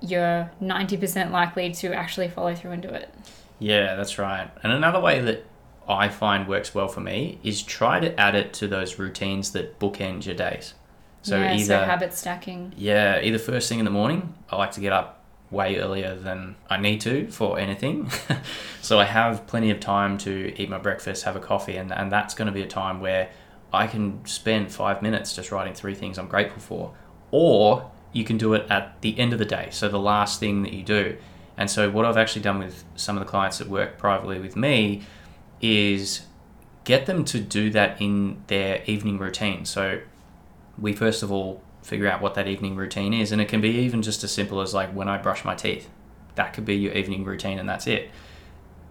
you're 0.00 0.52
90% 0.62 1.32
likely 1.32 1.72
to 1.72 1.92
actually 1.92 2.28
follow 2.28 2.54
through 2.54 2.70
and 2.70 2.82
do 2.82 2.90
it. 2.90 3.12
Yeah, 3.58 3.96
that's 3.96 4.16
right. 4.16 4.48
And 4.62 4.72
another 4.72 5.00
way 5.00 5.20
that 5.22 5.44
I 5.88 6.08
find 6.08 6.46
works 6.46 6.76
well 6.76 6.86
for 6.86 7.00
me 7.00 7.40
is 7.42 7.60
try 7.60 7.98
to 7.98 8.18
add 8.20 8.36
it 8.36 8.52
to 8.54 8.68
those 8.68 9.00
routines 9.00 9.50
that 9.52 9.80
bookend 9.80 10.26
your 10.26 10.36
days. 10.36 10.74
So 11.22 11.36
yeah, 11.36 11.54
either 11.54 11.64
so 11.64 11.84
habit 11.84 12.14
stacking. 12.14 12.72
Yeah, 12.76 13.20
either 13.20 13.40
first 13.40 13.68
thing 13.68 13.80
in 13.80 13.84
the 13.84 13.90
morning, 13.90 14.32
I 14.48 14.56
like 14.56 14.70
to 14.72 14.80
get 14.80 14.92
up 14.92 15.17
way 15.50 15.78
earlier 15.78 16.14
than 16.14 16.56
I 16.68 16.78
need 16.78 17.00
to 17.02 17.30
for 17.30 17.58
anything. 17.58 18.10
so 18.82 18.98
I 18.98 19.04
have 19.04 19.46
plenty 19.46 19.70
of 19.70 19.80
time 19.80 20.18
to 20.18 20.52
eat 20.60 20.68
my 20.68 20.78
breakfast, 20.78 21.24
have 21.24 21.36
a 21.36 21.40
coffee, 21.40 21.76
and, 21.76 21.92
and 21.92 22.12
that's 22.12 22.34
going 22.34 22.46
to 22.46 22.52
be 22.52 22.62
a 22.62 22.66
time 22.66 23.00
where 23.00 23.30
I 23.72 23.86
can 23.86 24.24
spend 24.26 24.72
five 24.72 25.02
minutes 25.02 25.34
just 25.34 25.50
writing 25.50 25.74
three 25.74 25.94
things 25.94 26.18
I'm 26.18 26.28
grateful 26.28 26.60
for. 26.60 26.94
Or 27.30 27.90
you 28.12 28.24
can 28.24 28.38
do 28.38 28.54
it 28.54 28.70
at 28.70 29.00
the 29.00 29.18
end 29.18 29.32
of 29.32 29.38
the 29.38 29.44
day, 29.44 29.68
so 29.70 29.88
the 29.88 29.98
last 29.98 30.40
thing 30.40 30.62
that 30.62 30.72
you 30.72 30.82
do. 30.82 31.16
And 31.56 31.70
so, 31.70 31.90
what 31.90 32.04
I've 32.04 32.16
actually 32.16 32.42
done 32.42 32.58
with 32.58 32.84
some 32.94 33.16
of 33.16 33.24
the 33.24 33.28
clients 33.28 33.58
that 33.58 33.68
work 33.68 33.98
privately 33.98 34.38
with 34.38 34.54
me 34.56 35.02
is 35.60 36.22
get 36.84 37.06
them 37.06 37.24
to 37.26 37.40
do 37.40 37.68
that 37.70 38.00
in 38.00 38.42
their 38.46 38.82
evening 38.86 39.18
routine. 39.18 39.64
So, 39.64 40.00
we 40.78 40.92
first 40.92 41.22
of 41.22 41.32
all 41.32 41.62
figure 41.88 42.08
out 42.08 42.20
what 42.20 42.34
that 42.34 42.46
evening 42.46 42.76
routine 42.76 43.14
is, 43.14 43.32
and 43.32 43.40
it 43.40 43.48
can 43.48 43.60
be 43.60 43.70
even 43.70 44.02
just 44.02 44.22
as 44.22 44.30
simple 44.30 44.60
as 44.60 44.74
like 44.74 44.90
when 44.94 45.08
I 45.08 45.18
brush 45.18 45.44
my 45.44 45.54
teeth. 45.54 45.88
That 46.34 46.52
could 46.52 46.64
be 46.64 46.76
your 46.76 46.92
evening 46.92 47.24
routine, 47.24 47.58
and 47.58 47.68
that's 47.68 47.86
it. 47.86 48.10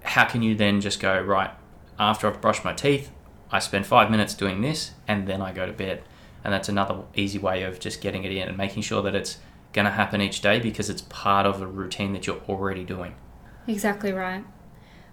How 0.01 0.25
can 0.25 0.41
you 0.41 0.55
then 0.55 0.81
just 0.81 0.99
go, 0.99 1.21
right, 1.21 1.51
after 1.99 2.27
I've 2.27 2.41
brushed 2.41 2.63
my 2.65 2.73
teeth, 2.73 3.11
I 3.51 3.59
spend 3.59 3.85
five 3.85 4.11
minutes 4.11 4.33
doing 4.33 4.61
this 4.61 4.91
and 5.07 5.27
then 5.27 5.41
I 5.41 5.51
go 5.51 5.65
to 5.65 5.73
bed. 5.73 6.03
And 6.43 6.53
that's 6.53 6.69
another 6.69 7.03
easy 7.15 7.39
way 7.39 7.63
of 7.63 7.79
just 7.79 8.01
getting 8.01 8.23
it 8.23 8.31
in 8.31 8.47
and 8.47 8.57
making 8.57 8.83
sure 8.83 9.01
that 9.01 9.15
it's 9.15 9.39
going 9.73 9.85
to 9.85 9.91
happen 9.91 10.21
each 10.21 10.41
day 10.41 10.59
because 10.59 10.89
it's 10.89 11.01
part 11.03 11.45
of 11.45 11.61
a 11.61 11.67
routine 11.67 12.13
that 12.13 12.27
you're 12.27 12.41
already 12.47 12.83
doing. 12.83 13.15
Exactly 13.67 14.11
right. 14.11 14.45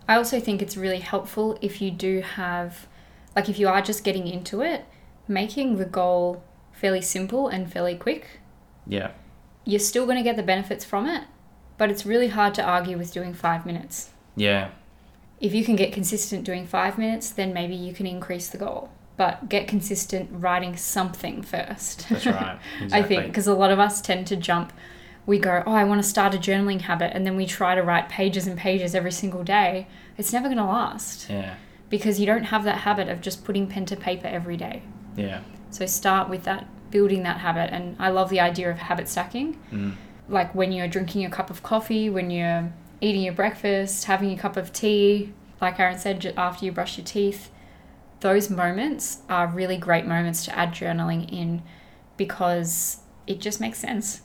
I 0.06 0.16
also 0.16 0.38
think 0.38 0.60
it's 0.60 0.76
really 0.76 0.98
helpful 0.98 1.58
if 1.60 1.80
you 1.80 1.90
do 1.90 2.20
have, 2.20 2.86
like, 3.34 3.48
if 3.48 3.58
you 3.58 3.68
are 3.68 3.80
just 3.80 4.04
getting 4.04 4.28
into 4.28 4.60
it, 4.60 4.84
making 5.26 5.76
the 5.76 5.86
goal 5.86 6.44
fairly 6.84 7.00
simple 7.00 7.48
and 7.48 7.72
fairly 7.72 7.96
quick. 7.96 8.26
Yeah. 8.86 9.12
You're 9.64 9.80
still 9.80 10.04
going 10.04 10.18
to 10.18 10.22
get 10.22 10.36
the 10.36 10.42
benefits 10.42 10.84
from 10.84 11.06
it, 11.06 11.24
but 11.78 11.90
it's 11.90 12.04
really 12.04 12.28
hard 12.28 12.52
to 12.56 12.62
argue 12.62 12.98
with 12.98 13.10
doing 13.10 13.32
five 13.32 13.64
minutes. 13.64 14.10
Yeah. 14.36 14.68
If 15.40 15.54
you 15.54 15.64
can 15.64 15.76
get 15.76 15.94
consistent 15.94 16.44
doing 16.44 16.66
five 16.66 16.98
minutes, 16.98 17.30
then 17.30 17.54
maybe 17.54 17.74
you 17.74 17.94
can 17.94 18.06
increase 18.06 18.48
the 18.50 18.58
goal. 18.58 18.90
But 19.16 19.48
get 19.48 19.66
consistent 19.66 20.28
writing 20.30 20.76
something 20.76 21.40
first. 21.40 22.06
That's 22.10 22.26
right. 22.26 22.58
Exactly. 22.82 22.98
I 22.98 23.02
think 23.02 23.26
because 23.32 23.46
a 23.46 23.54
lot 23.54 23.70
of 23.70 23.78
us 23.78 24.02
tend 24.02 24.26
to 24.26 24.36
jump. 24.36 24.70
We 25.24 25.38
go, 25.38 25.62
oh, 25.64 25.72
I 25.72 25.84
want 25.84 26.02
to 26.02 26.06
start 26.06 26.34
a 26.34 26.38
journaling 26.38 26.82
habit, 26.82 27.12
and 27.14 27.24
then 27.26 27.34
we 27.34 27.46
try 27.46 27.74
to 27.74 27.82
write 27.82 28.10
pages 28.10 28.46
and 28.46 28.58
pages 28.58 28.94
every 28.94 29.12
single 29.12 29.42
day. 29.42 29.86
It's 30.18 30.34
never 30.34 30.48
going 30.48 30.58
to 30.58 30.64
last 30.64 31.30
Yeah. 31.30 31.54
because 31.88 32.20
you 32.20 32.26
don't 32.26 32.44
have 32.44 32.64
that 32.64 32.80
habit 32.80 33.08
of 33.08 33.22
just 33.22 33.42
putting 33.42 33.66
pen 33.68 33.86
to 33.86 33.96
paper 33.96 34.26
every 34.26 34.58
day. 34.58 34.82
Yeah. 35.16 35.40
So 35.70 35.86
start 35.86 36.28
with 36.28 36.44
that, 36.44 36.66
building 36.94 37.24
that 37.24 37.38
habit. 37.38 37.70
And 37.72 37.96
I 37.98 38.08
love 38.10 38.30
the 38.30 38.38
idea 38.40 38.70
of 38.70 38.78
habit 38.78 39.08
stacking. 39.08 39.58
Mm. 39.72 39.96
Like 40.28 40.54
when 40.54 40.70
you're 40.70 40.88
drinking 40.88 41.24
a 41.24 41.30
cup 41.30 41.50
of 41.50 41.62
coffee, 41.62 42.08
when 42.08 42.30
you're 42.30 42.72
eating 43.00 43.22
your 43.22 43.34
breakfast, 43.34 44.04
having 44.04 44.30
a 44.30 44.38
cup 44.38 44.56
of 44.56 44.72
tea, 44.72 45.34
like 45.60 45.80
Aaron 45.80 45.98
said, 45.98 46.32
after 46.36 46.64
you 46.64 46.72
brush 46.72 46.96
your 46.96 47.04
teeth. 47.04 47.50
Those 48.20 48.48
moments 48.48 49.18
are 49.28 49.48
really 49.48 49.76
great 49.76 50.06
moments 50.06 50.44
to 50.44 50.56
add 50.56 50.72
journaling 50.72 51.30
in 51.30 51.62
because 52.16 52.98
it 53.26 53.40
just 53.40 53.60
makes 53.60 53.78
sense. 53.78 54.22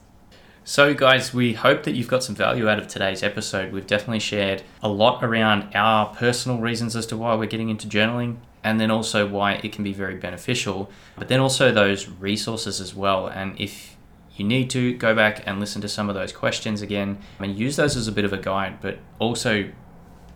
So, 0.63 0.93
guys, 0.93 1.33
we 1.33 1.53
hope 1.53 1.83
that 1.83 1.95
you've 1.95 2.07
got 2.07 2.23
some 2.23 2.35
value 2.35 2.69
out 2.69 2.77
of 2.77 2.87
today's 2.87 3.23
episode. 3.23 3.73
We've 3.73 3.87
definitely 3.87 4.19
shared 4.19 4.61
a 4.83 4.89
lot 4.89 5.23
around 5.23 5.75
our 5.75 6.13
personal 6.13 6.59
reasons 6.59 6.95
as 6.95 7.07
to 7.07 7.17
why 7.17 7.33
we're 7.33 7.47
getting 7.47 7.69
into 7.69 7.87
journaling, 7.87 8.37
and 8.63 8.79
then 8.79 8.91
also 8.91 9.27
why 9.27 9.53
it 9.53 9.71
can 9.71 9.83
be 9.83 9.93
very 9.93 10.15
beneficial, 10.15 10.89
but 11.15 11.27
then 11.27 11.39
also 11.39 11.71
those 11.71 12.09
resources 12.09 12.81
as 12.81 12.93
well. 12.93 13.27
And 13.27 13.59
if 13.59 13.95
you 14.35 14.45
need 14.45 14.69
to 14.71 14.93
go 14.95 15.13
back 15.13 15.43
and 15.45 15.59
listen 15.59 15.81
to 15.81 15.89
some 15.89 16.09
of 16.09 16.15
those 16.15 16.31
questions 16.31 16.81
again 16.81 17.19
and 17.39 17.57
use 17.57 17.75
those 17.75 17.95
as 17.95 18.07
a 18.07 18.11
bit 18.11 18.25
of 18.25 18.33
a 18.33 18.37
guide, 18.37 18.79
but 18.81 18.99
also 19.19 19.69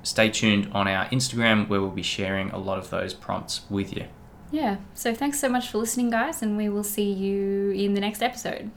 stay 0.03 0.29
tuned 0.29 0.69
on 0.73 0.87
our 0.87 1.05
Instagram 1.05 1.67
where 1.69 1.81
we'll 1.81 1.89
be 1.89 2.03
sharing 2.03 2.49
a 2.51 2.57
lot 2.57 2.77
of 2.77 2.89
those 2.89 3.13
prompts 3.13 3.61
with 3.69 3.95
you. 3.95 4.05
Yeah. 4.51 4.77
So 4.93 5.15
thanks 5.15 5.39
so 5.39 5.49
much 5.49 5.69
for 5.69 5.79
listening, 5.79 6.11
guys, 6.11 6.41
and 6.41 6.57
we 6.57 6.69
will 6.69 6.83
see 6.83 7.11
you 7.11 7.71
in 7.71 7.93
the 7.93 8.01
next 8.01 8.21
episode. 8.21 8.69